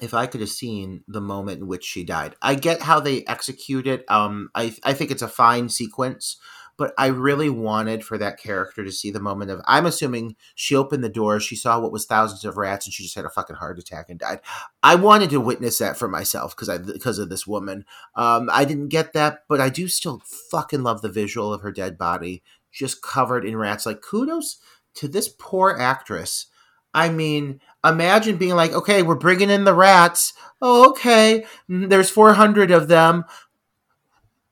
[0.00, 2.34] if I could have seen the moment in which she died.
[2.42, 4.04] I get how they execute it.
[4.08, 6.38] Um, I I think it's a fine sequence,
[6.82, 9.60] but I really wanted for that character to see the moment of.
[9.68, 13.04] I'm assuming she opened the door, she saw what was thousands of rats, and she
[13.04, 14.40] just had a fucking heart attack and died.
[14.82, 17.84] I wanted to witness that for myself because I because of this woman.
[18.16, 21.70] Um, I didn't get that, but I do still fucking love the visual of her
[21.70, 22.42] dead body
[22.72, 23.86] just covered in rats.
[23.86, 24.58] Like kudos
[24.94, 26.46] to this poor actress.
[26.92, 30.32] I mean, imagine being like, okay, we're bringing in the rats.
[30.60, 31.46] Oh, okay.
[31.70, 33.24] Mm, There's 400 of them.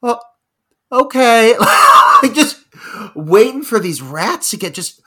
[0.01, 0.20] Oh,
[0.93, 1.55] okay.
[2.34, 2.64] just
[3.14, 5.02] waiting for these rats to get just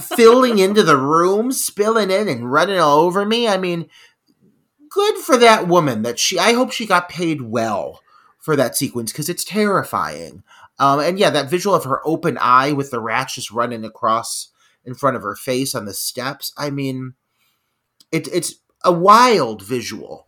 [0.00, 3.46] filling into the room, spilling in and running all over me.
[3.46, 3.88] I mean,
[4.90, 8.00] good for that woman that she, I hope she got paid well
[8.38, 10.42] for that sequence because it's terrifying.
[10.78, 14.48] Um, and yeah, that visual of her open eye with the rats just running across
[14.84, 16.52] in front of her face on the steps.
[16.56, 17.14] I mean,
[18.10, 20.26] it, it's a wild visual.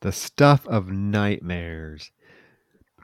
[0.00, 2.12] the stuff of nightmares.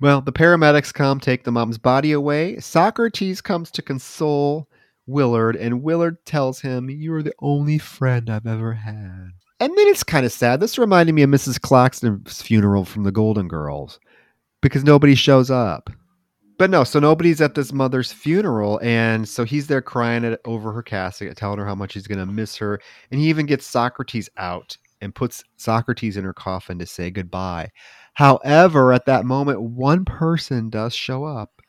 [0.04, 2.58] Well, the paramedics come, take the mom's body away.
[2.58, 4.68] Socrates comes to console
[5.06, 9.30] Willard, and Willard tells him, You're the only friend I've ever had.
[9.60, 10.60] And then it's kind of sad.
[10.60, 11.58] This reminded me of Mrs.
[11.58, 13.98] Claxton's funeral from the Golden Girls
[14.60, 15.88] because nobody shows up.
[16.58, 20.70] But no, so nobody's at this mother's funeral, and so he's there crying at, over
[20.72, 22.78] her casket, telling her how much he's going to miss her.
[23.10, 27.70] And he even gets Socrates out and puts Socrates in her coffin to say goodbye.
[28.14, 31.60] However, at that moment, one person does show up,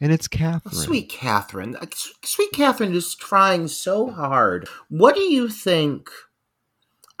[0.00, 0.74] and it's Catherine.
[0.74, 1.76] Sweet Catherine.
[1.76, 1.86] Uh,
[2.24, 4.68] sweet Catherine is trying so hard.
[4.88, 6.10] What do you think?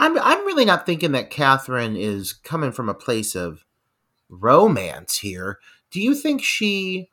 [0.00, 3.64] I'm I'm really not thinking that Catherine is coming from a place of
[4.28, 5.60] romance here.
[5.92, 7.10] Do you think she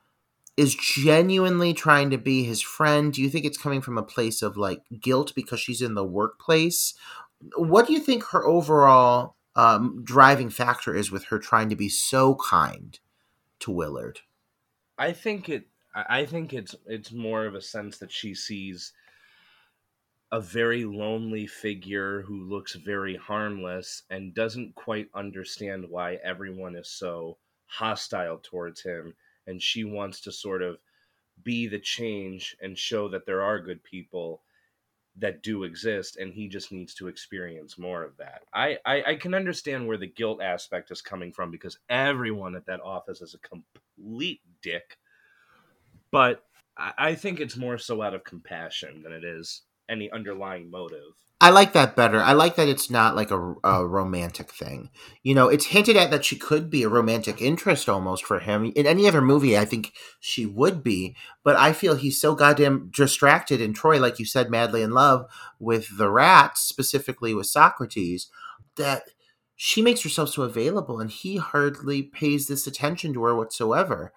[0.57, 3.13] is genuinely trying to be his friend?
[3.13, 6.03] Do you think it's coming from a place of like guilt because she's in the
[6.03, 6.95] workplace?
[7.55, 11.89] What do you think her overall um, driving factor is with her trying to be
[11.89, 12.99] so kind
[13.59, 14.19] to Willard?
[14.97, 15.67] I think it.
[15.93, 18.93] I think it's it's more of a sense that she sees
[20.31, 26.89] a very lonely figure who looks very harmless and doesn't quite understand why everyone is
[26.89, 29.13] so hostile towards him,
[29.47, 30.77] and she wants to sort of
[31.43, 34.41] be the change and show that there are good people
[35.21, 38.41] that do exist and he just needs to experience more of that.
[38.53, 42.65] I, I i can understand where the guilt aspect is coming from because everyone at
[42.65, 44.97] that office is a complete dick.
[46.09, 46.43] But
[46.75, 51.13] I, I think it's more so out of compassion than it is any underlying motive
[51.43, 52.21] I like that better.
[52.21, 54.91] I like that it's not like a, a romantic thing.
[55.23, 58.71] You know, it's hinted at that she could be a romantic interest almost for him.
[58.75, 61.15] In any other movie, I think she would be.
[61.43, 65.25] But I feel he's so goddamn distracted in Troy, like you said, madly in love
[65.59, 68.27] with the rats, specifically with Socrates,
[68.75, 69.05] that
[69.55, 74.13] she makes herself so available and he hardly pays this attention to her whatsoever.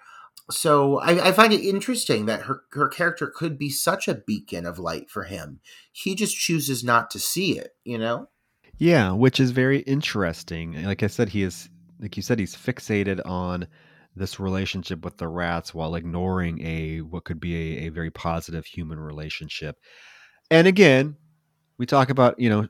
[0.50, 4.66] So I, I find it interesting that her, her character could be such a beacon
[4.66, 5.60] of light for him.
[5.90, 8.28] He just chooses not to see it, you know?
[8.76, 10.82] Yeah, which is very interesting.
[10.84, 13.66] Like I said, he is, like you said, he's fixated on
[14.16, 18.64] this relationship with the rats while ignoring a what could be a, a very positive
[18.66, 19.76] human relationship.
[20.50, 21.16] And again,
[21.78, 22.68] we talk about you know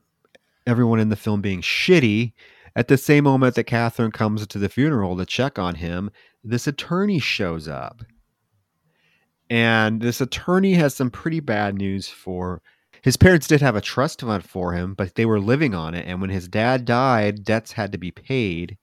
[0.66, 2.32] everyone in the film being shitty.
[2.76, 6.10] At the same moment that Catherine comes to the funeral to check on him,
[6.44, 8.02] this attorney shows up.
[9.50, 12.62] And this attorney has some pretty bad news for
[13.02, 16.06] his parents did have a trust fund for him, but they were living on it.
[16.06, 18.78] And when his dad died, debts had to be paid.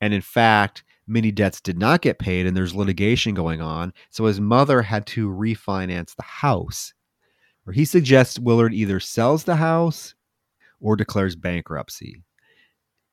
[0.00, 3.92] And in fact, many debts did not get paid, and there's litigation going on.
[4.10, 6.94] So his mother had to refinance the house.
[7.66, 10.14] Or he suggests Willard either sells the house
[10.80, 12.22] or declares bankruptcy.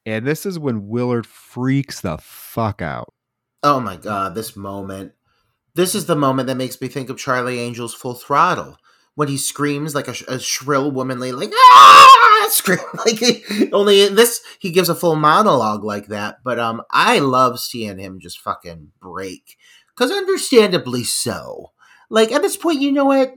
[0.05, 3.11] And this is when Willard freaks the fuck out.
[3.63, 5.13] Oh my god, this moment.
[5.73, 8.77] This is the moment that makes me think of Charlie Angel's Full Throttle.
[9.15, 12.47] When he screams like a, sh- a shrill womanly, like, ah!
[12.49, 12.79] Scream.
[13.05, 16.43] Like, he- only this, he gives a full monologue like that.
[16.43, 19.55] But um, I love seeing him just fucking break.
[19.95, 21.71] Because understandably so.
[22.09, 23.33] Like, at this point, you know what?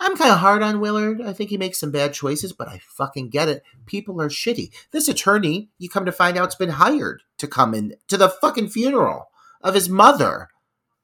[0.00, 1.20] I'm kind of hard on Willard.
[1.20, 3.62] I think he makes some bad choices, but I fucking get it.
[3.84, 4.70] People are shitty.
[4.90, 8.30] This attorney, you come to find out, has been hired to come in to the
[8.30, 9.29] fucking funeral
[9.60, 10.48] of his mother.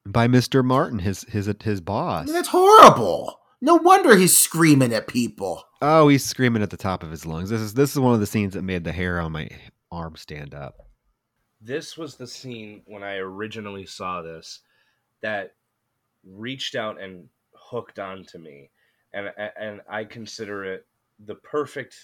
[0.04, 0.64] By Mr.
[0.64, 2.30] Martin, his his his boss.
[2.30, 3.40] That's horrible.
[3.60, 5.64] No wonder he's screaming at people.
[5.82, 7.50] Oh, he's screaming at the top of his lungs.
[7.50, 9.48] This is this is one of the scenes that made the hair on my
[9.90, 10.76] arm stand up.
[11.60, 14.60] This was the scene when I originally saw this
[15.22, 15.54] that
[16.24, 18.70] reached out and hooked onto me
[19.16, 20.86] and and I consider it
[21.24, 21.96] the perfect.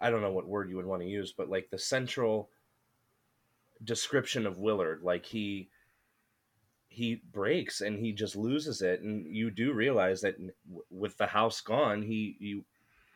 [0.00, 2.48] I don't know what word you would want to use, but like the central
[3.84, 5.68] description of Willard, like he
[6.88, 10.36] he breaks and he just loses it, and you do realize that
[10.90, 12.64] with the house gone, he you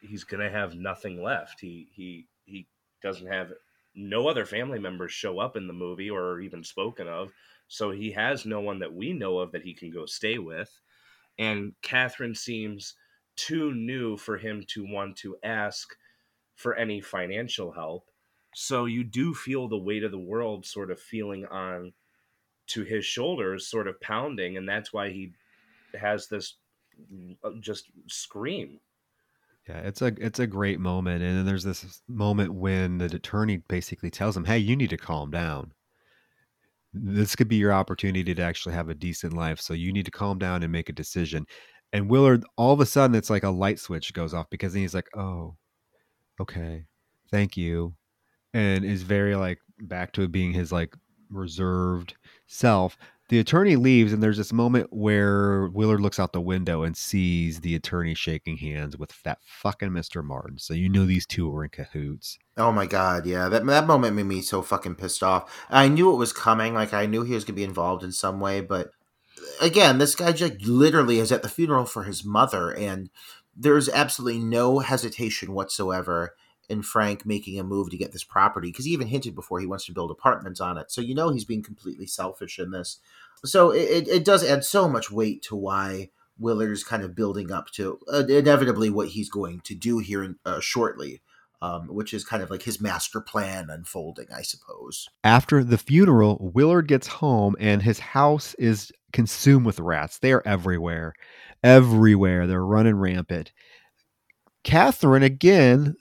[0.00, 1.60] he's gonna have nothing left.
[1.60, 2.66] He he he
[3.02, 3.52] doesn't have
[3.94, 7.32] no other family members show up in the movie or even spoken of,
[7.68, 10.80] so he has no one that we know of that he can go stay with
[11.38, 12.94] and Catherine seems
[13.36, 15.96] too new for him to want to ask
[16.54, 18.08] for any financial help.
[18.54, 21.92] So you do feel the weight of the world sort of feeling on
[22.68, 25.32] to his shoulders, sort of pounding, and that's why he
[25.98, 26.54] has this
[27.42, 28.80] uh, just scream.
[29.68, 33.58] Yeah, it's a it's a great moment, and then there's this moment when the attorney
[33.68, 35.72] basically tells him, "Hey, you need to calm down."
[36.94, 39.60] this could be your opportunity to actually have a decent life.
[39.60, 41.46] So you need to calm down and make a decision.
[41.92, 44.94] And Willard, all of a sudden, it's like a light switch goes off because he's
[44.94, 45.56] like, oh,
[46.40, 46.84] okay,
[47.30, 47.94] thank you.
[48.54, 50.94] And is very like back to being his like
[51.30, 52.14] reserved
[52.46, 52.96] self.
[53.30, 57.60] The attorney leaves, and there's this moment where Willard looks out the window and sees
[57.60, 60.22] the attorney shaking hands with that fucking Mr.
[60.22, 60.58] Martin.
[60.58, 62.38] So you know these two were in cahoots.
[62.58, 63.48] Oh my god, yeah.
[63.48, 65.50] That that moment made me so fucking pissed off.
[65.70, 68.40] I knew it was coming, like I knew he was gonna be involved in some
[68.40, 68.90] way, but
[69.60, 73.08] again, this guy just literally is at the funeral for his mother, and
[73.56, 76.34] there's absolutely no hesitation whatsoever
[76.68, 79.66] in Frank making a move to get this property because he even hinted before he
[79.66, 80.90] wants to build apartments on it.
[80.90, 82.98] So you know he's being completely selfish in this.
[83.44, 87.52] So it, it does add so much weight to why Willard is kind of building
[87.52, 91.20] up to uh, inevitably what he's going to do here in, uh, shortly.
[91.62, 95.08] Um, which is kind of like his master plan unfolding, I suppose.
[95.22, 100.18] After the funeral, Willard gets home and his house is consumed with rats.
[100.18, 101.14] They are everywhere,
[101.62, 102.46] everywhere.
[102.46, 103.52] They're running rampant.
[104.62, 105.94] Catherine, again,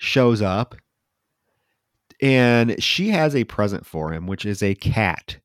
[0.00, 0.74] shows up
[2.22, 5.38] and she has a present for him, which is a cat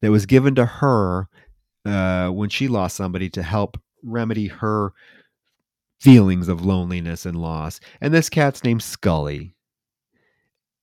[0.00, 1.28] that was given to her
[1.84, 4.92] uh, when she lost somebody to help remedy her
[6.00, 7.80] feelings of loneliness and loss.
[8.00, 9.54] And this cat's named Scully.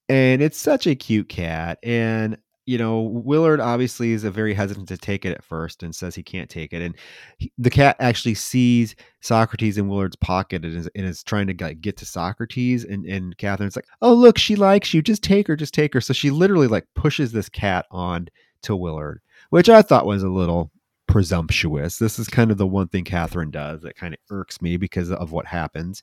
[0.08, 1.78] And it's such a cute cat.
[1.82, 2.36] And
[2.68, 6.14] you know, Willard obviously is a very hesitant to take it at first and says
[6.14, 6.82] he can't take it.
[6.82, 6.94] And
[7.38, 11.54] he, the cat actually sees Socrates in Willard's pocket and is, and is trying to
[11.54, 12.84] get to Socrates.
[12.84, 15.00] And, and Catherine's like, oh, look, she likes you.
[15.00, 16.02] Just take her, just take her.
[16.02, 18.28] So she literally like pushes this cat on
[18.60, 20.70] to Willard, which I thought was a little
[21.08, 21.98] presumptuous.
[21.98, 25.10] This is kind of the one thing Catherine does that kind of irks me because
[25.10, 26.02] of what happens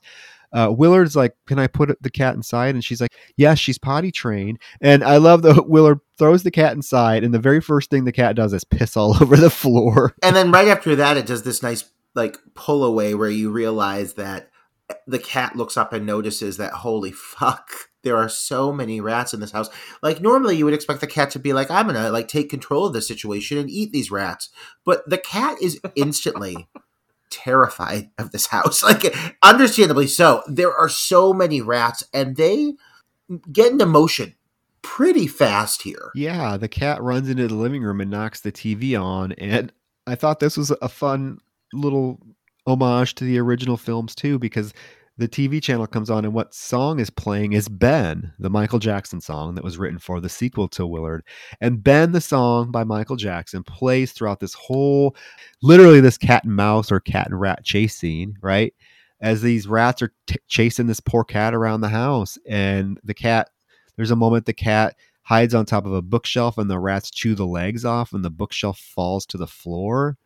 [0.52, 3.78] uh, Willard's like, "Can I put the cat inside?" And she's like, "Yes, yeah, she's
[3.78, 7.90] potty trained." And I love that Willard throws the cat inside, and the very first
[7.90, 10.14] thing the cat does is piss all over the floor.
[10.22, 11.84] And then right after that, it does this nice
[12.14, 14.50] like pull away where you realize that
[15.06, 17.70] the cat looks up and notices that holy fuck
[18.06, 19.68] there are so many rats in this house
[20.02, 22.86] like normally you would expect the cat to be like i'm gonna like take control
[22.86, 24.48] of the situation and eat these rats
[24.84, 26.68] but the cat is instantly
[27.30, 28.82] terrified of this house.
[28.86, 30.42] Like, understandably so.
[30.46, 32.74] There are so many rats, and they
[33.50, 34.34] get into motion
[34.82, 36.12] pretty fast here.
[36.14, 39.72] Yeah, the cat runs into the living room and knocks the TV on, and
[40.06, 41.38] I thought this was a fun
[41.72, 42.20] little
[42.66, 44.72] homage to the original films too, because
[45.18, 49.20] the TV channel comes on and what song is playing is Ben, the Michael Jackson
[49.20, 51.24] song that was written for the sequel to Willard.
[51.60, 55.16] And Ben, the song by Michael Jackson, plays throughout this whole,
[55.62, 58.74] literally, this cat and mouse or cat and rat chase scene, right?
[59.22, 62.36] As these rats are t- chasing this poor cat around the house.
[62.46, 63.48] And the cat,
[63.96, 67.34] there's a moment the cat hides on top of a bookshelf and the rats chew
[67.34, 70.18] the legs off and the bookshelf falls to the floor.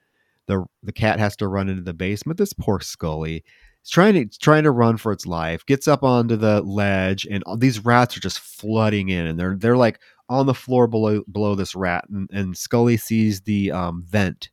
[0.47, 2.39] The, the cat has to run into the basement.
[2.39, 3.45] This poor Scully
[3.81, 7.43] it's trying to trying to run for its life, gets up onto the ledge, and
[7.59, 11.55] these rats are just flooding in, and they're they're like on the floor below below
[11.55, 14.51] this rat, and, and Scully sees the um, vent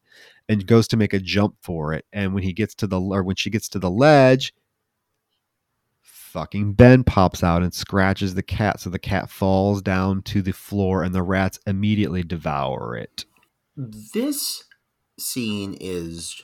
[0.50, 3.24] and goes to make a jump for it, and when he gets to the or
[3.24, 4.54] when she gets to the ledge,
[6.02, 10.54] fucking Ben pops out and scratches the cat, so the cat falls down to the
[10.54, 13.26] floor, and the rats immediately devour it.
[13.76, 14.64] This
[15.20, 16.42] scene is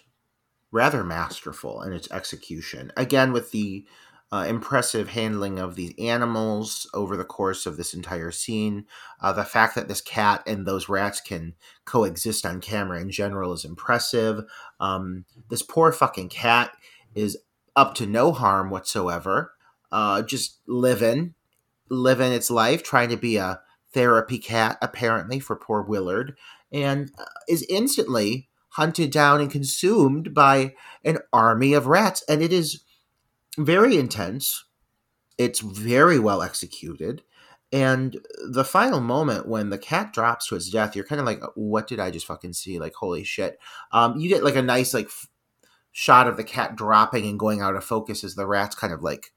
[0.74, 2.92] rather masterful in its execution.
[2.98, 3.86] Again, with the
[4.34, 8.84] uh, impressive handling of these animals over the course of this entire scene.
[9.22, 11.54] Uh, the fact that this cat and those rats can
[11.86, 14.44] coexist on camera in general is impressive.
[14.80, 16.72] Um, this poor fucking cat
[17.14, 17.38] is
[17.76, 19.54] up to no harm whatsoever,
[19.92, 21.36] uh, just living,
[21.88, 26.36] living its life, trying to be a therapy cat, apparently, for poor Willard,
[26.72, 30.74] and uh, is instantly hunted down and consumed by
[31.04, 32.24] an army of rats.
[32.28, 32.84] And it is
[33.58, 34.66] very intense.
[35.38, 37.24] It's very well executed.
[37.72, 38.18] And
[38.48, 41.88] the final moment when the cat drops to its death, you're kind of like, what
[41.88, 42.80] did I just fucking see?
[42.80, 43.60] Like, holy shit.
[43.92, 45.28] Um, you get like a nice, like, f-
[45.92, 49.02] shot of the cat dropping and going out of focus as the rats kind of
[49.02, 49.34] like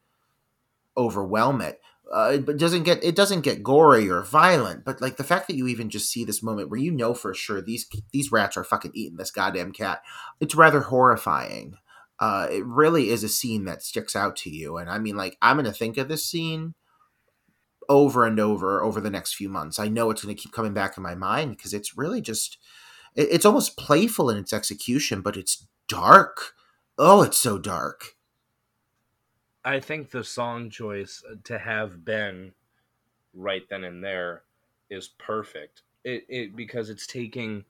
[0.97, 1.81] overwhelm it.
[2.13, 4.85] Uh, but doesn't get it doesn't get gory or violent.
[4.85, 7.35] But like the fact that you even just see this moment where you know for
[7.35, 10.03] sure these these rats are fucking eating this goddamn cat,
[10.41, 11.77] it's rather horrifying
[12.19, 14.77] uh, it really is a scene that sticks out to you.
[14.79, 16.75] And I mean, like, I'm to think of this scene
[17.89, 19.79] over and over over the next few months.
[19.79, 22.59] I know it's to keep coming back in my mind because it's really just,
[23.15, 26.55] it, it's almost playful in its execution, but it's dark.
[26.99, 28.16] Oh, it's so dark.
[29.67, 32.53] I think the song choice to have Ben
[33.35, 34.45] right then and there
[34.89, 35.83] is perfect.
[36.05, 37.65] It, it because it's taking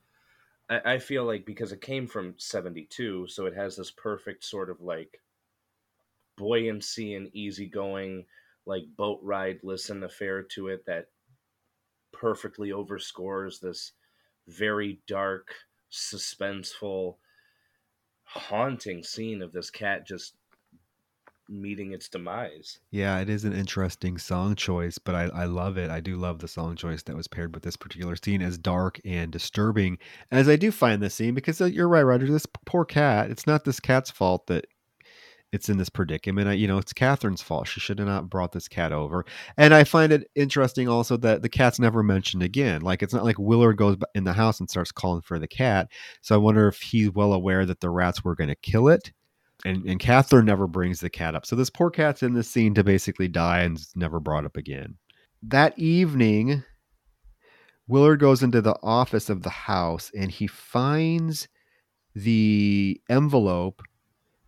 [0.68, 4.68] I, I feel like because it came from 72 so it has this perfect sort
[4.68, 5.22] of like
[6.36, 8.26] buoyancy and easygoing
[8.66, 11.06] like boat ride listen affair to it that
[12.12, 13.92] perfectly overscores this
[14.48, 15.48] very dark
[15.90, 17.14] suspenseful
[18.24, 20.34] haunting scene of this cat just
[21.48, 22.80] meeting its demise.
[22.90, 25.90] Yeah, it is an interesting song choice, but I, I love it.
[25.90, 29.00] I do love the song choice that was paired with this particular scene as dark
[29.04, 29.98] and disturbing
[30.30, 32.26] as I do find this scene because uh, you're right, Roger.
[32.26, 34.66] This poor cat, it's not this cat's fault that
[35.52, 36.48] it's in this predicament.
[36.48, 37.68] I, you know, it's Catherine's fault.
[37.68, 39.24] She should have not brought this cat over.
[39.56, 42.82] And I find it interesting also that the cat's never mentioned again.
[42.82, 45.88] Like it's not like Willard goes in the house and starts calling for the cat.
[46.20, 49.12] So I wonder if he's well aware that the rats were going to kill it
[49.64, 51.46] and and Catherine never brings the cat up.
[51.46, 54.96] So this poor cat's in this scene to basically die and never brought up again.
[55.42, 56.64] That evening,
[57.88, 61.48] Willard goes into the office of the house and he finds
[62.14, 63.82] the envelope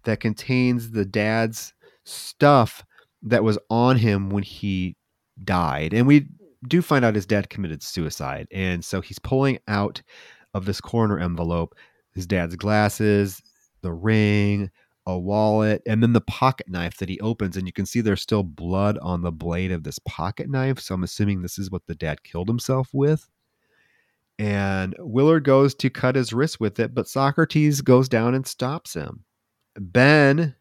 [0.04, 1.74] that contains the dad's
[2.04, 2.84] stuff
[3.22, 4.96] that was on him when he
[5.44, 5.92] died.
[5.92, 6.28] And we
[6.66, 8.48] do find out his dad committed suicide.
[8.50, 10.02] And so he's pulling out
[10.54, 11.74] of this corner envelope
[12.14, 13.42] his dad's glasses,
[13.82, 14.70] the ring,
[15.08, 17.56] a wallet, and then the pocket knife that he opens.
[17.56, 20.78] And you can see there's still blood on the blade of this pocket knife.
[20.78, 23.26] So I'm assuming this is what the dad killed himself with.
[24.38, 28.92] And Willard goes to cut his wrist with it, but Socrates goes down and stops
[28.92, 29.24] him.
[29.80, 30.54] Ben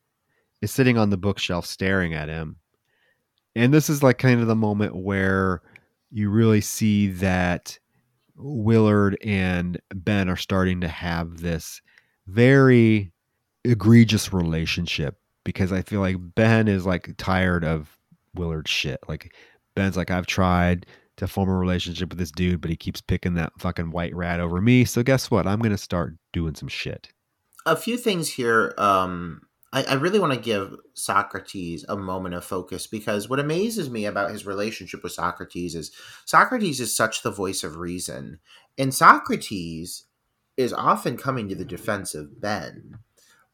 [0.61, 2.55] is sitting on the bookshelf staring at him.
[3.53, 5.61] And this is like kind of the moment where
[6.09, 7.77] you really see that
[8.37, 11.81] Willard and Ben are starting to have this
[12.27, 13.11] very
[13.67, 17.97] egregious relationship because I feel like Ben is like tired of
[18.35, 18.99] Willard's shit.
[19.07, 19.33] Like
[19.75, 20.85] Ben's like, I've tried
[21.17, 24.39] to form a relationship with this dude, but he keeps picking that fucking white rat
[24.39, 24.85] over me.
[24.85, 25.47] So guess what?
[25.47, 27.09] I'm gonna start doing some shit.
[27.65, 28.73] A few things here.
[28.77, 29.41] Um,
[29.73, 34.05] I, I really want to give Socrates a moment of focus because what amazes me
[34.05, 35.91] about his relationship with Socrates is
[36.25, 38.39] Socrates is such the voice of reason,
[38.77, 40.05] and Socrates
[40.55, 42.99] is often coming to the defense of Ben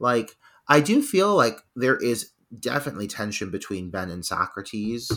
[0.04, 0.36] like,
[0.68, 5.10] I do feel like there is definitely tension between Ben and Socrates.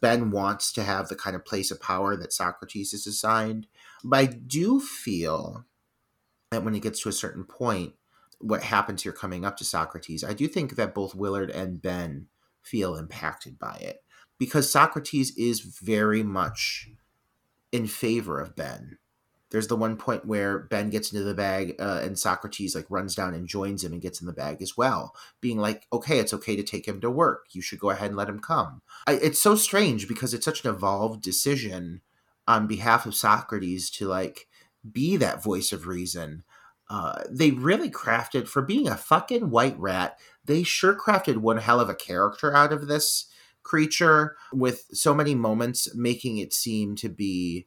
[0.00, 3.68] Ben wants to have the kind of place of power that Socrates is assigned.
[4.02, 5.64] But I do feel
[6.50, 7.94] that when it gets to a certain point,
[8.40, 12.26] what happens here coming up to Socrates, I do think that both Willard and Ben
[12.62, 14.02] feel impacted by it
[14.38, 16.90] because Socrates is very much
[17.70, 18.98] in favor of Ben
[19.52, 23.14] there's the one point where Ben gets into the bag uh, and Socrates like runs
[23.14, 26.32] down and joins him and gets in the bag as well, being like, "Okay, it's
[26.32, 27.46] okay to take him to work.
[27.52, 30.64] You should go ahead and let him come." I, it's so strange because it's such
[30.64, 32.00] an evolved decision
[32.48, 34.48] on behalf of Socrates to like
[34.90, 36.44] be that voice of reason.
[36.88, 40.18] Uh, they really crafted for being a fucking white rat.
[40.44, 43.26] They sure crafted one hell of a character out of this
[43.62, 47.66] creature with so many moments making it seem to be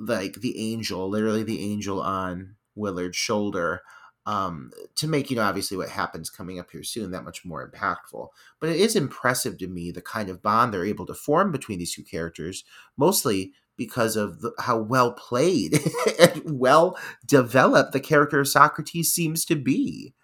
[0.00, 3.82] like the angel, literally the angel on Willard's shoulder,
[4.26, 7.68] um, to make you know obviously what happens coming up here soon that much more
[7.68, 8.28] impactful.
[8.60, 11.78] But it is impressive to me the kind of bond they're able to form between
[11.78, 12.64] these two characters,
[12.96, 15.80] mostly because of the, how well played
[16.18, 20.14] and well developed the character of Socrates seems to be.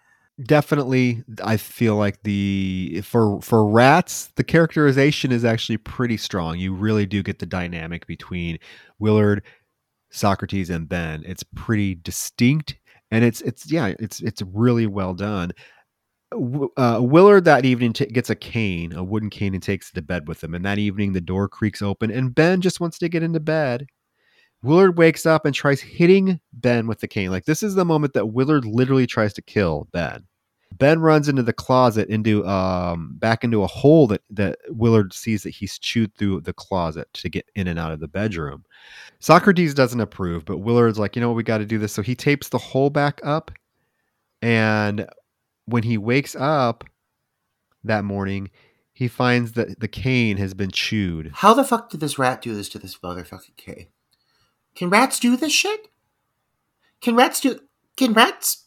[0.43, 6.71] definitely i feel like the for for rats the characterization is actually pretty strong you
[6.75, 8.59] really do get the dynamic between
[8.99, 9.41] willard
[10.09, 12.77] socrates and ben it's pretty distinct
[13.11, 15.51] and it's it's yeah it's it's really well done.
[16.33, 20.01] Uh, willard that evening t- gets a cane a wooden cane and takes it to
[20.01, 23.09] bed with him and that evening the door creaks open and ben just wants to
[23.09, 23.85] get into bed.
[24.63, 28.13] Willard wakes up and tries hitting ben with the cane like this is the moment
[28.13, 30.25] that willard literally tries to kill ben
[30.73, 35.43] Ben runs into the closet into um back into a hole that that Willard sees
[35.43, 38.63] that he's chewed through the closet to get in and out of the bedroom.
[39.19, 41.93] Socrates doesn't approve, but Willard's like, you know what, we got to do this.
[41.93, 43.51] So he tapes the hole back up,
[44.41, 45.07] and
[45.65, 46.83] when he wakes up
[47.83, 48.49] that morning,
[48.93, 51.31] he finds that the cane has been chewed.
[51.33, 53.87] How the fuck did this rat do this to this motherfucking cane?
[54.75, 55.87] Can rats do this shit?
[57.01, 57.59] Can rats do?
[57.95, 58.66] Can rats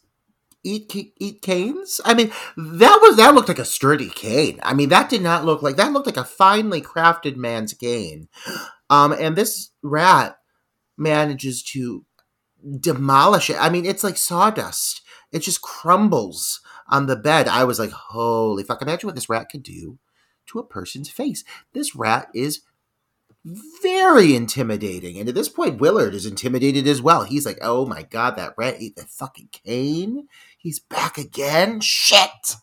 [0.63, 2.01] eat eat canes?
[2.05, 4.59] I mean, that was that looked like a sturdy cane.
[4.63, 8.27] I mean, that did not look like that looked like a finely crafted man's cane.
[8.89, 10.37] Um, and this rat
[10.97, 12.05] manages to
[12.79, 13.57] demolish it.
[13.59, 15.01] I mean, it's like sawdust.
[15.31, 17.47] It just crumbles on the bed.
[17.47, 18.81] I was like, holy fuck!
[18.81, 19.97] Imagine what this rat could do
[20.47, 21.43] to a person's face.
[21.73, 22.61] This rat is
[23.81, 25.17] very intimidating.
[25.17, 27.23] And at this point, Willard is intimidated as well.
[27.23, 30.27] He's like, oh my god, that rat ate the fucking cane.
[30.61, 31.81] He's back again.
[31.81, 32.55] Shit.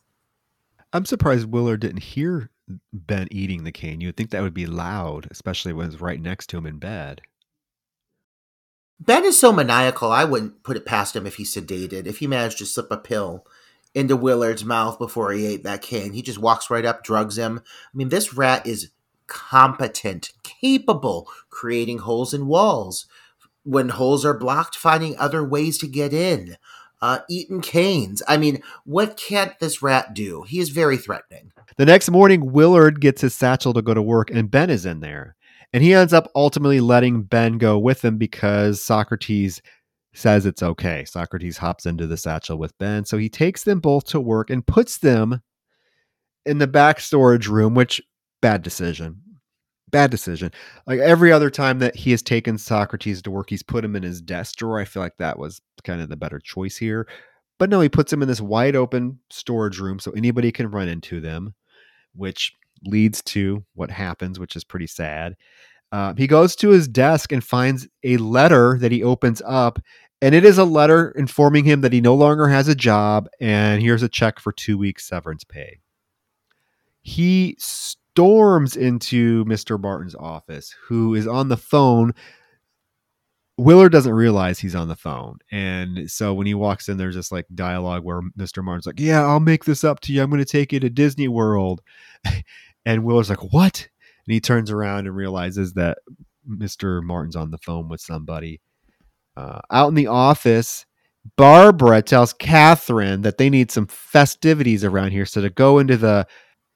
[0.93, 2.51] I'm surprised Willard didn't hear
[2.93, 4.01] Ben eating the cane.
[4.01, 7.23] You'd think that would be loud, especially when it's right next to him in bed.
[9.01, 12.07] Ben is so maniacal, I wouldn't put it past him if he sedated.
[12.07, 13.45] If he managed to slip a pill
[13.95, 17.61] into Willard's mouth before he ate that cane, he just walks right up, drugs him.
[17.65, 18.91] I mean, this rat is
[19.27, 23.07] competent, capable, creating holes in walls.
[23.65, 26.57] When holes are blocked, finding other ways to get in.
[27.01, 28.23] Uh, eating canes.
[28.27, 30.43] I mean, what can't this rat do?
[30.43, 31.53] He is very threatening.
[31.77, 34.99] The next morning, Willard gets his satchel to go to work, and Ben is in
[34.99, 35.37] there.
[35.73, 39.63] And he ends up ultimately letting Ben go with him because Socrates
[40.15, 41.05] says it's okay.
[41.05, 43.05] Socrates hops into the satchel with Ben.
[43.05, 45.41] So he takes them both to work and puts them
[46.47, 48.01] in the back storage room, which
[48.41, 49.21] bad decision.
[49.91, 50.53] Bad decision.
[50.87, 54.03] Like every other time that he has taken Socrates to work, he's put him in
[54.03, 54.81] his desk drawer.
[54.81, 57.07] I feel like that was kind of the better choice here.
[57.59, 60.89] But no, he puts him in this wide open storage room so anybody can run
[60.89, 61.55] into them,
[62.15, 62.53] which
[62.85, 65.37] leads to what happens, which is pretty sad.
[65.91, 69.79] Uh, he goes to his desk and finds a letter that he opens up,
[70.21, 73.81] and it is a letter informing him that he no longer has a job and
[73.81, 75.79] here's a check for two weeks severance pay.
[77.01, 77.57] He
[78.19, 79.81] storms into Mr.
[79.81, 82.13] Martin's office, who is on the phone.
[83.57, 85.39] Willard doesn't realize he's on the phone.
[85.53, 88.65] And so when he walks in, there's this like dialogue where Mr.
[88.65, 90.21] Martin's like, Yeah, I'll make this up to you.
[90.21, 91.81] I'm going to take you to Disney World.
[92.85, 93.87] and Willard's like, What?
[94.27, 95.99] And he turns around and realizes that
[96.49, 97.01] Mr.
[97.01, 98.61] Martin's on the phone with somebody.
[99.37, 100.87] Uh, out in the office,
[101.37, 105.25] Barbara tells Catherine that they need some festivities around here.
[105.25, 106.27] So to go into the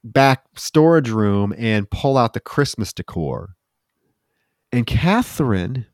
[0.04, 3.56] back storage room and pull out the Christmas decor.
[4.72, 5.86] And Catherine,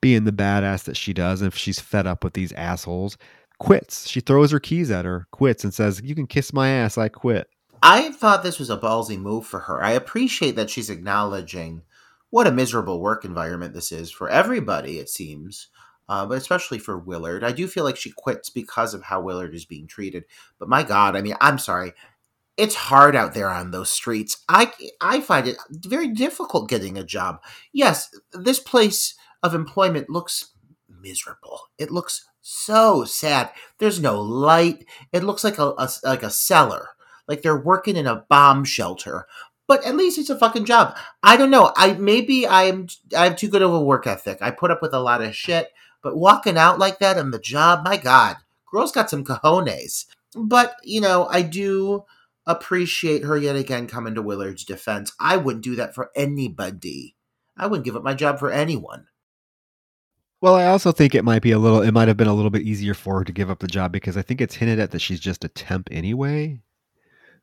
[0.00, 3.18] being the badass that she does, and if she's fed up with these assholes,
[3.58, 4.08] quits.
[4.08, 7.08] She throws her keys at her, quits, and says, You can kiss my ass, I
[7.08, 7.48] quit.
[7.82, 9.82] I thought this was a ballsy move for her.
[9.82, 11.82] I appreciate that she's acknowledging
[12.30, 15.68] what a miserable work environment this is for everybody, it seems,
[16.08, 17.44] uh, but especially for Willard.
[17.44, 20.24] I do feel like she quits because of how Willard is being treated.
[20.58, 21.92] But my God, I mean, I'm sorry
[22.56, 24.44] it's hard out there on those streets.
[24.48, 27.40] I I find it very difficult getting a job.
[27.72, 30.52] Yes, this place of employment looks
[30.88, 31.68] miserable.
[31.78, 33.50] It looks so sad.
[33.78, 34.84] There's no light.
[35.12, 36.90] It looks like a, a like a cellar.
[37.26, 39.26] Like they're working in a bomb shelter.
[39.68, 40.96] But at least it's a fucking job.
[41.22, 41.72] I don't know.
[41.76, 44.38] I maybe I'm I have too good of a work ethic.
[44.42, 45.70] I put up with a lot of shit.
[46.02, 48.36] But walking out like that on the job, my God,
[48.70, 50.06] girl's got some cojones.
[50.34, 52.04] But you know, I do
[52.46, 55.12] appreciate her yet again coming to Willard's defense.
[55.20, 57.16] I wouldn't do that for anybody.
[57.56, 59.06] I wouldn't give up my job for anyone.
[60.40, 62.50] Well, I also think it might be a little, it might have been a little
[62.50, 64.90] bit easier for her to give up the job because I think it's hinted at
[64.90, 66.60] that she's just a temp anyway.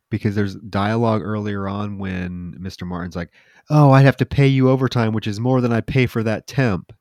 [0.09, 2.85] Because there's dialogue earlier on when Mr.
[2.85, 3.29] Martin's like,
[3.69, 6.47] Oh, I'd have to pay you overtime, which is more than I pay for that
[6.47, 6.91] temp.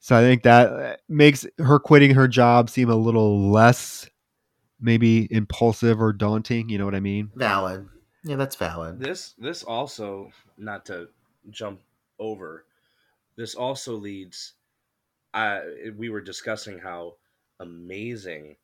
[0.00, 4.08] So I think that makes her quitting her job seem a little less
[4.80, 6.68] maybe impulsive or daunting.
[6.68, 7.30] You know what I mean?
[7.34, 7.88] Valid.
[8.24, 9.00] Yeah, that's valid.
[9.00, 11.08] This this also not to
[11.50, 11.80] jump
[12.18, 12.64] over.
[13.36, 14.54] This also leads.
[15.32, 15.60] Uh,
[15.96, 17.14] we were discussing how
[17.60, 18.56] amazing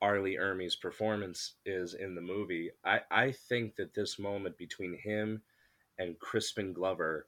[0.00, 0.20] R.
[0.20, 5.42] Lee Ermey's performance is in the movie, I, I think that this moment between him
[5.98, 7.26] and Crispin Glover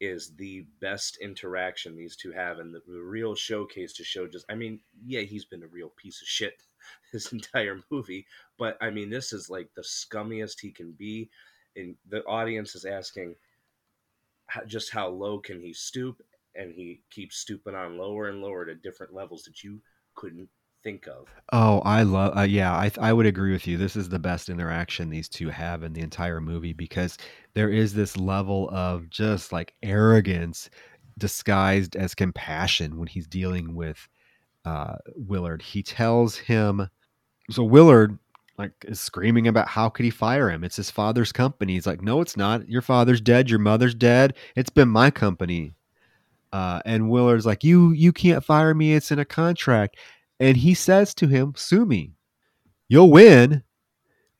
[0.00, 4.46] is the best interaction these two have and the, the real showcase to show just
[4.48, 6.62] I mean, yeah, he's been a real piece of shit
[7.12, 8.26] this entire movie,
[8.58, 11.30] but I mean this is like the scummiest he can be
[11.76, 13.34] and the audience is asking
[14.46, 16.22] how, just how low can he stoop
[16.54, 19.80] and he keeps stooping on lower and lower to different levels that you
[20.14, 20.48] couldn't
[20.82, 21.28] think of.
[21.52, 22.36] Oh, I love.
[22.36, 23.76] Uh, yeah, I I would agree with you.
[23.76, 27.16] This is the best interaction these two have in the entire movie because
[27.54, 30.70] there is this level of just like arrogance
[31.18, 34.08] disguised as compassion when he's dealing with
[34.68, 35.62] uh, Willard.
[35.62, 36.88] He tells him,
[37.50, 38.18] so Willard
[38.58, 40.62] like is screaming about how could he fire him?
[40.62, 41.74] It's his father's company.
[41.74, 42.68] He's like, no, it's not.
[42.68, 43.48] Your father's dead.
[43.48, 44.34] Your mother's dead.
[44.56, 45.74] It's been my company.
[46.52, 48.94] Uh, and Willard's like, you you can't fire me.
[48.94, 49.96] It's in a contract.
[50.38, 52.12] And he says to him, sue me.
[52.88, 53.62] You'll win.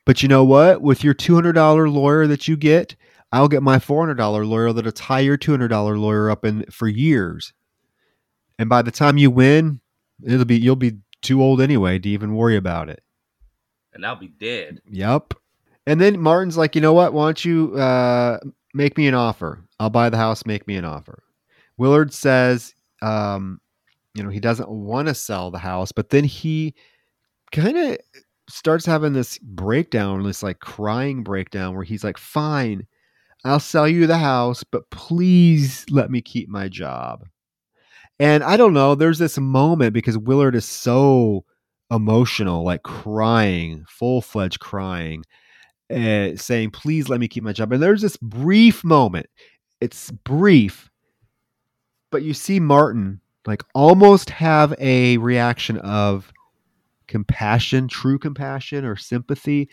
[0.05, 0.81] But you know what?
[0.81, 2.95] With your $200 lawyer that you get,
[3.31, 7.53] I'll get my $400 lawyer that'll tie your $200 lawyer up in for years.
[8.57, 9.81] And by the time you win,
[10.23, 13.03] it'll be you'll be too old anyway to even worry about it.
[13.93, 14.81] And I'll be dead.
[14.89, 15.33] Yep.
[15.87, 17.13] And then Martin's like, you know what?
[17.13, 18.39] Why don't you uh,
[18.73, 19.63] make me an offer?
[19.79, 20.45] I'll buy the house.
[20.45, 21.23] Make me an offer.
[21.77, 23.59] Willard says, um,
[24.13, 26.75] you know, he doesn't want to sell the house, but then he
[27.51, 27.97] kind of
[28.49, 32.85] starts having this breakdown, this like crying breakdown where he's like, fine,
[33.45, 37.25] I'll sell you the house, but please let me keep my job.
[38.19, 41.45] And I don't know, there's this moment because Willard is so
[41.89, 45.23] emotional, like crying, full fledged crying,
[45.93, 47.71] uh, saying, please let me keep my job.
[47.71, 49.27] And there's this brief moment.
[49.79, 50.89] It's brief,
[52.11, 56.33] but you see Martin like almost have a reaction of
[57.07, 59.69] compassion, true compassion or sympathy.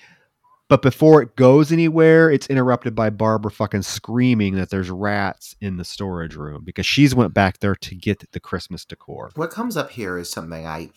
[0.69, 5.77] But before it goes anywhere, it's interrupted by Barbara fucking screaming that there's rats in
[5.77, 9.31] the storage room because she's went back there to get the Christmas decor.
[9.37, 10.91] What comes up here is something I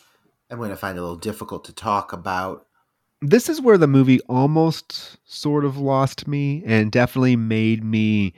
[0.50, 2.66] I'm going to find a little difficult to talk about.
[3.22, 8.34] This is where the movie almost sort of lost me and definitely made me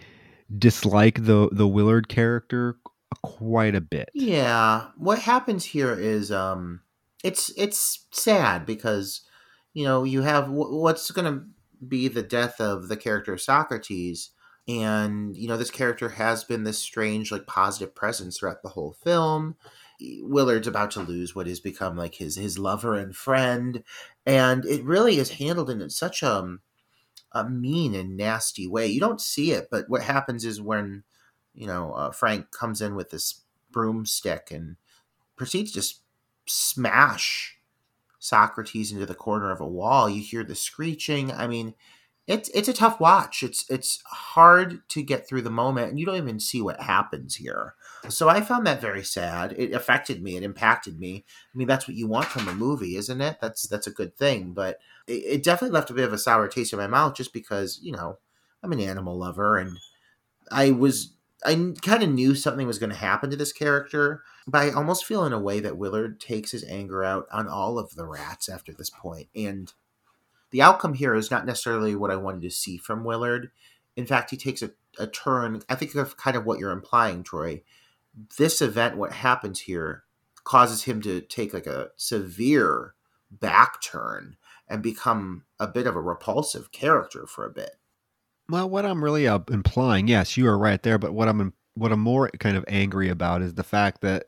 [0.58, 2.76] dislike the the Willard character
[3.22, 4.10] quite a bit.
[4.14, 6.82] Yeah, what happens here is um
[7.24, 9.22] it's it's sad because
[9.74, 11.46] you know, you have what's going to
[11.86, 14.32] be the death of the character Socrates?
[14.68, 18.94] And you know this character has been this strange like positive presence throughout the whole
[18.94, 19.56] film.
[20.22, 23.84] Willard's about to lose what has become like his his lover and friend
[24.26, 26.62] and it really is handled in such a, um,
[27.32, 28.88] a mean and nasty way.
[28.88, 31.04] You don't see it but what happens is when
[31.54, 33.42] you know, uh, Frank comes in with this
[33.72, 34.78] broomstick and
[35.36, 35.84] proceeds to
[36.48, 37.58] smash
[38.22, 40.08] Socrates into the corner of a wall.
[40.08, 41.32] You hear the screeching.
[41.32, 41.74] I mean,
[42.28, 43.42] it's it's a tough watch.
[43.42, 47.36] It's it's hard to get through the moment, and you don't even see what happens
[47.36, 47.74] here.
[48.10, 49.56] So I found that very sad.
[49.58, 50.38] It affected me.
[50.38, 51.26] It impacted me.
[51.54, 53.38] I mean, that's what you want from a movie, isn't it?
[53.42, 54.54] That's that's a good thing.
[54.54, 54.78] But
[55.08, 57.80] it, it definitely left a bit of a sour taste in my mouth, just because
[57.82, 58.20] you know
[58.62, 59.80] I'm an animal lover, and
[60.52, 64.60] I was I kind of knew something was going to happen to this character, but
[64.60, 67.96] I almost feel in a way that Willard takes his anger out on all of
[67.96, 69.28] the rats after this point.
[69.36, 69.72] And
[70.52, 73.52] the outcome here is not necessarily what I wanted to see from Willard.
[73.96, 75.62] In fact, he takes a, a turn.
[75.70, 77.62] I think of kind of what you're implying, Troy.
[78.38, 80.04] This event, what happens here,
[80.44, 82.96] causes him to take like a severe
[83.30, 84.36] back turn
[84.68, 87.78] and become a bit of a repulsive character for a bit.
[88.50, 91.92] Well, what I'm really uh, implying, yes, you are right there, but what I'm what
[91.92, 94.26] I'm more kind of angry about is the fact that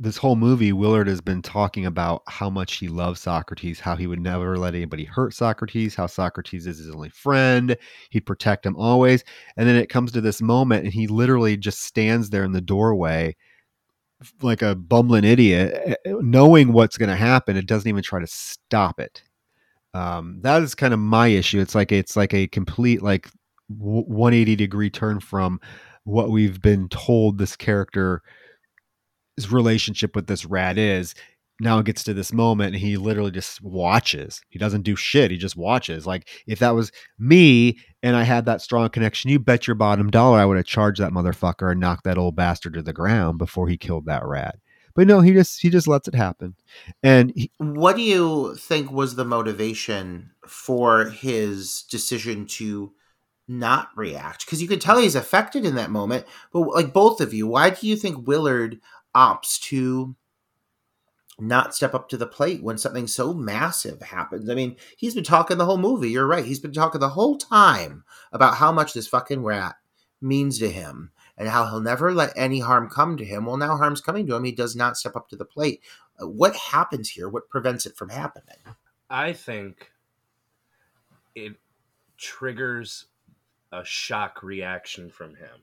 [0.00, 4.06] this whole movie, Willard has been talking about how much he loves Socrates, how he
[4.06, 7.76] would never let anybody hurt Socrates, how Socrates is his only friend,
[8.10, 9.22] he'd protect him always.
[9.56, 12.60] And then it comes to this moment, and he literally just stands there in the
[12.60, 13.36] doorway
[14.42, 17.56] like a bumbling idiot, eh, eh, knowing what's going to happen.
[17.56, 19.22] It doesn't even try to stop it.
[19.92, 21.60] Um, that is kind of my issue.
[21.60, 23.28] It's like it's like a complete like
[23.68, 25.60] 180 degree turn from
[26.04, 28.20] what we've been told this character's
[29.48, 31.14] relationship with this rat is
[31.60, 34.40] now it gets to this moment and he literally just watches.
[34.48, 36.06] He doesn't do shit he just watches.
[36.06, 40.10] Like if that was me and i had that strong connection you bet your bottom
[40.10, 43.38] dollar i would have charged that motherfucker and knocked that old bastard to the ground
[43.38, 44.56] before he killed that rat.
[44.94, 46.54] But no he just he just lets it happen.
[47.02, 52.92] And he, what do you think was the motivation for his decision to
[53.46, 56.26] not react because you could tell he's affected in that moment.
[56.52, 58.80] But like both of you, why do you think Willard
[59.14, 60.16] opts to
[61.38, 64.48] not step up to the plate when something so massive happens.
[64.48, 66.10] I mean, he's been talking the whole movie.
[66.10, 66.44] You're right.
[66.44, 69.76] He's been talking the whole time about how much this fucking rat
[70.20, 73.46] means to him and how he'll never let any harm come to him.
[73.46, 74.44] Well, now harm's coming to him.
[74.44, 75.80] He does not step up to the plate.
[76.20, 77.28] What happens here?
[77.28, 78.58] What prevents it from happening?
[79.10, 79.90] I think
[81.34, 81.56] it
[82.16, 83.06] triggers
[83.74, 85.60] a shock reaction from him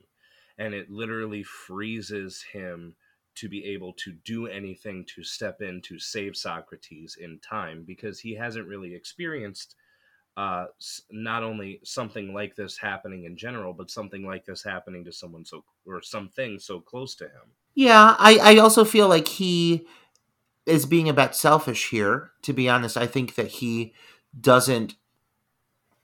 [0.58, 2.94] and it literally freezes him
[3.34, 8.20] to be able to do anything to step in to save Socrates in time because
[8.20, 9.74] he hasn't really experienced
[10.36, 10.66] uh,
[11.10, 15.44] not only something like this happening in general, but something like this happening to someone
[15.44, 17.52] so or something so close to him.
[17.74, 19.86] Yeah, I, I also feel like he
[20.66, 22.30] is being a bit selfish here.
[22.42, 23.94] To be honest, I think that he
[24.38, 24.94] doesn't.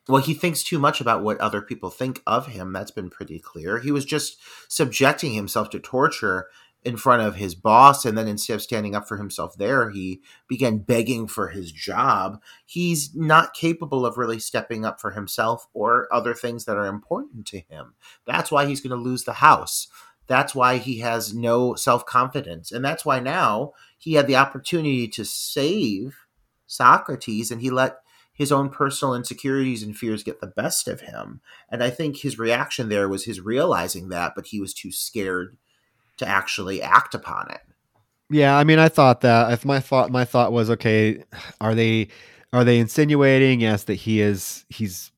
[0.09, 2.73] Well, he thinks too much about what other people think of him.
[2.73, 3.79] That's been pretty clear.
[3.79, 6.49] He was just subjecting himself to torture
[6.85, 10.23] in front of his boss, and then instead of standing up for himself there, he
[10.49, 12.41] began begging for his job.
[12.65, 17.47] He's not capable of really stepping up for himself or other things that are important
[17.49, 17.95] to him.
[18.27, 19.89] That's why he's going to lose the house.
[20.29, 22.71] That's why he has no self confidence.
[22.71, 26.17] And that's why now he had the opportunity to save
[26.67, 27.99] Socrates and he let
[28.39, 31.40] his own personal insecurities and fears get the best of him.
[31.69, 35.56] And I think his reaction there was his realizing that, but he was too scared
[36.19, 37.60] to actually act upon it.
[38.31, 39.52] Yeah, I mean, I thought that.
[39.52, 41.24] If my thought, my thought was, okay,
[41.60, 42.09] are they,
[42.52, 45.10] are they insinuating yes that he is he's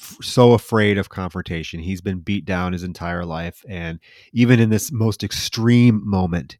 [0.00, 1.80] so afraid of confrontation.
[1.80, 4.00] He's been beat down his entire life, and
[4.32, 6.56] even in this most extreme moment,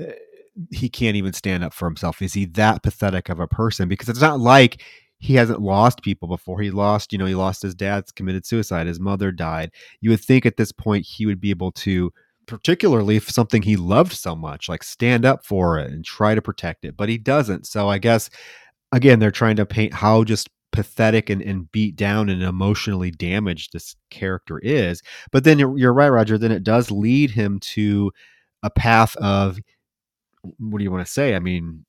[0.00, 0.12] uh,
[0.70, 2.22] he can't even stand up for himself.
[2.22, 3.88] Is he that pathetic of a person?
[3.88, 4.82] Because it's not like
[5.22, 6.60] he hasn't lost people before.
[6.60, 8.88] He lost, you know, he lost his dad, committed suicide.
[8.88, 9.70] His mother died.
[10.00, 12.12] You would think at this point he would be able to
[12.46, 16.42] particularly if something he loved so much, like stand up for it and try to
[16.42, 17.68] protect it, but he doesn't.
[17.68, 18.30] So I guess
[18.90, 23.72] again, they're trying to paint how just pathetic and, and beat down and emotionally damaged
[23.72, 25.02] this character is.
[25.30, 26.36] But then you're right, Roger.
[26.36, 28.10] Then it does lead him to
[28.64, 29.60] a path of
[30.58, 31.36] what do you want to say?
[31.36, 31.84] I mean,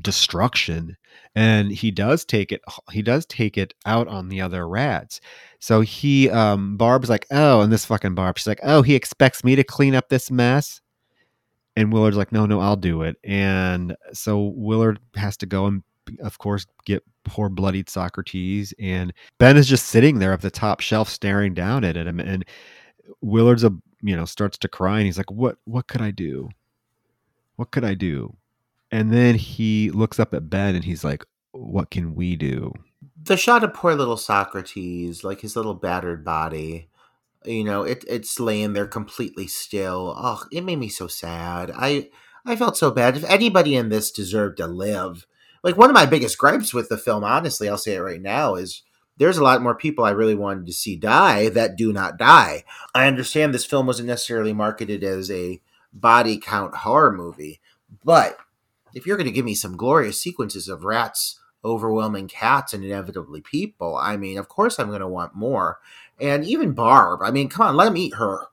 [0.00, 0.96] destruction
[1.34, 5.20] and he does take it he does take it out on the other rats.
[5.58, 9.44] So he um barb's like oh and this fucking barb she's like oh he expects
[9.44, 10.80] me to clean up this mess?
[11.76, 13.16] And willard's like no no i'll do it.
[13.24, 15.82] And so willard has to go and
[16.22, 20.80] of course get poor bloodied socrates and ben is just sitting there at the top
[20.80, 22.44] shelf staring down at him and
[23.20, 23.70] willard's a
[24.02, 26.48] you know starts to cry and he's like what what could i do?
[27.56, 28.36] What could i do
[28.90, 32.72] and then he looks up at Ben and he's like, What can we do?
[33.22, 36.88] The shot of poor little Socrates, like his little battered body,
[37.44, 40.14] you know, it it's laying there completely still.
[40.16, 41.70] Oh, it made me so sad.
[41.74, 42.10] I
[42.44, 43.16] I felt so bad.
[43.16, 45.26] If anybody in this deserved to live,
[45.62, 48.54] like one of my biggest gripes with the film, honestly, I'll say it right now,
[48.54, 48.82] is
[49.18, 52.64] there's a lot more people I really wanted to see die that do not die.
[52.94, 55.60] I understand this film wasn't necessarily marketed as a
[55.92, 57.60] body count horror movie,
[58.04, 58.38] but
[58.94, 63.40] if you're going to give me some glorious sequences of rats overwhelming cats and inevitably
[63.40, 65.78] people, I mean, of course I'm going to want more.
[66.18, 68.46] And even Barb, I mean, come on, let him eat her.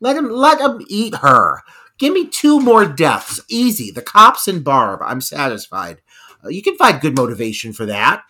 [0.00, 1.62] Let him let him eat her.
[1.98, 3.92] Give me two more deaths, easy.
[3.92, 5.00] The cops and Barb.
[5.04, 6.00] I'm satisfied.
[6.44, 8.24] Uh, you can find good motivation for that.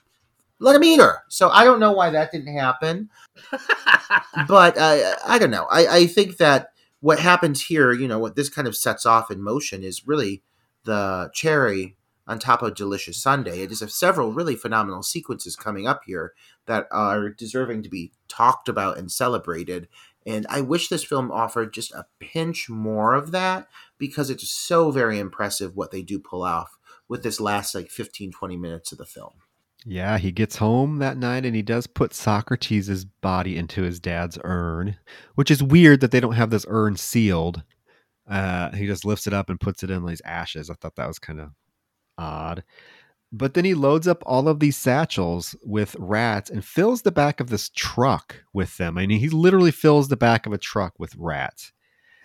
[0.58, 1.22] Let him eat her.
[1.28, 3.08] So I don't know why that didn't happen,
[4.46, 5.66] but uh, I don't know.
[5.70, 9.30] I, I think that what happens here, you know, what this kind of sets off
[9.30, 10.42] in motion is really
[10.84, 11.96] the cherry
[12.26, 13.62] on top of Delicious Sundae.
[13.62, 16.32] It is several really phenomenal sequences coming up here
[16.66, 19.88] that are deserving to be talked about and celebrated.
[20.24, 23.68] And I wish this film offered just a pinch more of that
[23.98, 26.78] because it's so very impressive what they do pull off
[27.08, 29.32] with this last like 15, 20 minutes of the film.
[29.84, 34.38] Yeah, he gets home that night and he does put Socrates' body into his dad's
[34.44, 34.96] urn,
[35.34, 37.64] which is weird that they don't have this urn sealed.
[38.28, 40.70] Uh, he just lifts it up and puts it in these ashes.
[40.70, 41.50] I thought that was kind of
[42.18, 42.62] odd.
[43.32, 47.40] But then he loads up all of these satchels with rats and fills the back
[47.40, 48.98] of this truck with them.
[48.98, 51.72] I mean, he literally fills the back of a truck with rats.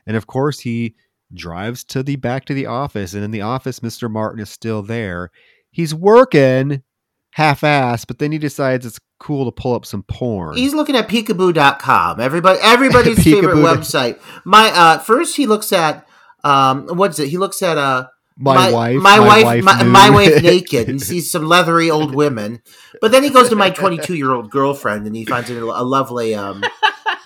[0.06, 0.96] And of course, he
[1.34, 3.14] drives to the back to the office.
[3.14, 4.12] And in the office, Mr.
[4.12, 5.32] Martin is still there.
[5.72, 6.84] He's working
[7.32, 10.56] half ass, but then he decides it's cool to pull up some porn.
[10.56, 12.20] He's looking at peekaboo.com.
[12.20, 14.20] Everybody everybody's favorite website.
[14.46, 16.08] My uh first he looks at
[16.44, 17.30] um what's it?
[17.30, 18.08] He looks at uh
[18.40, 22.62] my, wife, my, wife, my, my wife naked and sees some leathery old women.
[23.02, 25.82] But then he goes to my 22 year old girlfriend and he finds a, a
[25.84, 26.64] lovely, um,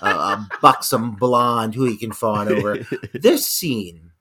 [0.01, 2.79] a, a buxom blonde who he can fawn over.
[3.13, 4.11] This scene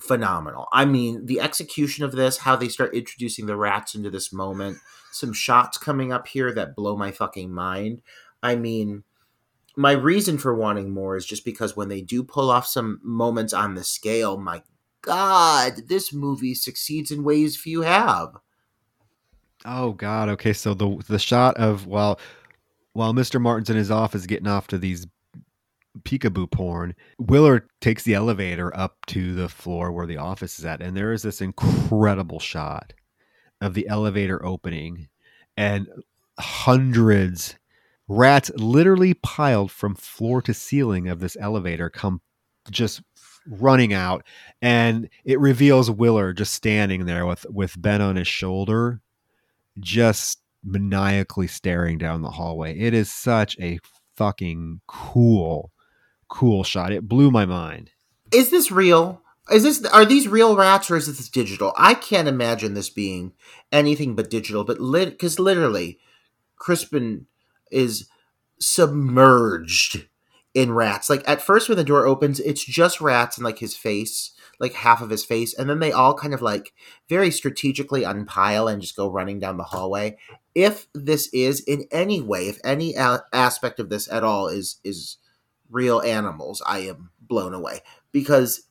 [0.00, 0.68] phenomenal.
[0.72, 4.78] I mean, the execution of this, how they start introducing the rats into this moment,
[5.16, 8.02] some shots coming up here that blow my fucking mind.
[8.42, 9.04] I mean,
[9.76, 13.52] my reason for wanting more is just because when they do pull off some moments
[13.52, 14.62] on the scale, my
[15.02, 18.36] god, this movie succeeds in ways few have.
[19.64, 20.28] Oh God.
[20.30, 22.18] Okay, so the the shot of while
[22.92, 23.40] while Mr.
[23.40, 25.06] Martin's in his office getting off to these
[26.02, 30.80] peekaboo porn, Willard takes the elevator up to the floor where the office is at,
[30.80, 32.92] and there is this incredible shot
[33.60, 35.08] of the elevator opening
[35.56, 35.88] and
[36.38, 37.56] hundreds
[38.08, 42.20] rats literally piled from floor to ceiling of this elevator come
[42.70, 43.02] just
[43.48, 44.24] running out
[44.60, 49.00] and it reveals Willard just standing there with with Ben on his shoulder
[49.78, 52.76] just maniacally staring down the hallway.
[52.78, 53.78] It is such a
[54.16, 55.70] fucking cool
[56.28, 56.92] cool shot.
[56.92, 57.90] It blew my mind.
[58.32, 59.22] Is this real?
[59.50, 61.72] Is this are these real rats or is this digital?
[61.76, 63.32] I can't imagine this being
[63.70, 64.64] anything but digital.
[64.64, 65.98] But lit because literally,
[66.56, 67.26] Crispin
[67.70, 68.08] is
[68.58, 70.06] submerged
[70.52, 71.08] in rats.
[71.08, 74.72] Like at first, when the door opens, it's just rats and like his face, like
[74.72, 76.72] half of his face, and then they all kind of like
[77.08, 80.16] very strategically unpile and just go running down the hallway.
[80.54, 84.80] If this is in any way, if any a- aspect of this at all is
[84.82, 85.18] is
[85.70, 88.62] real animals, I am blown away because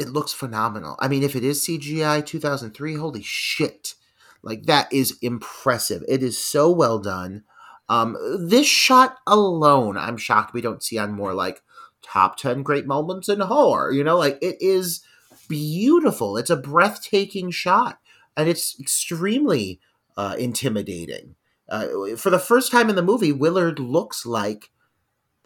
[0.00, 0.96] it looks phenomenal.
[0.98, 3.94] I mean, if it is CGI 2003, holy shit.
[4.42, 6.02] Like that is impressive.
[6.08, 7.44] It is so well done.
[7.90, 11.60] Um, this shot alone, I'm shocked we don't see on more like
[12.02, 13.92] top 10 great moments in horror.
[13.92, 15.02] You know, like it is
[15.48, 16.38] beautiful.
[16.38, 17.98] It's a breathtaking shot
[18.36, 19.80] and it's extremely
[20.16, 21.34] uh, intimidating.
[21.68, 24.70] Uh, for the first time in the movie, Willard looks like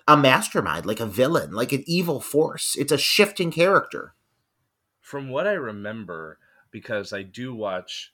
[0.07, 2.77] a mastermind, like a villain, like an evil force.
[2.79, 4.15] It's a shifting character.
[5.15, 6.41] From what I remember,
[6.73, 8.13] because I do watch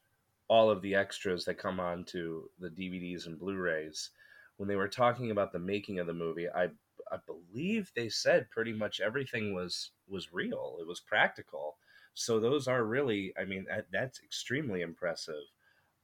[0.49, 4.11] all of the extras that come on to the DVDs and Blu-rays,
[4.59, 6.65] when they were talking about the making of the movie, I
[7.11, 10.77] I believe they said pretty much everything was was real.
[10.79, 11.79] It was practical.
[12.13, 15.45] So those are really, I mean, that, that's extremely impressive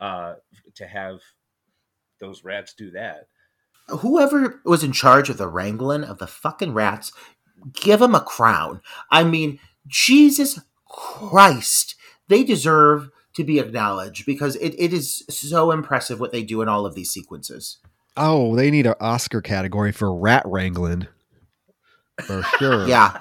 [0.01, 0.37] uh,
[0.77, 1.19] to have
[2.21, 3.29] those rats do that.
[3.89, 7.13] Whoever was in charge of the wrangling of the fucking rats,
[7.75, 8.81] give them a crown.
[9.11, 10.59] I mean, Jesus
[10.89, 11.95] Christ,
[12.29, 16.69] they deserve to be acknowledged because it, it is so impressive what they do in
[16.69, 17.79] all of these sequences.
[18.17, 21.07] Oh, they need an Oscar category for rat wrangling.
[22.23, 22.89] For sure.
[22.89, 23.21] Yeah.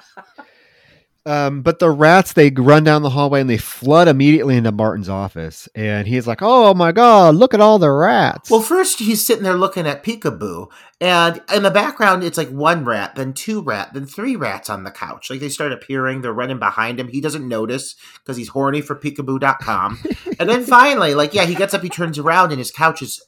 [1.26, 5.08] Um, but the rats, they run down the hallway and they flood immediately into Martin's
[5.08, 5.68] office.
[5.74, 8.48] And he's like, oh my God, look at all the rats.
[8.48, 10.68] Well, first he's sitting there looking at Peekaboo,
[11.00, 14.84] and in the background it's like one rat, then two rat, then three rats on
[14.84, 15.28] the couch.
[15.28, 17.08] Like they start appearing, they're running behind him.
[17.08, 19.98] He doesn't notice because he's horny for Peekaboo.com.
[20.38, 23.20] and then finally, like yeah, he gets up, he turns around, and his couch is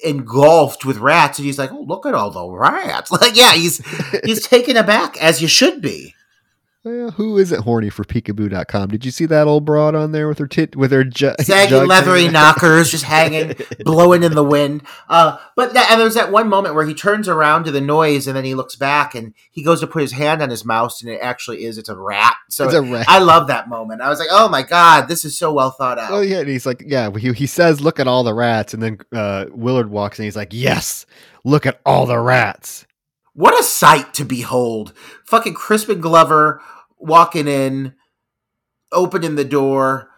[0.00, 3.78] engulfed with rats, and he's like, "Oh, look at all the rats!" Like yeah, he's
[4.24, 6.14] he's taken aback as you should be.
[6.86, 8.90] Well, who isn't horny for peekaboo.com?
[8.90, 11.74] Did you see that old broad on there with her tit with her ju- saggy
[11.74, 14.82] leathery knockers just hanging, blowing in the wind.
[15.08, 18.28] Uh, but that, and there's that one moment where he turns around to the noise
[18.28, 21.02] and then he looks back and he goes to put his hand on his mouse
[21.02, 22.36] and it actually is it's a rat.
[22.50, 23.06] So It's a rat.
[23.08, 24.00] I love that moment.
[24.00, 26.12] I was like, oh my god, this is so well thought out.
[26.12, 27.10] Oh yeah, and he's like, yeah.
[27.18, 30.24] He, he says, "Look at all the rats," and then uh, Willard walks in.
[30.24, 31.04] He's like, "Yes,
[31.42, 32.86] look at all the rats."
[33.34, 34.94] What a sight to behold!
[35.24, 36.62] Fucking Crispin Glover
[36.98, 37.94] walking in,
[38.92, 40.10] opening the door,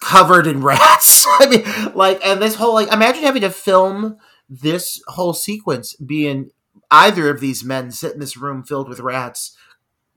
[0.00, 1.26] covered in rats.
[1.40, 4.18] I mean, like, and this whole like, imagine having to film
[4.48, 6.50] this whole sequence being
[6.90, 9.56] either of these men sit in this room filled with rats,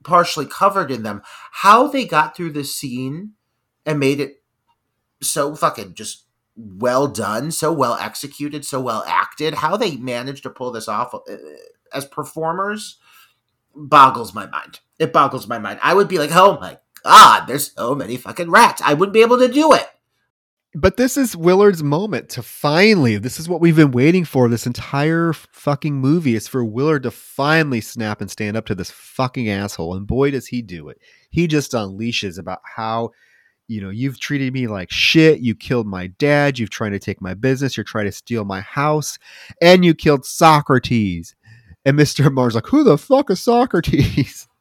[0.04, 1.22] partially covered in them.
[1.52, 3.32] How they got through this scene
[3.86, 4.44] and made it
[5.22, 6.26] so fucking just
[6.56, 9.56] well done, so well executed, so well acted.
[9.56, 11.20] How they managed to pull this off uh,
[11.94, 12.98] as performers
[13.74, 14.80] boggles my mind.
[15.00, 15.80] It boggles my mind.
[15.82, 18.82] I would be like, oh my god, there's so many fucking rats.
[18.84, 19.88] I wouldn't be able to do it.
[20.78, 23.18] But this is Willard's moment to finally.
[23.18, 26.36] This is what we've been waiting for this entire fucking movie.
[26.36, 29.96] Is for Willard to finally snap and stand up to this fucking asshole.
[29.96, 31.00] And boy, does he do it.
[31.30, 33.12] He just unleashes about how,
[33.70, 35.40] you know, you've treated me like shit.
[35.40, 36.60] You killed my dad.
[36.60, 37.78] You've tried to take my business.
[37.78, 39.18] You're trying to steal my house.
[39.62, 41.36] And you killed Socrates.
[41.86, 42.30] And Mr.
[42.34, 44.48] Mars like, who the fuck is Socrates?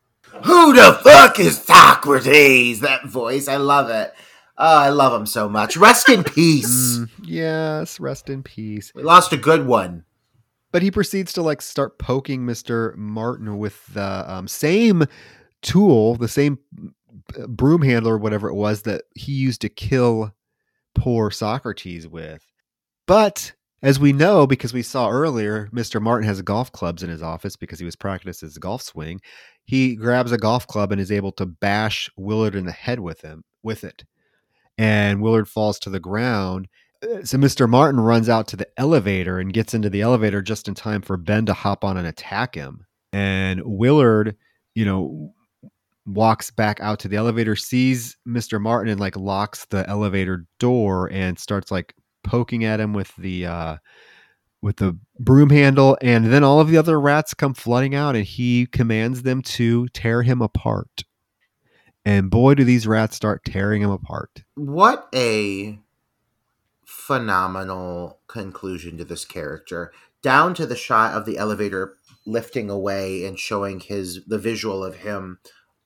[0.44, 2.80] Who the fuck is Socrates?
[2.80, 4.12] That voice, I love it.
[4.58, 5.76] Oh, I love him so much.
[5.76, 6.98] Rest in peace.
[6.98, 8.92] Mm, yes, rest in peace.
[8.94, 10.04] We lost a good one.
[10.70, 12.94] But he proceeds to like start poking Mr.
[12.96, 15.04] Martin with the um, same
[15.62, 16.58] tool, the same
[17.48, 20.34] broom handle or whatever it was that he used to kill
[20.94, 22.44] poor Socrates with.
[23.06, 23.52] But
[23.84, 26.00] as we know, because we saw earlier, Mr.
[26.00, 29.20] Martin has golf clubs in his office because he was practicing his golf swing.
[29.66, 33.20] He grabs a golf club and is able to bash Willard in the head with
[33.20, 34.02] him with it.
[34.78, 36.66] And Willard falls to the ground.
[37.02, 37.68] Uh, so Mr.
[37.68, 41.18] Martin runs out to the elevator and gets into the elevator just in time for
[41.18, 42.86] Ben to hop on and attack him.
[43.12, 44.34] And Willard,
[44.74, 45.34] you know,
[46.06, 48.58] walks back out to the elevator, sees Mr.
[48.58, 51.94] Martin and like locks the elevator door and starts like
[52.24, 53.76] poking at him with the uh
[54.60, 58.24] with the broom handle and then all of the other rats come flooding out and
[58.24, 61.04] he commands them to tear him apart.
[62.06, 64.42] And boy do these rats start tearing him apart.
[64.54, 65.78] What a
[66.84, 69.92] phenomenal conclusion to this character.
[70.22, 71.96] Down to the shot of the elevator
[72.26, 75.38] lifting away and showing his the visual of him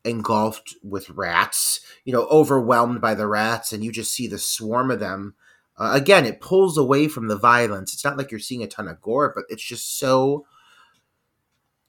[0.04, 4.90] engulfed with rats, you know, overwhelmed by the rats, and you just see the swarm
[4.90, 5.34] of them.
[5.78, 7.94] Uh, again, it pulls away from the violence.
[7.94, 10.44] It's not like you're seeing a ton of gore, but it's just so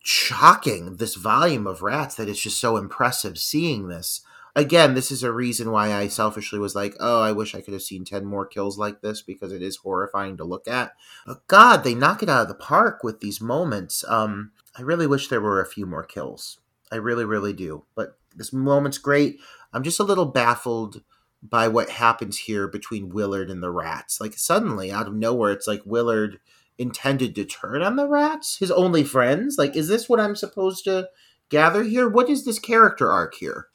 [0.03, 4.21] shocking, this volume of rats, that it's just so impressive seeing this.
[4.55, 7.73] Again, this is a reason why I selfishly was like, oh, I wish I could
[7.73, 10.93] have seen 10 more kills like this because it is horrifying to look at.
[11.25, 14.03] But God, they knock it out of the park with these moments.
[14.07, 16.59] Um, I really wish there were a few more kills.
[16.91, 17.85] I really, really do.
[17.95, 19.39] But this moment's great.
[19.71, 21.03] I'm just a little baffled
[21.41, 24.19] by what happens here between Willard and the rats.
[24.19, 26.39] Like suddenly, out of nowhere, it's like Willard
[26.77, 29.57] intended to turn on the rats, his only friends.
[29.57, 31.09] Like, is this what I'm supposed to
[31.49, 32.07] gather here?
[32.09, 33.67] What is this character arc here?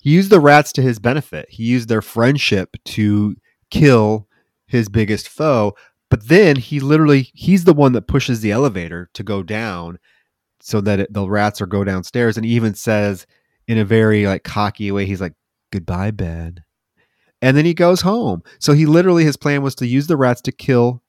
[0.00, 1.46] He used the rats to his benefit.
[1.50, 3.36] He used their friendship to
[3.70, 4.28] kill
[4.66, 5.74] his biggest foe.
[6.10, 9.98] But then he literally, he's the one that pushes the elevator to go down
[10.62, 13.26] so that it, the rats are go downstairs and he even says
[13.66, 15.34] in a very like cocky way he's like
[15.72, 16.62] goodbye ben
[17.42, 20.40] and then he goes home so he literally his plan was to use the rats
[20.40, 21.02] to kill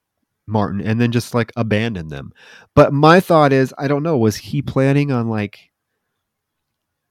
[0.48, 2.34] martin and then just like abandon them
[2.76, 5.72] but my thought is i don't know was he planning on like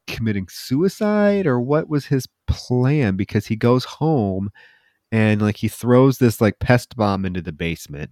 [0.06, 4.50] committing suicide or what was his plan because he goes home
[5.10, 8.10] and like he throws this like pest bomb into the basement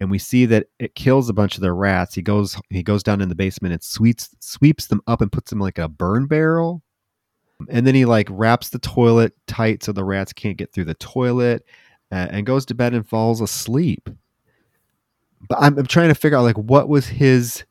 [0.00, 2.14] and we see that it kills a bunch of their rats.
[2.14, 5.50] He goes he goes down in the basement and sweeps sweeps them up and puts
[5.50, 6.82] them like a burn barrel.
[7.68, 10.94] And then he like wraps the toilet tight so the rats can't get through the
[10.94, 11.64] toilet,
[12.12, 14.08] uh, and goes to bed and falls asleep.
[15.48, 17.64] But I'm, I'm trying to figure out like what was his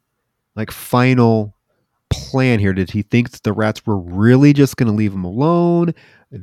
[0.56, 1.56] like final
[2.10, 2.74] plan here?
[2.74, 5.94] Did he think that the rats were really just going to leave him alone?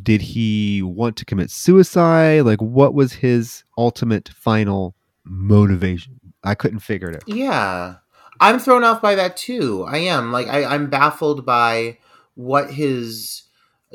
[0.02, 2.40] Did he want to commit suicide?
[2.40, 4.94] Like, what was his ultimate final
[5.24, 6.20] motivation.
[6.42, 7.22] I couldn't figure it out.
[7.26, 7.96] Yeah.
[8.40, 9.84] I'm thrown off by that too.
[9.88, 10.32] I am.
[10.32, 11.98] Like I, I'm baffled by
[12.34, 13.44] what his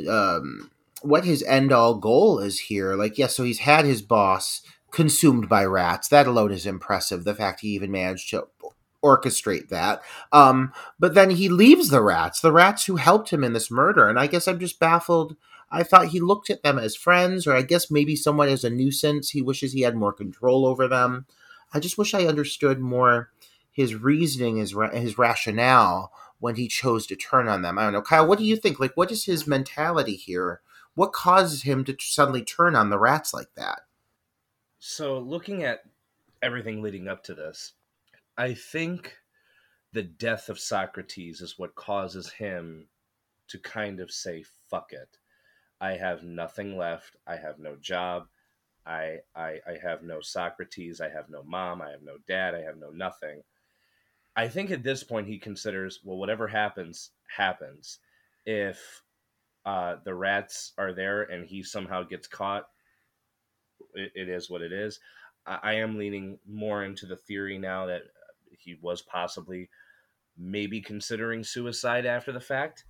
[0.10, 0.72] um
[1.02, 2.96] what his end all goal is here.
[2.96, 4.62] Like, yeah, so he's had his boss
[4.92, 6.08] consumed by rats.
[6.10, 7.24] That alone is impressive.
[7.24, 8.48] The fact he even managed to
[9.04, 10.02] orchestrate that.
[10.34, 14.10] Um, but then he leaves the rats, the rats who helped him in this murder.
[14.10, 15.38] And I guess I'm just baffled
[15.72, 18.70] I thought he looked at them as friends, or I guess maybe somewhat as a
[18.70, 19.30] nuisance.
[19.30, 21.26] He wishes he had more control over them.
[21.74, 23.30] I just wish I understood more
[23.72, 27.78] his reasoning, his ra- his rationale when he chose to turn on them.
[27.78, 28.28] I don't know, Kyle.
[28.28, 28.80] What do you think?
[28.80, 30.62] Like, what is his mentality here?
[30.96, 33.82] What causes him to suddenly turn on the rats like that?
[34.80, 35.84] So, looking at
[36.42, 37.74] everything leading up to this,
[38.38, 39.18] I think
[39.92, 42.88] the death of Socrates is what causes him
[43.50, 45.18] to kind of say "fuck it."
[45.82, 47.16] I have nothing left.
[47.28, 48.28] I have no job.
[48.86, 51.02] I, I I have no Socrates.
[51.02, 51.82] I have no mom.
[51.82, 52.56] I have no dad.
[52.56, 53.44] I have no nothing.
[54.36, 58.00] I think at this point he considers well, whatever happens happens.
[58.46, 59.04] If
[59.66, 62.66] uh, the rats are there and he somehow gets caught,
[63.94, 65.00] it, it is what it is.
[65.46, 68.04] I, I am leaning more into the theory now that
[68.52, 69.70] he was possibly
[70.38, 72.86] maybe considering suicide after the fact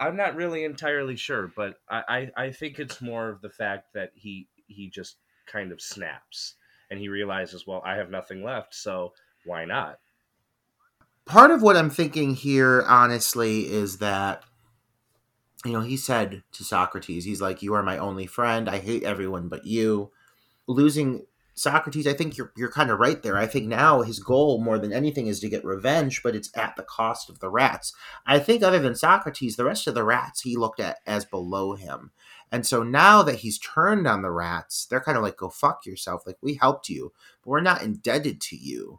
[0.00, 3.92] I'm not really entirely sure, but I, I, I think it's more of the fact
[3.92, 6.54] that he he just kind of snaps
[6.90, 9.12] and he realizes, well, I have nothing left, so
[9.44, 9.98] why not?
[11.30, 14.42] Part of what I'm thinking here, honestly, is that
[15.64, 18.68] you know he said to Socrates, he's like, "You are my only friend.
[18.68, 20.10] I hate everyone but you."
[20.66, 23.36] Losing Socrates, I think you're you're kind of right there.
[23.36, 26.74] I think now his goal more than anything is to get revenge, but it's at
[26.74, 27.92] the cost of the rats.
[28.26, 31.74] I think other than Socrates, the rest of the rats he looked at as below
[31.76, 32.10] him.
[32.50, 35.86] And so now that he's turned on the rats, they're kind of like, go fuck
[35.86, 36.26] yourself.
[36.26, 37.12] Like, we helped you,
[37.44, 38.98] but we're not indebted to you.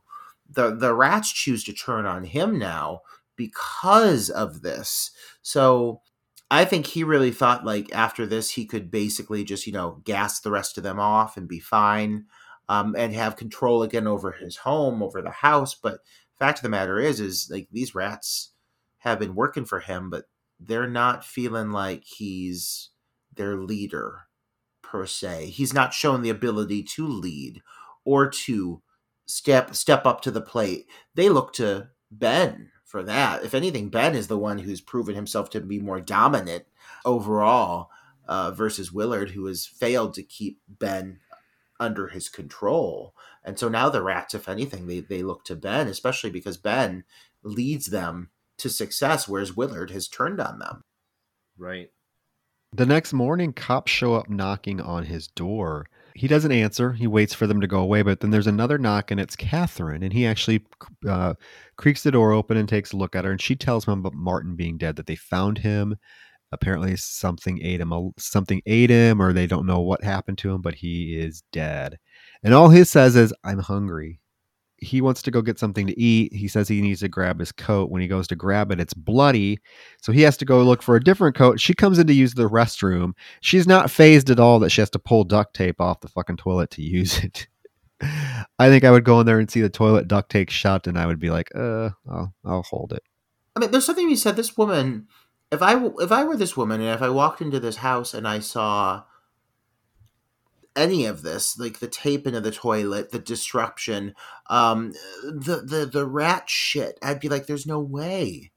[0.52, 3.02] The the rats choose to turn on him now
[3.36, 5.11] because of this.
[5.41, 6.02] So
[6.49, 10.40] I think he really thought like after this he could basically just you know gas
[10.40, 12.26] the rest of them off and be fine,
[12.69, 15.76] um, and have control again over his home, over the house.
[15.76, 15.99] But
[16.38, 18.52] fact of the matter is, is like these rats
[18.99, 20.26] have been working for him, but
[20.60, 22.90] they're not feeling like he's
[23.34, 24.22] their leader
[24.82, 25.48] per se.
[25.48, 27.61] He's not shown the ability to lead
[28.03, 28.82] or to
[29.32, 30.88] step step up to the plate.
[31.16, 33.44] They look to Ben for that.
[33.44, 36.66] If anything, Ben is the one who's proven himself to be more dominant
[37.06, 37.90] overall
[38.28, 41.20] uh, versus Willard, who has failed to keep Ben
[41.80, 43.16] under his control.
[43.44, 47.03] And so now the rats, if anything, they, they look to Ben, especially because Ben
[47.44, 50.84] leads them to success, whereas Willard has turned on them.
[51.58, 51.90] Right.
[52.74, 55.88] The next morning, cops show up knocking on his door.
[56.15, 56.93] He doesn't answer.
[56.93, 60.03] He waits for them to go away, but then there's another knock, and it's Catherine.
[60.03, 60.65] And he actually
[61.07, 61.33] uh,
[61.77, 63.31] creaks the door open and takes a look at her.
[63.31, 65.97] And she tells him about Martin being dead, that they found him.
[66.53, 67.93] Apparently, something ate him.
[68.17, 71.97] Something ate him, or they don't know what happened to him, but he is dead.
[72.43, 74.20] And all he says is, "I'm hungry."
[74.82, 76.34] He wants to go get something to eat.
[76.34, 77.91] He says he needs to grab his coat.
[77.91, 79.60] When he goes to grab it, it's bloody.
[80.02, 81.60] So he has to go look for a different coat.
[81.60, 83.14] She comes in to use the restroom.
[83.41, 86.38] She's not phased at all that she has to pull duct tape off the fucking
[86.38, 87.48] toilet to use it.
[88.02, 90.98] I think I would go in there and see the toilet duct tape shut, and
[90.98, 93.03] I would be like, uh, I'll, I'll hold it.
[93.56, 94.36] I mean, there's something you said.
[94.36, 95.08] This woman,
[95.52, 98.28] if I if I were this woman, and if I walked into this house and
[98.28, 99.03] I saw
[100.76, 104.14] any of this, like the tape into the toilet, the disruption,
[104.49, 104.93] um,
[105.23, 106.98] the the the rat shit.
[107.02, 108.52] I'd be like, "There's no way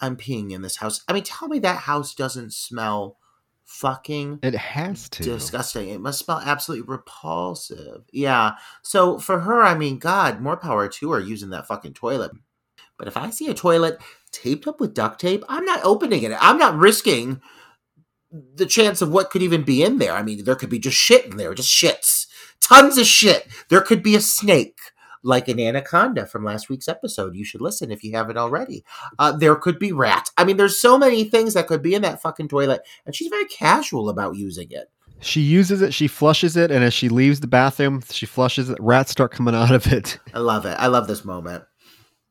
[0.00, 3.16] I'm peeing in this house." I mean, tell me that house doesn't smell
[3.64, 5.88] fucking it has to disgusting.
[5.88, 8.04] It must smell absolutely repulsive.
[8.12, 8.52] Yeah.
[8.82, 12.32] So for her, I mean, God, more power to her using that fucking toilet.
[12.98, 13.98] But if I see a toilet
[14.30, 16.32] taped up with duct tape, I'm not opening it.
[16.38, 17.40] I'm not risking
[18.54, 20.12] the chance of what could even be in there.
[20.12, 22.26] I mean, there could be just shit in there, just shits,
[22.60, 23.46] tons of shit.
[23.68, 24.78] There could be a snake,
[25.22, 27.36] like an anaconda from last week's episode.
[27.36, 28.84] You should listen if you haven't already.
[29.18, 30.32] Uh, there could be rats.
[30.36, 33.28] I mean, there's so many things that could be in that fucking toilet, and she's
[33.28, 34.90] very casual about using it.
[35.20, 38.76] She uses it, she flushes it, and as she leaves the bathroom, she flushes it.
[38.80, 40.18] Rats start coming out of it.
[40.34, 40.76] I love it.
[40.78, 41.64] I love this moment.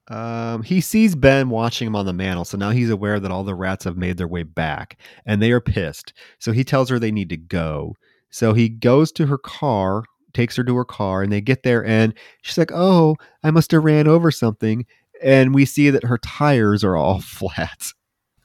[0.10, 3.44] Um, he sees Ben watching him on the mantle, so now he's aware that all
[3.44, 6.14] the rats have made their way back, and they are pissed.
[6.40, 7.96] So he tells her they need to go.
[8.30, 10.04] So he goes to her car,
[10.34, 13.72] takes her to her car, and they get there, and she's like, "Oh, I must
[13.72, 14.86] have ran over something."
[15.22, 17.94] And we see that her tires are all flat.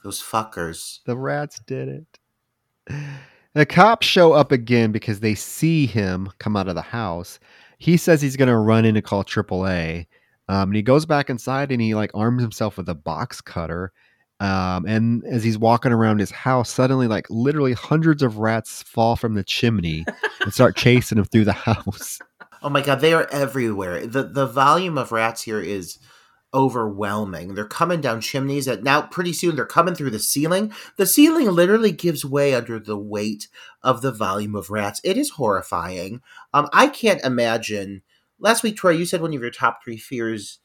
[0.05, 1.01] Those fuckers.
[1.07, 2.19] The rats did it.
[3.55, 7.41] The cops show up again because they see him come out of the house.
[7.79, 10.07] He says he's going to run in and call AAA.
[10.49, 13.93] Um, and he goes back inside and he like arms himself with a box cutter.
[14.41, 19.17] Um, and as he's walking around his house, suddenly, like literally hundreds of rats fall
[19.17, 20.05] from the chimney
[20.41, 22.19] and start chasing him through the house.
[22.61, 24.05] Oh my god, they are everywhere.
[24.05, 25.97] the The volume of rats here is
[26.53, 27.55] overwhelming.
[27.55, 28.67] They're coming down chimneys.
[28.67, 30.73] That now pretty soon they're coming through the ceiling.
[30.97, 33.47] The ceiling literally gives way under the weight
[33.83, 35.01] of the volume of rats.
[35.05, 36.21] It is horrifying.
[36.53, 38.03] Um, I can't imagine
[38.39, 40.59] last week, Troy, you said one of your top three fears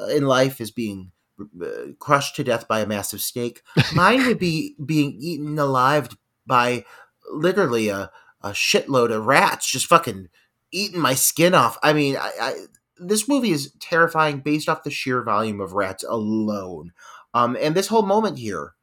[0.00, 3.62] uh, in life is being uh, crushed to death by a massive snake.
[3.94, 6.10] Mine would be being eaten alive
[6.46, 6.84] by
[7.32, 8.10] literally a,
[8.42, 10.28] a shitload of rats just fucking
[10.72, 11.78] eating my skin off.
[11.82, 12.54] I mean, I, I,
[12.98, 16.92] this movie is terrifying based off the sheer volume of rats alone.
[17.34, 18.74] Um, and this whole moment here,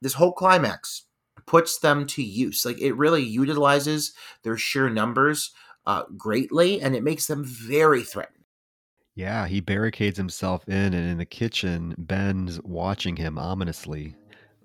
[0.00, 1.04] this whole climax,
[1.46, 2.64] puts them to use.
[2.64, 4.12] Like it really utilizes
[4.42, 5.52] their sheer numbers
[5.88, 8.44] uh, greatly, and it makes them very threatening.
[9.16, 14.14] Yeah, he barricades himself in, and in the kitchen, Ben's watching him ominously,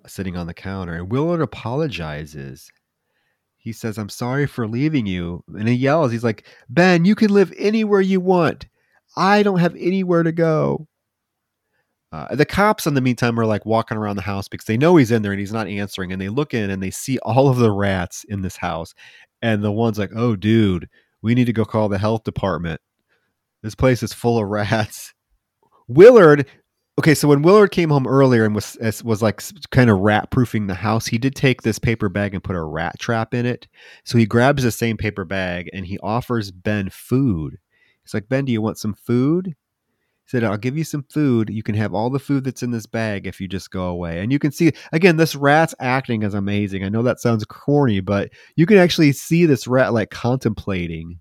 [0.05, 0.93] sitting on the counter.
[0.93, 2.69] And Willard apologizes.
[3.57, 5.43] He says, I'm sorry for leaving you.
[5.47, 8.67] And he yells, he's like, Ben, you can live anywhere you want.
[9.15, 10.87] I don't have anywhere to go.
[12.11, 14.97] Uh, the cops, in the meantime, are like walking around the house because they know
[14.97, 16.11] he's in there and he's not answering.
[16.11, 18.93] And they look in and they see all of the rats in this house.
[19.41, 20.87] And the one's like, oh, dude,
[21.23, 22.79] we need to go call the health department.
[23.63, 25.13] This place is full of rats.
[25.87, 26.45] Willard,
[26.99, 29.41] okay, so when Willard came home earlier and was was like
[29.71, 32.61] kind of rat proofing the house, he did take this paper bag and put a
[32.61, 33.67] rat trap in it.
[34.03, 37.57] So he grabs the same paper bag and he offers Ben food.
[38.03, 39.55] He's like, Ben, do you want some food?
[40.25, 41.49] Said, I'll give you some food.
[41.49, 44.19] You can have all the food that's in this bag if you just go away.
[44.19, 46.83] And you can see, again, this rat's acting is amazing.
[46.83, 51.19] I know that sounds corny, but you can actually see this rat like contemplating,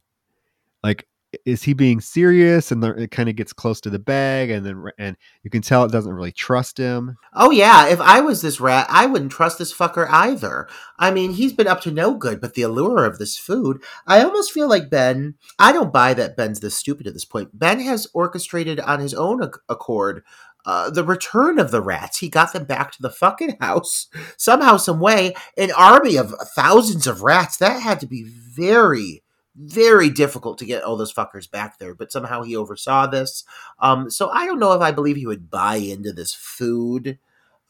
[0.82, 1.06] like,
[1.44, 2.70] is he being serious?
[2.70, 5.84] And it kind of gets close to the bag, and then and you can tell
[5.84, 7.16] it doesn't really trust him.
[7.32, 10.68] Oh yeah, if I was this rat, I wouldn't trust this fucker either.
[10.98, 14.22] I mean, he's been up to no good, but the allure of this food, I
[14.22, 15.34] almost feel like Ben.
[15.58, 17.58] I don't buy that Ben's this stupid at this point.
[17.58, 20.22] Ben has orchestrated on his own accord
[20.64, 22.18] uh, the return of the rats.
[22.18, 24.06] He got them back to the fucking house
[24.36, 25.34] somehow, some way.
[25.56, 27.56] An army of thousands of rats.
[27.56, 29.22] That had to be very,
[29.56, 31.94] very difficult to get all those fuckers back there.
[31.94, 33.44] But somehow he oversaw this.
[33.78, 37.18] Um, so I don't know if I believe he would buy into this food.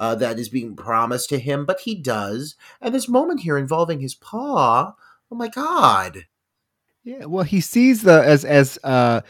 [0.01, 2.57] Uh, that is being promised to him, but he does.
[2.81, 4.95] And this moment here involving his paw,
[5.31, 6.27] oh my god!
[7.05, 9.21] Yeah, well, he sees the as as uh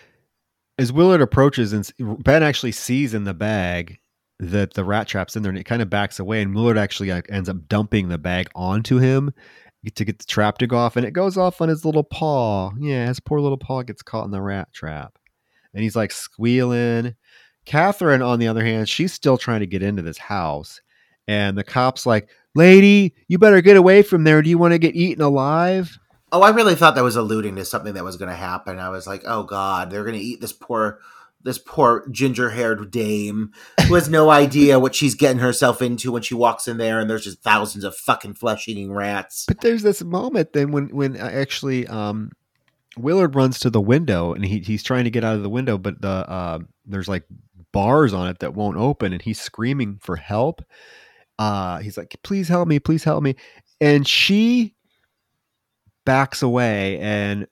[0.78, 1.92] as Willard approaches and
[2.24, 3.98] Ben actually sees in the bag
[4.38, 7.10] that the rat trap's in there and it kind of backs away and Willard actually
[7.28, 9.32] ends up dumping the bag onto him
[9.90, 12.70] to get the trap to go off and it goes off on his little paw.
[12.78, 15.18] Yeah, his poor little paw gets caught in the rat trap.
[15.74, 17.14] And he's like squealing.
[17.64, 20.80] Catherine, on the other hand, she's still trying to get into this house.
[21.28, 24.42] And the cop's like, Lady, you better get away from there.
[24.42, 25.98] Do you want to get eaten alive?
[26.32, 28.78] Oh, I really thought that was alluding to something that was going to happen.
[28.78, 30.98] I was like, oh god, they're going to eat this poor,
[31.44, 33.52] this poor ginger-haired dame
[33.86, 37.08] who has no idea what she's getting herself into when she walks in there, and
[37.08, 39.44] there's just thousands of fucking flesh-eating rats.
[39.46, 42.30] But there's this moment then when when actually um,
[42.96, 45.78] Willard runs to the window and he he's trying to get out of the window,
[45.78, 47.24] but the uh, there's like
[47.72, 50.62] bars on it that won't open, and he's screaming for help.
[51.38, 52.78] Uh, he's like, "Please help me!
[52.78, 53.36] Please help me!"
[53.80, 54.74] And she
[56.04, 57.46] backs away and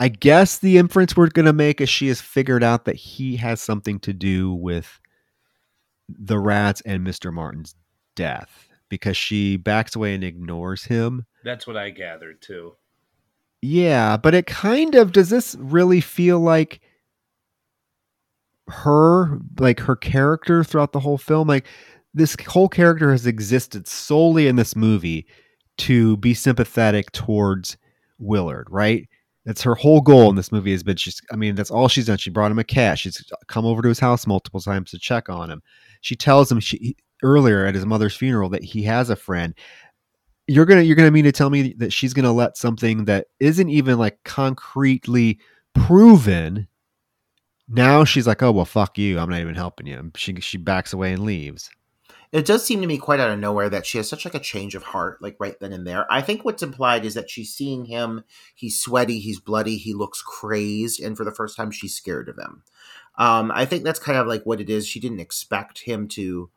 [0.00, 3.36] I guess the inference we're going to make is she has figured out that he
[3.36, 4.98] has something to do with
[6.08, 7.30] the rats and Mr.
[7.30, 7.74] Martin's
[8.16, 11.26] death because she backs away and ignores him.
[11.44, 12.76] That's what I gathered too.
[13.60, 16.80] Yeah, but it kind of does this really feel like
[18.68, 21.46] her, like her character throughout the whole film?
[21.46, 21.66] Like
[22.14, 25.26] this whole character has existed solely in this movie
[25.76, 27.76] to be sympathetic towards
[28.18, 29.06] Willard, right?
[29.44, 32.06] That's her whole goal in this movie has been she's I mean, that's all she's
[32.06, 32.18] done.
[32.18, 32.98] She brought him a cat.
[32.98, 35.62] She's come over to his house multiple times to check on him.
[36.02, 39.54] She tells him she earlier at his mother's funeral that he has a friend.
[40.46, 43.68] You're gonna you're gonna mean to tell me that she's gonna let something that isn't
[43.68, 45.38] even like concretely
[45.74, 46.68] proven.
[47.68, 49.18] Now she's like, oh well, fuck you.
[49.18, 50.10] I'm not even helping you.
[50.16, 51.70] She she backs away and leaves
[52.32, 54.40] it does seem to me quite out of nowhere that she has such like a
[54.40, 56.10] change of heart like right then and there.
[56.12, 58.24] I think what's implied is that she's seeing him
[58.54, 62.38] he's sweaty he's bloody he looks crazed and for the first time she's scared of
[62.38, 62.62] him.
[63.18, 64.86] Um, i think that's kind of like what it is.
[64.86, 66.50] She didn't expect him to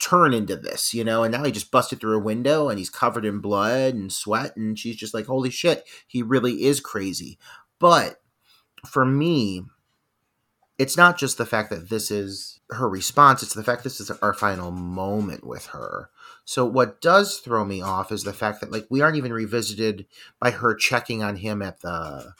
[0.00, 2.90] turn into this you know and now he just busted through a window and he's
[2.90, 7.38] covered in blood and sweat and she's just like holy shit he really is crazy.
[7.78, 8.20] But
[8.84, 9.62] for me
[10.78, 14.10] it's not just the fact that this is her response, it's the fact this is
[14.10, 16.10] our final moment with her.
[16.44, 20.06] So what does throw me off is the fact that like we aren't even revisited
[20.40, 22.34] by her checking on him at the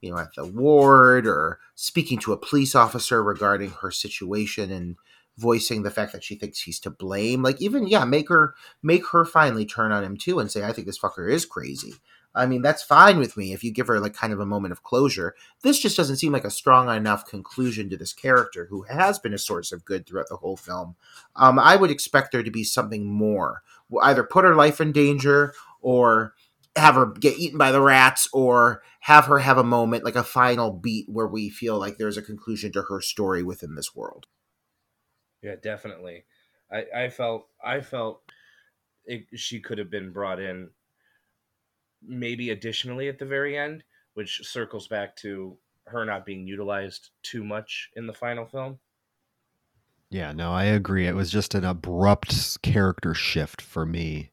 [0.00, 4.96] you know at the ward or speaking to a police officer regarding her situation and
[5.38, 7.42] voicing the fact that she thinks he's to blame.
[7.42, 10.72] Like even yeah, make her make her finally turn on him too and say I
[10.72, 11.94] think this fucker is crazy.
[12.36, 14.72] I mean, that's fine with me if you give her like kind of a moment
[14.72, 15.34] of closure.
[15.62, 19.32] This just doesn't seem like a strong enough conclusion to this character who has been
[19.32, 20.96] a source of good throughout the whole film.
[21.34, 23.62] Um, I would expect there to be something more.
[24.02, 26.34] either put her life in danger or
[26.76, 30.22] have her get eaten by the rats or have her have a moment like a
[30.22, 34.26] final beat where we feel like there's a conclusion to her story within this world.
[35.42, 36.24] Yeah, definitely.
[36.70, 38.20] I, I felt I felt
[39.06, 40.70] it, she could have been brought in
[42.02, 45.56] maybe additionally at the very end, which circles back to
[45.86, 48.78] her not being utilized too much in the final film.
[50.10, 51.06] Yeah, no, I agree.
[51.06, 54.30] It was just an abrupt character shift for me.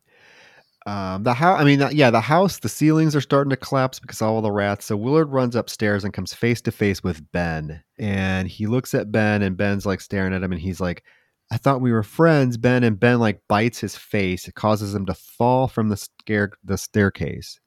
[0.85, 4.21] Um, the house, I mean, yeah, the house, the ceilings are starting to collapse because
[4.21, 4.85] all the rats.
[4.85, 7.81] So Willard runs upstairs and comes face to face with Ben.
[7.97, 11.03] And he looks at Ben, and Ben's like staring at him, and he's like,
[11.53, 12.83] I thought we were friends, Ben.
[12.83, 14.47] And Ben like bites his face.
[14.47, 17.59] It causes him to fall from the scare the staircase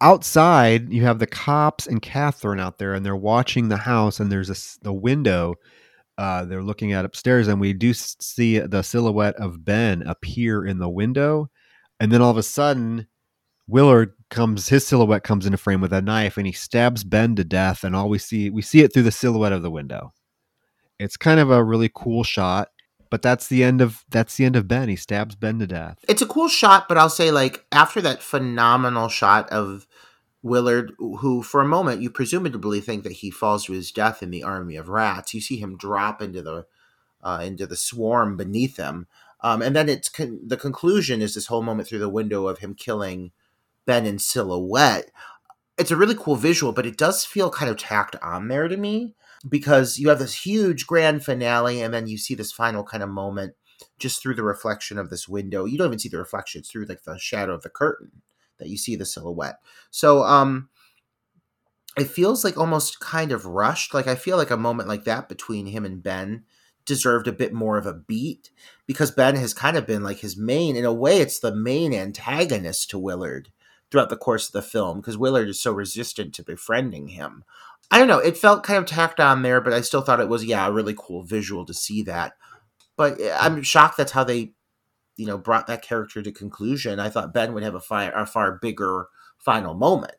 [0.00, 4.30] outside you have the cops and catherine out there and they're watching the house and
[4.30, 5.54] there's a the window
[6.16, 10.78] uh, they're looking at upstairs and we do see the silhouette of ben appear in
[10.78, 11.48] the window
[12.00, 13.06] and then all of a sudden
[13.66, 17.44] willard comes his silhouette comes into frame with a knife and he stabs ben to
[17.44, 20.12] death and all we see we see it through the silhouette of the window
[20.98, 22.68] it's kind of a really cool shot
[23.10, 24.88] but that's the end of that's the end of Ben.
[24.88, 26.04] He stabs Ben to death.
[26.08, 29.86] It's a cool shot, but I'll say like after that phenomenal shot of
[30.42, 34.30] Willard, who for a moment you presumably think that he falls to his death in
[34.30, 35.32] the army of rats.
[35.32, 36.66] You see him drop into the
[37.22, 39.06] uh, into the swarm beneath him,
[39.40, 42.58] um, and then it's con- the conclusion is this whole moment through the window of
[42.58, 43.32] him killing
[43.86, 45.10] Ben in silhouette.
[45.78, 48.76] It's a really cool visual, but it does feel kind of tacked on there to
[48.76, 49.14] me
[49.48, 53.08] because you have this huge grand finale, and then you see this final kind of
[53.10, 53.54] moment
[53.98, 55.64] just through the reflection of this window.
[55.64, 58.22] You don't even see the reflection; it's through like the shadow of the curtain
[58.58, 59.58] that you see the silhouette.
[59.90, 60.68] So um
[61.96, 63.94] it feels like almost kind of rushed.
[63.94, 66.44] Like I feel like a moment like that between him and Ben
[66.84, 68.50] deserved a bit more of a beat
[68.86, 71.94] because Ben has kind of been like his main in a way it's the main
[71.94, 73.50] antagonist to Willard
[73.90, 77.44] throughout the course of the film because Willard is so resistant to befriending him.
[77.90, 80.28] I don't know, it felt kind of tacked on there, but I still thought it
[80.28, 82.32] was yeah, a really cool visual to see that.
[82.96, 84.52] But eh, I'm shocked that's how they
[85.16, 86.98] you know brought that character to conclusion.
[86.98, 89.06] I thought Ben would have a far a far bigger
[89.38, 90.14] final moment.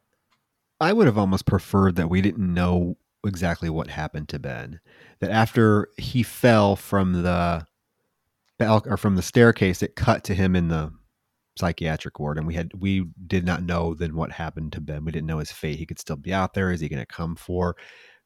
[0.80, 4.80] I would have almost preferred that we didn't know exactly what happened to Ben.
[5.20, 7.66] That after he fell from the
[8.60, 10.94] or from the staircase, it cut to him in the
[11.58, 15.06] psychiatric ward, and we had we did not know then what happened to Ben.
[15.06, 15.78] We didn't know his fate.
[15.78, 16.72] He could still be out there.
[16.72, 17.76] Is he going to come for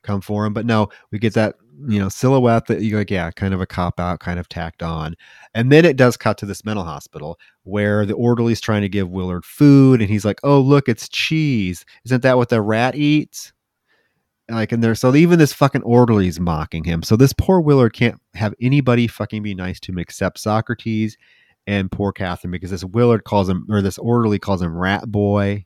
[0.04, 0.54] come for him?
[0.54, 1.56] But no, we get that
[1.88, 2.04] you mm.
[2.04, 5.16] know silhouette that you like, yeah, kind of a cop out, kind of tacked on,
[5.54, 9.10] and then it does cut to this mental hospital where the orderly's trying to give
[9.10, 11.86] Willard food, and he's like, "Oh, look, it's cheese.
[12.06, 13.54] Isn't that what the rat eats?"
[14.50, 18.20] like and there so even this fucking orderly's mocking him so this poor willard can't
[18.34, 21.18] have anybody fucking be nice to him except socrates
[21.70, 25.64] and poor catherine because this willard calls him or this orderly calls him rat boy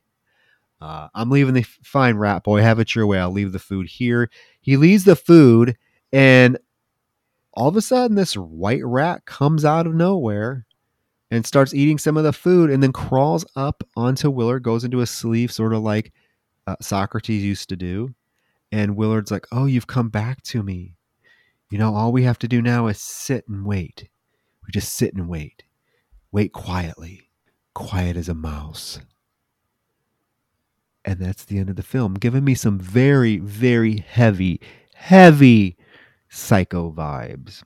[0.80, 3.88] uh, i'm leaving the fine rat boy have it your way i'll leave the food
[3.88, 4.28] here
[4.60, 5.76] he leaves the food
[6.12, 6.58] and
[7.54, 10.66] all of a sudden this white rat comes out of nowhere
[11.30, 15.00] and starts eating some of the food and then crawls up onto willard goes into
[15.00, 16.12] a sleeve sort of like
[16.66, 18.14] uh, socrates used to do
[18.74, 20.96] and Willard's like, Oh, you've come back to me.
[21.70, 24.08] You know, all we have to do now is sit and wait.
[24.66, 25.63] We just sit and wait.
[26.34, 27.30] Wait quietly,
[27.74, 28.98] quiet as a mouse.
[31.04, 34.60] And that's the end of the film, giving me some very, very heavy,
[34.96, 35.76] heavy
[36.28, 37.62] psycho vibes.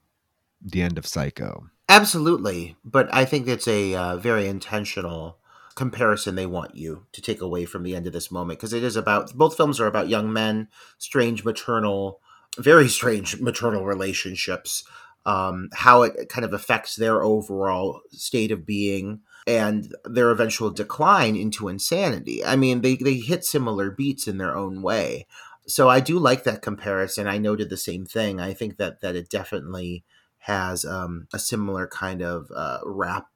[0.61, 1.70] The end of Psycho.
[1.89, 2.77] Absolutely.
[2.85, 5.39] But I think it's a uh, very intentional
[5.74, 8.85] comparison they want you to take away from the end of this moment because it
[8.85, 10.69] is about both films are about young men,
[10.99, 12.20] strange maternal,
[12.59, 14.85] very strange maternal relationships,
[15.27, 21.36] um, how it kind of affects their overall state of being and their eventual decline
[21.36, 22.45] into insanity.
[22.45, 25.27] I mean, they, they hit similar beats in their own way.
[25.66, 27.27] So I do like that comparison.
[27.27, 28.40] I noted the same thing.
[28.40, 30.05] I think that that it definitely
[30.39, 33.27] has um, a similar kind of uh, wrap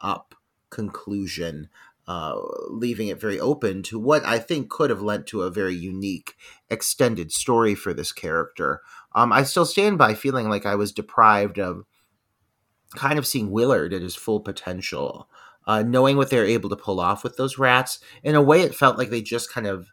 [0.00, 0.34] up
[0.70, 1.68] conclusion
[2.10, 5.76] uh, leaving it very open to what I think could have led to a very
[5.76, 6.34] unique
[6.68, 8.82] extended story for this character.
[9.12, 11.84] Um, I still stand by feeling like I was deprived of
[12.96, 15.28] kind of seeing Willard at his full potential,
[15.66, 18.00] uh, knowing what they're able to pull off with those rats.
[18.22, 19.88] In a way, it felt like they just kind of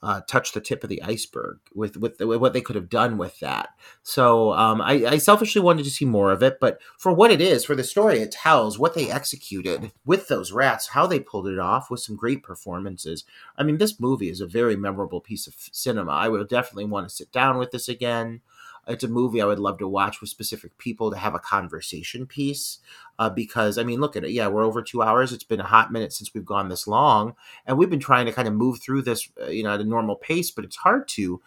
[0.00, 3.18] uh, touch the tip of the iceberg with, with, with what they could have done
[3.18, 3.70] with that.
[4.04, 7.40] So um, I, I, selfishly wanted to see more of it, but for what it
[7.40, 11.48] is, for the story it tells, what they executed with those rats, how they pulled
[11.48, 13.24] it off with some great performances.
[13.56, 16.12] I mean, this movie is a very memorable piece of cinema.
[16.12, 18.42] I would definitely want to sit down with this again
[18.88, 22.26] it's a movie I would love to watch with specific people to have a conversation
[22.26, 22.78] piece.
[23.18, 24.30] Uh, because I mean, look at it.
[24.30, 25.32] Yeah, we're over two hours.
[25.32, 27.34] It's been a hot minute since we've gone this long,
[27.66, 29.84] and we've been trying to kind of move through this, uh, you know, at a
[29.84, 30.50] normal pace.
[30.50, 31.40] But it's hard to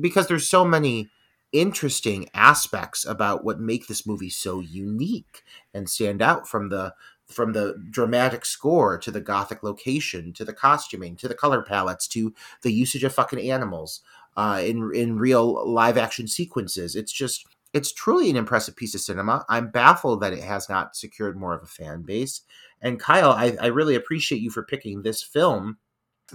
[0.00, 1.08] because there's so many
[1.52, 5.42] interesting aspects about what make this movie so unique
[5.72, 6.92] and stand out from the
[7.26, 12.08] from the dramatic score to the gothic location to the costuming to the color palettes
[12.08, 14.00] to the usage of fucking animals
[14.36, 16.96] uh, in in real live action sequences.
[16.96, 19.44] It's just it's truly an impressive piece of cinema.
[19.48, 22.42] I'm baffled that it has not secured more of a fan base.
[22.80, 25.78] And Kyle, I, I really appreciate you for picking this film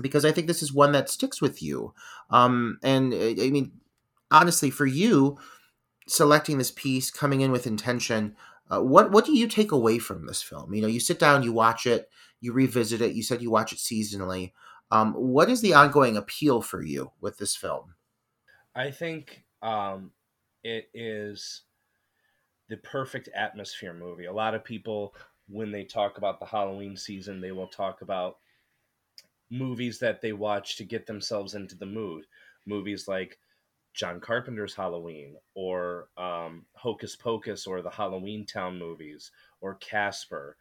[0.01, 1.93] because I think this is one that sticks with you.
[2.29, 3.71] Um, and I mean,
[4.31, 5.37] honestly, for you
[6.07, 8.35] selecting this piece, coming in with intention,
[8.69, 10.73] uh, what what do you take away from this film?
[10.73, 12.09] You know, you sit down, you watch it,
[12.41, 13.13] you revisit it.
[13.13, 14.51] You said you watch it seasonally.
[14.91, 17.93] Um, what is the ongoing appeal for you with this film?
[18.75, 20.11] I think um,
[20.63, 21.63] it is
[22.69, 24.25] the perfect atmosphere movie.
[24.25, 25.15] A lot of people,
[25.47, 28.37] when they talk about the Halloween season, they will talk about
[29.51, 32.25] movies that they watch to get themselves into the mood.
[32.65, 33.39] Movies like
[33.93, 40.55] John Carpenter's Halloween, or um, Hocus Pocus, or the Halloween Town movies, or Casper.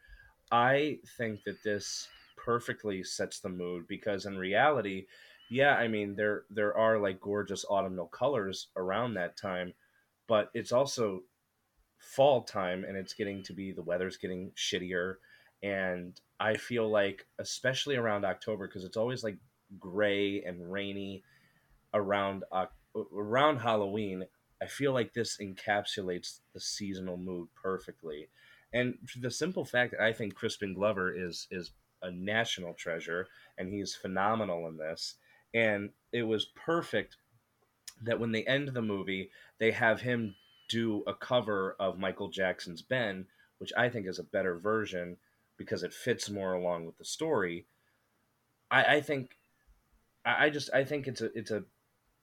[0.50, 2.08] I think that this
[2.44, 5.06] perfectly sets the mood because in reality,
[5.50, 9.74] yeah, I mean there there are like gorgeous autumnal colors around that time,
[10.26, 11.22] but it's also
[11.98, 15.16] fall time and it's getting to be the weather's getting shittier
[15.62, 19.38] and I feel like especially around October because it's always like
[19.78, 21.24] gray and rainy
[21.94, 22.66] around uh,
[23.14, 24.24] around Halloween.
[24.62, 28.28] I feel like this encapsulates the seasonal mood perfectly,
[28.72, 33.26] and the simple fact that I think Crispin Glover is is a national treasure
[33.56, 35.16] and he's phenomenal in this,
[35.54, 37.16] and it was perfect
[38.02, 40.34] that when they end the movie, they have him
[40.68, 43.26] do a cover of Michael Jackson's Ben,
[43.58, 45.16] which I think is a better version
[45.56, 47.66] because it fits more along with the story.
[48.70, 49.36] I, I think
[50.24, 51.64] I, I just I think it's a it's a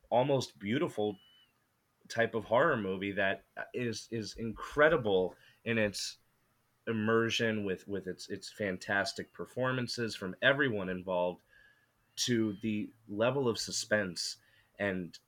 [0.10, 1.18] almost beautiful
[2.08, 3.44] type of horror movie that
[3.74, 5.36] is is incredible
[5.66, 6.18] in its
[6.88, 11.42] immersion with with its its fantastic performances from everyone involved
[12.16, 14.38] to the level of suspense
[14.80, 15.20] and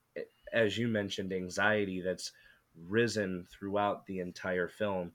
[0.53, 2.31] as you mentioned anxiety that's
[2.87, 5.11] risen throughout the entire film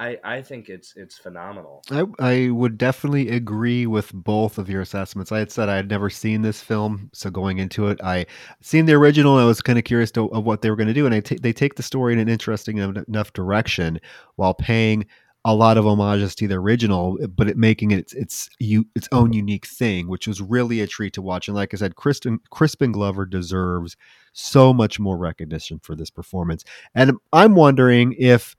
[0.00, 1.82] I, I think it's it's phenomenal.
[1.90, 5.30] I, I would definitely agree with both of your assessments.
[5.30, 8.24] I had said I had never seen this film, so going into it, I
[8.62, 9.36] seen the original.
[9.36, 11.20] I was kind of curious to, of what they were going to do, and I
[11.20, 14.00] t- they take the story in an interesting enough direction
[14.36, 15.04] while paying
[15.44, 18.50] a lot of homages to the original, but it making it its its,
[18.94, 21.48] its own unique thing, which was really a treat to watch.
[21.48, 23.96] And like I said, Crispin Glover deserves
[24.32, 26.64] so much more recognition for this performance.
[26.94, 28.54] And I'm wondering if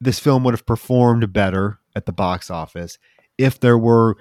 [0.00, 2.98] this film would have performed better at the box office
[3.38, 4.16] if there were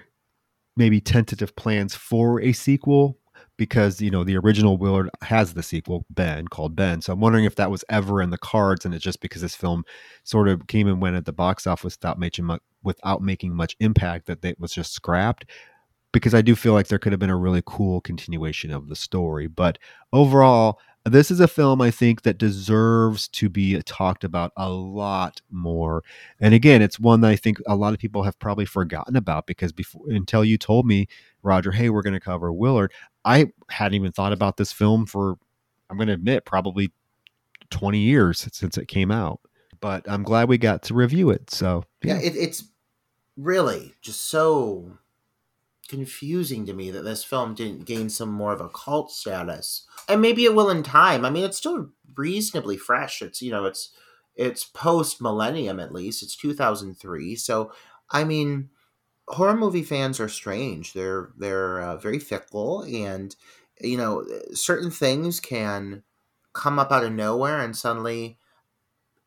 [0.76, 3.18] maybe tentative plans for a sequel
[3.58, 7.02] because you know the original Willard has the sequel Ben called Ben.
[7.02, 9.56] So I'm wondering if that was ever in the cards, and it's just because this
[9.56, 9.84] film
[10.24, 13.76] sort of came and went at the box office without making much, without making much
[13.80, 15.46] impact that it was just scrapped.
[16.12, 18.96] Because I do feel like there could have been a really cool continuation of the
[18.96, 19.80] story, but
[20.12, 25.42] overall, this is a film I think that deserves to be talked about a lot
[25.52, 26.02] more.
[26.40, 29.46] And again, it's one that I think a lot of people have probably forgotten about
[29.46, 31.08] because before until you told me,
[31.42, 32.94] Roger, hey, we're going to cover Willard,
[33.26, 35.38] I hadn't even thought about this film for
[35.90, 36.92] I'm going to admit probably
[37.70, 39.40] 20 years since it came out.
[39.80, 41.50] But I'm glad we got to review it.
[41.50, 42.64] So, yeah, yeah it, it's
[43.36, 44.98] really just so
[45.90, 49.86] confusing to me that this film didn't gain some more of a cult status.
[50.08, 51.26] And maybe it will in time.
[51.26, 53.22] I mean, it's still reasonably fresh.
[53.22, 53.90] It's, you know, it's
[54.36, 56.24] it's post millennium at least.
[56.24, 57.36] It's 2003.
[57.36, 57.72] So,
[58.10, 58.70] I mean,
[59.28, 60.94] horror movie fans are strange.
[60.94, 63.36] They're they're uh, very fickle and
[63.82, 66.04] you know, certain things can
[66.54, 68.38] come up out of nowhere and suddenly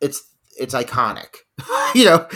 [0.01, 1.37] it's it's iconic.
[1.95, 2.27] you know,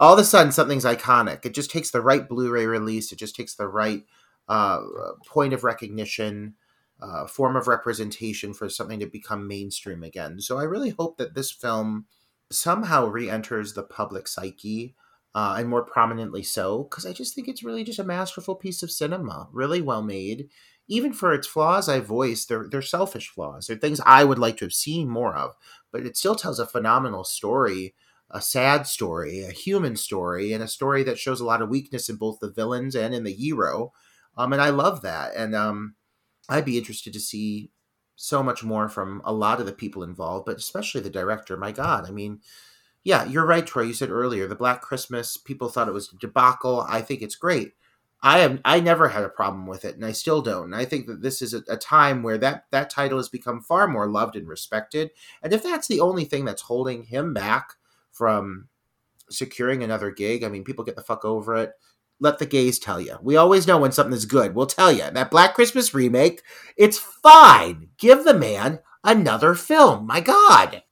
[0.00, 1.44] all of a sudden something's iconic.
[1.46, 3.12] It just takes the right Blu-ray release.
[3.12, 4.04] It just takes the right
[4.48, 4.80] uh,
[5.26, 6.54] point of recognition,
[7.00, 10.40] uh, form of representation for something to become mainstream again.
[10.40, 12.06] So I really hope that this film
[12.50, 14.94] somehow re-enters the public psyche.
[15.34, 18.82] Uh, and more prominently so, because I just think it's really just a masterful piece
[18.82, 20.50] of cinema, really well made.
[20.88, 23.66] Even for its flaws, I voiced they're they're selfish flaws.
[23.66, 25.54] They're things I would like to have seen more of
[25.92, 27.94] but it still tells a phenomenal story,
[28.30, 32.08] a sad story, a human story, and a story that shows a lot of weakness
[32.08, 33.92] in both the villains and in the hero.
[34.36, 35.34] Um, and I love that.
[35.36, 35.94] And um,
[36.48, 37.70] I'd be interested to see
[38.16, 41.56] so much more from a lot of the people involved, but especially the director.
[41.56, 42.40] My God, I mean,
[43.04, 43.82] yeah, you're right, Troy.
[43.82, 45.36] You said earlier the Black Christmas.
[45.36, 46.86] People thought it was a debacle.
[46.88, 47.72] I think it's great.
[48.22, 50.66] I am I never had a problem with it, and I still don't.
[50.66, 53.60] And I think that this is a, a, time where that that title has become
[53.60, 55.10] far more loved and respected.
[55.42, 57.74] And if that's the only thing that's holding him back
[58.12, 58.68] from
[59.28, 61.72] securing another gig, I mean, people get the fuck over it.
[62.20, 63.18] Let the gays tell you.
[63.20, 64.54] We always know when something is good.
[64.54, 66.42] We'll tell you that Black Christmas remake.
[66.76, 67.88] It's fine.
[67.98, 70.06] Give the man another film.
[70.06, 70.84] My God.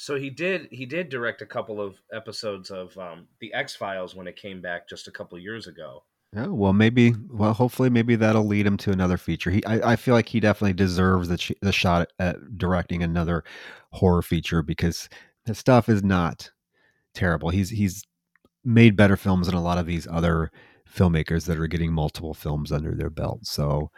[0.00, 0.68] So he did.
[0.70, 4.60] He did direct a couple of episodes of um, the X Files when it came
[4.62, 6.04] back just a couple years ago.
[6.36, 7.14] Oh well, maybe.
[7.28, 9.50] Well, hopefully, maybe that'll lead him to another feature.
[9.50, 13.42] He, I, I feel like he definitely deserves the the shot at directing another
[13.90, 15.08] horror feature because
[15.46, 16.48] his stuff is not
[17.12, 17.48] terrible.
[17.48, 18.04] He's he's
[18.64, 20.52] made better films than a lot of these other
[20.88, 23.40] filmmakers that are getting multiple films under their belt.
[23.46, 23.90] So,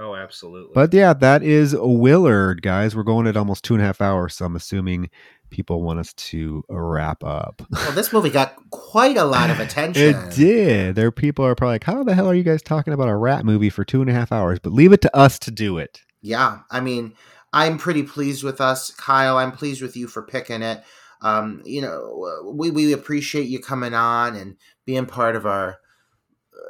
[0.00, 0.72] oh, absolutely.
[0.74, 2.96] But yeah, that is Willard, guys.
[2.96, 5.10] We're going at almost two and a half hours, so I'm assuming
[5.50, 7.62] people want us to wrap up.
[7.70, 10.02] Well, this movie got quite a lot of attention.
[10.02, 10.94] it did.
[10.94, 13.44] There, people are probably like, "How the hell are you guys talking about a rat
[13.44, 16.00] movie for two and a half hours?" But leave it to us to do it.
[16.22, 17.14] Yeah, I mean,
[17.52, 19.36] I'm pretty pleased with us, Kyle.
[19.36, 20.82] I'm pleased with you for picking it.
[21.22, 24.56] Um, you know, we we appreciate you coming on and
[24.86, 25.78] being part of our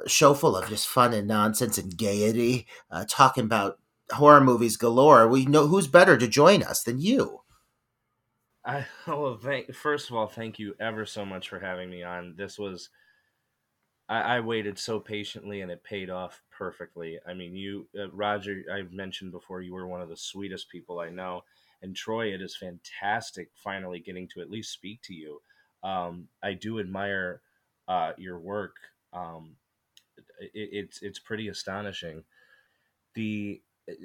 [0.06, 3.78] show full of just fun and nonsense and gaiety, uh, talking about
[4.12, 5.28] horror movies galore.
[5.28, 7.40] We know who's better to join us than you.
[8.64, 12.34] I well, thank, first of all, thank you ever so much for having me on.
[12.36, 12.90] This was
[14.10, 17.18] I, I waited so patiently, and it paid off perfectly.
[17.26, 20.98] I mean, you, uh, Roger, I've mentioned before, you were one of the sweetest people
[20.98, 21.44] I know,
[21.80, 25.40] and Troy, it is fantastic finally getting to at least speak to you.
[25.82, 27.40] Um, I do admire
[27.88, 28.76] uh, your work.
[29.12, 29.56] Um,
[30.40, 32.24] it, it's it's pretty astonishing.
[33.14, 33.60] The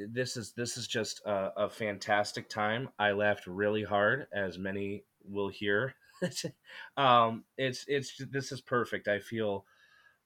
[0.09, 2.89] this is this is just a, a, fantastic time.
[2.97, 5.95] I laughed really hard, as many will hear.
[6.97, 9.07] um, it's it's this is perfect.
[9.07, 9.65] I feel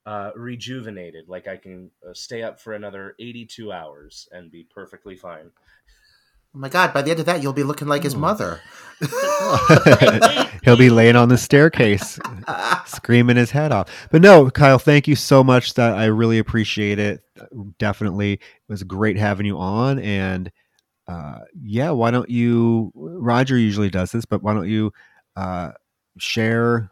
[0.05, 5.15] uh, rejuvenated, like I can uh, stay up for another eighty-two hours and be perfectly
[5.15, 5.51] fine.
[6.55, 6.93] Oh my god!
[6.93, 8.21] By the end of that, you'll be looking like his hmm.
[8.21, 8.61] mother.
[10.63, 12.19] He'll be laying on the staircase,
[12.85, 13.89] screaming his head off.
[14.11, 15.73] But no, Kyle, thank you so much.
[15.75, 17.21] That I really appreciate it.
[17.77, 19.99] Definitely, it was great having you on.
[19.99, 20.51] And
[21.07, 22.91] uh, yeah, why don't you?
[22.95, 24.91] Roger usually does this, but why don't you
[25.35, 25.71] uh,
[26.17, 26.89] share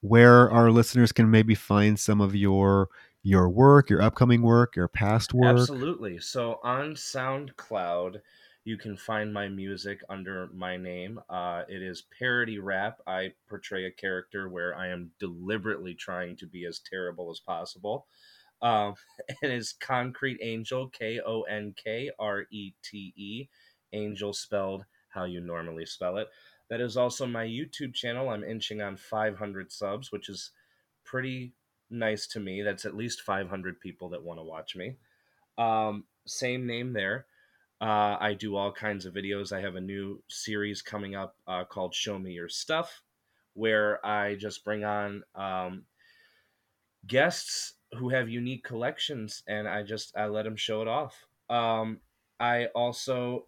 [0.00, 2.88] where our listeners can maybe find some of your
[3.22, 5.58] your work, your upcoming work, your past work?
[5.58, 6.18] Absolutely.
[6.18, 8.20] So on SoundCloud
[8.64, 11.20] you can find my music under my name.
[11.28, 13.00] Uh, it is parody rap.
[13.06, 18.06] I portray a character where I am deliberately trying to be as terrible as possible.
[18.60, 18.94] Um,
[19.42, 23.48] and it's Konkrete Angel, K O N K R E T E,
[23.92, 26.28] Angel spelled how you normally spell it.
[26.70, 28.30] That is also my YouTube channel.
[28.30, 30.52] I'm inching on 500 subs, which is
[31.04, 31.52] pretty
[31.90, 32.62] nice to me.
[32.62, 34.96] That's at least 500 people that want to watch me.
[35.58, 37.26] Um, same name there.
[37.82, 39.50] Uh, I do all kinds of videos.
[39.52, 43.02] I have a new series coming up uh, called Show Me Your Stuff,
[43.54, 45.82] where I just bring on um,
[47.08, 51.26] guests who have unique collections and I just I let them show it off.
[51.50, 51.98] Um,
[52.38, 53.46] I also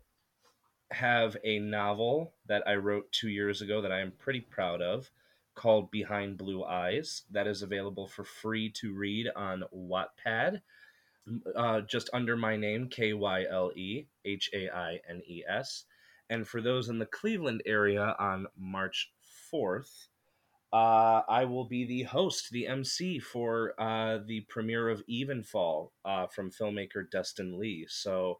[0.90, 5.12] have a novel that I wrote two years ago that I am pretty proud of
[5.54, 10.60] called Behind Blue Eyes that is available for free to read on Wattpad
[11.56, 15.84] uh, just under my name, K Y L E H A I N E S.
[16.30, 19.12] And for those in the Cleveland area on March
[19.52, 20.06] 4th,
[20.72, 26.26] uh, I will be the host, the MC for uh, the premiere of Evenfall uh,
[26.26, 27.86] from filmmaker Dustin Lee.
[27.88, 28.38] So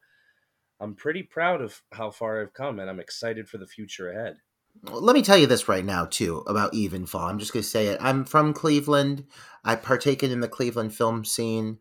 [0.81, 4.37] I'm pretty proud of how far I've come, and I'm excited for the future ahead.
[4.83, 7.29] Let me tell you this right now, too, about Evenfall.
[7.29, 7.97] I'm just going to say it.
[8.01, 9.23] I'm from Cleveland.
[9.63, 11.77] I partaken in the Cleveland film scene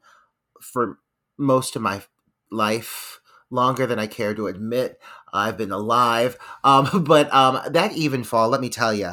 [0.73, 0.99] for
[1.39, 2.02] most of my
[2.51, 3.20] life
[3.51, 5.01] longer than I care to admit.
[5.33, 6.36] I've been alive.
[6.62, 9.12] Um, but um, that Evenfall, let me tell you,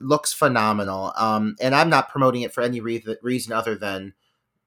[0.00, 1.12] looks phenomenal.
[1.16, 4.14] Um, and I'm not promoting it for any re- reason other than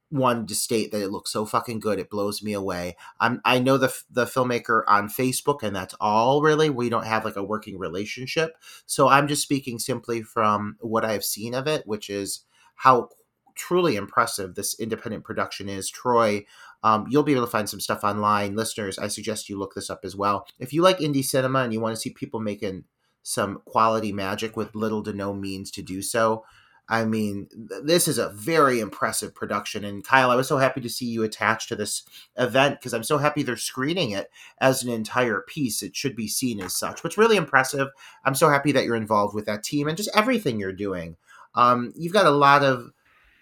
[0.09, 1.99] one to state that it looks so fucking good.
[1.99, 2.95] It blows me away.
[3.19, 6.69] I'm I know the the filmmaker on Facebook, and that's all really.
[6.69, 8.53] We don't have like a working relationship,
[8.85, 13.09] so I'm just speaking simply from what I have seen of it, which is how
[13.57, 15.89] truly impressive this independent production is.
[15.89, 16.45] Troy,
[16.83, 18.55] um, you'll be able to find some stuff online.
[18.55, 20.47] Listeners, I suggest you look this up as well.
[20.59, 22.85] If you like indie cinema and you want to see people making
[23.23, 26.45] some quality magic with little to no means to do so,
[26.89, 27.49] I mean,
[27.83, 29.83] this is a very impressive production.
[29.83, 32.03] And Kyle, I was so happy to see you attached to this
[32.37, 34.29] event because I'm so happy they're screening it
[34.61, 35.83] as an entire piece.
[35.83, 37.89] It should be seen as such, which really impressive.
[38.23, 41.17] I'm so happy that you're involved with that team and just everything you're doing.
[41.55, 42.91] Um, you've got a lot of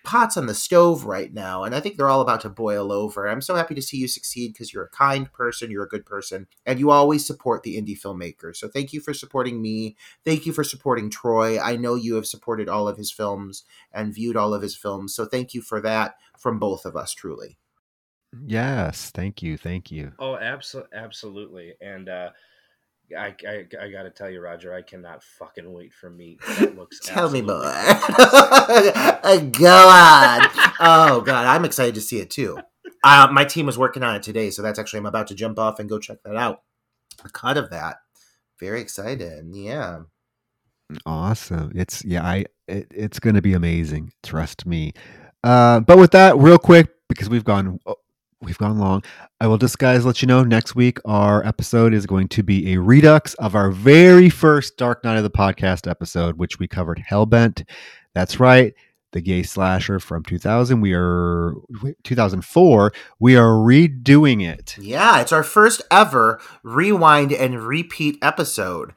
[0.06, 3.27] pots on the stove right now, and I think they're all about to boil over.
[3.27, 6.06] I'm so happy to see you succeed because you're a kind person, you're a good
[6.06, 8.58] person, and you always support the indie filmmakers.
[8.58, 9.98] So thank you for supporting me.
[10.24, 11.59] Thank you for supporting Troy.
[11.59, 15.14] I know you have supported all of his films and viewed all of his films.
[15.14, 17.58] So thank you for that from both of us, truly.
[18.45, 20.14] Yes, thank you, thank you.
[20.19, 22.30] Oh, absolutely, absolutely, and uh,
[23.17, 26.40] I, I, I gotta tell you, Roger, I cannot fucking wait for meat.
[26.59, 27.61] That looks tell me more.
[27.61, 27.67] Go
[29.88, 30.50] on.
[30.80, 32.58] oh god, I'm excited to see it too.
[33.03, 35.59] Uh, my team was working on it today, so that's actually I'm about to jump
[35.59, 36.61] off and go check that out.
[37.24, 37.98] A cut of that.
[38.59, 39.45] Very excited.
[39.51, 40.01] Yeah.
[41.06, 41.72] Awesome.
[41.75, 44.11] It's yeah, I it, it's going to be amazing.
[44.24, 44.93] Trust me.
[45.43, 47.80] Uh, but with that, real quick, because we've gone
[48.46, 49.04] we've gone long.
[49.42, 52.74] I will just, guys, let you know next week our episode is going to be
[52.74, 57.04] a redux of our very first Dark Night of the Podcast episode, which we covered
[57.10, 57.68] Hellbent.
[58.14, 58.74] That's right,
[59.12, 60.80] the gay slasher from 2000.
[60.80, 61.54] We are
[62.04, 62.94] 2004.
[63.20, 64.78] We are redoing it.
[64.78, 68.94] Yeah, it's our first ever rewind and repeat episode.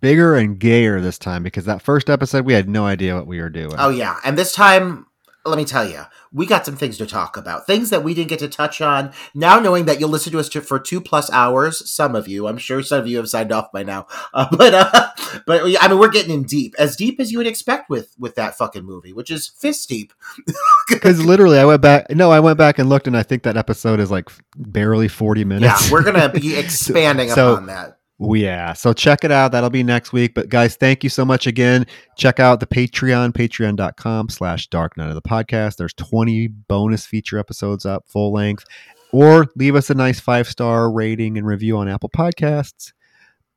[0.00, 3.40] Bigger and gayer this time because that first episode we had no idea what we
[3.40, 3.74] were doing.
[3.78, 5.06] Oh yeah, and this time
[5.46, 6.02] let me tell you,
[6.32, 7.66] we got some things to talk about.
[7.66, 9.12] Things that we didn't get to touch on.
[9.34, 12.46] Now knowing that you'll listen to us to, for two plus hours, some of you,
[12.46, 14.06] I'm sure some of you have signed off by now.
[14.32, 15.08] Uh, but uh,
[15.46, 18.36] but I mean, we're getting in deep, as deep as you would expect with with
[18.36, 20.12] that fucking movie, which is fist deep.
[20.88, 22.10] Because literally, I went back.
[22.10, 25.44] No, I went back and looked, and I think that episode is like barely 40
[25.44, 25.86] minutes.
[25.86, 27.98] yeah, we're gonna be expanding So- upon that.
[28.20, 28.74] Yeah.
[28.74, 29.52] So check it out.
[29.52, 30.34] That'll be next week.
[30.34, 31.86] But guys, thank you so much again.
[32.18, 35.76] Check out the Patreon, patreon.com slash dark night of the podcast.
[35.76, 38.64] There's 20 bonus feature episodes up full length.
[39.12, 42.92] Or leave us a nice five star rating and review on Apple Podcasts.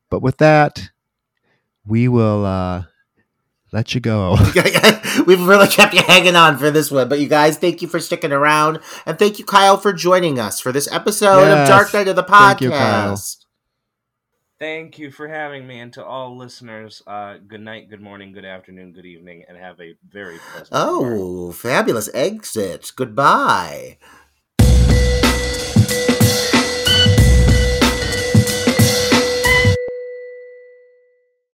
[0.10, 0.90] But with that,
[1.86, 2.84] we will uh
[3.72, 4.38] let you go.
[5.28, 8.00] We've really kept you hanging on for this one, but you guys, thank you for
[8.00, 11.68] sticking around, and thank you, Kyle, for joining us for this episode Yes.
[11.70, 13.14] of Dark Night of the Thank you, Kyle.
[13.14, 13.43] podcast.
[14.64, 18.46] Thank you for having me, and to all listeners, uh, good night, good morning, good
[18.46, 20.70] afternoon, good evening, and have a very pleasant.
[20.72, 22.90] Oh, fabulous exit!
[22.96, 23.98] Goodbye.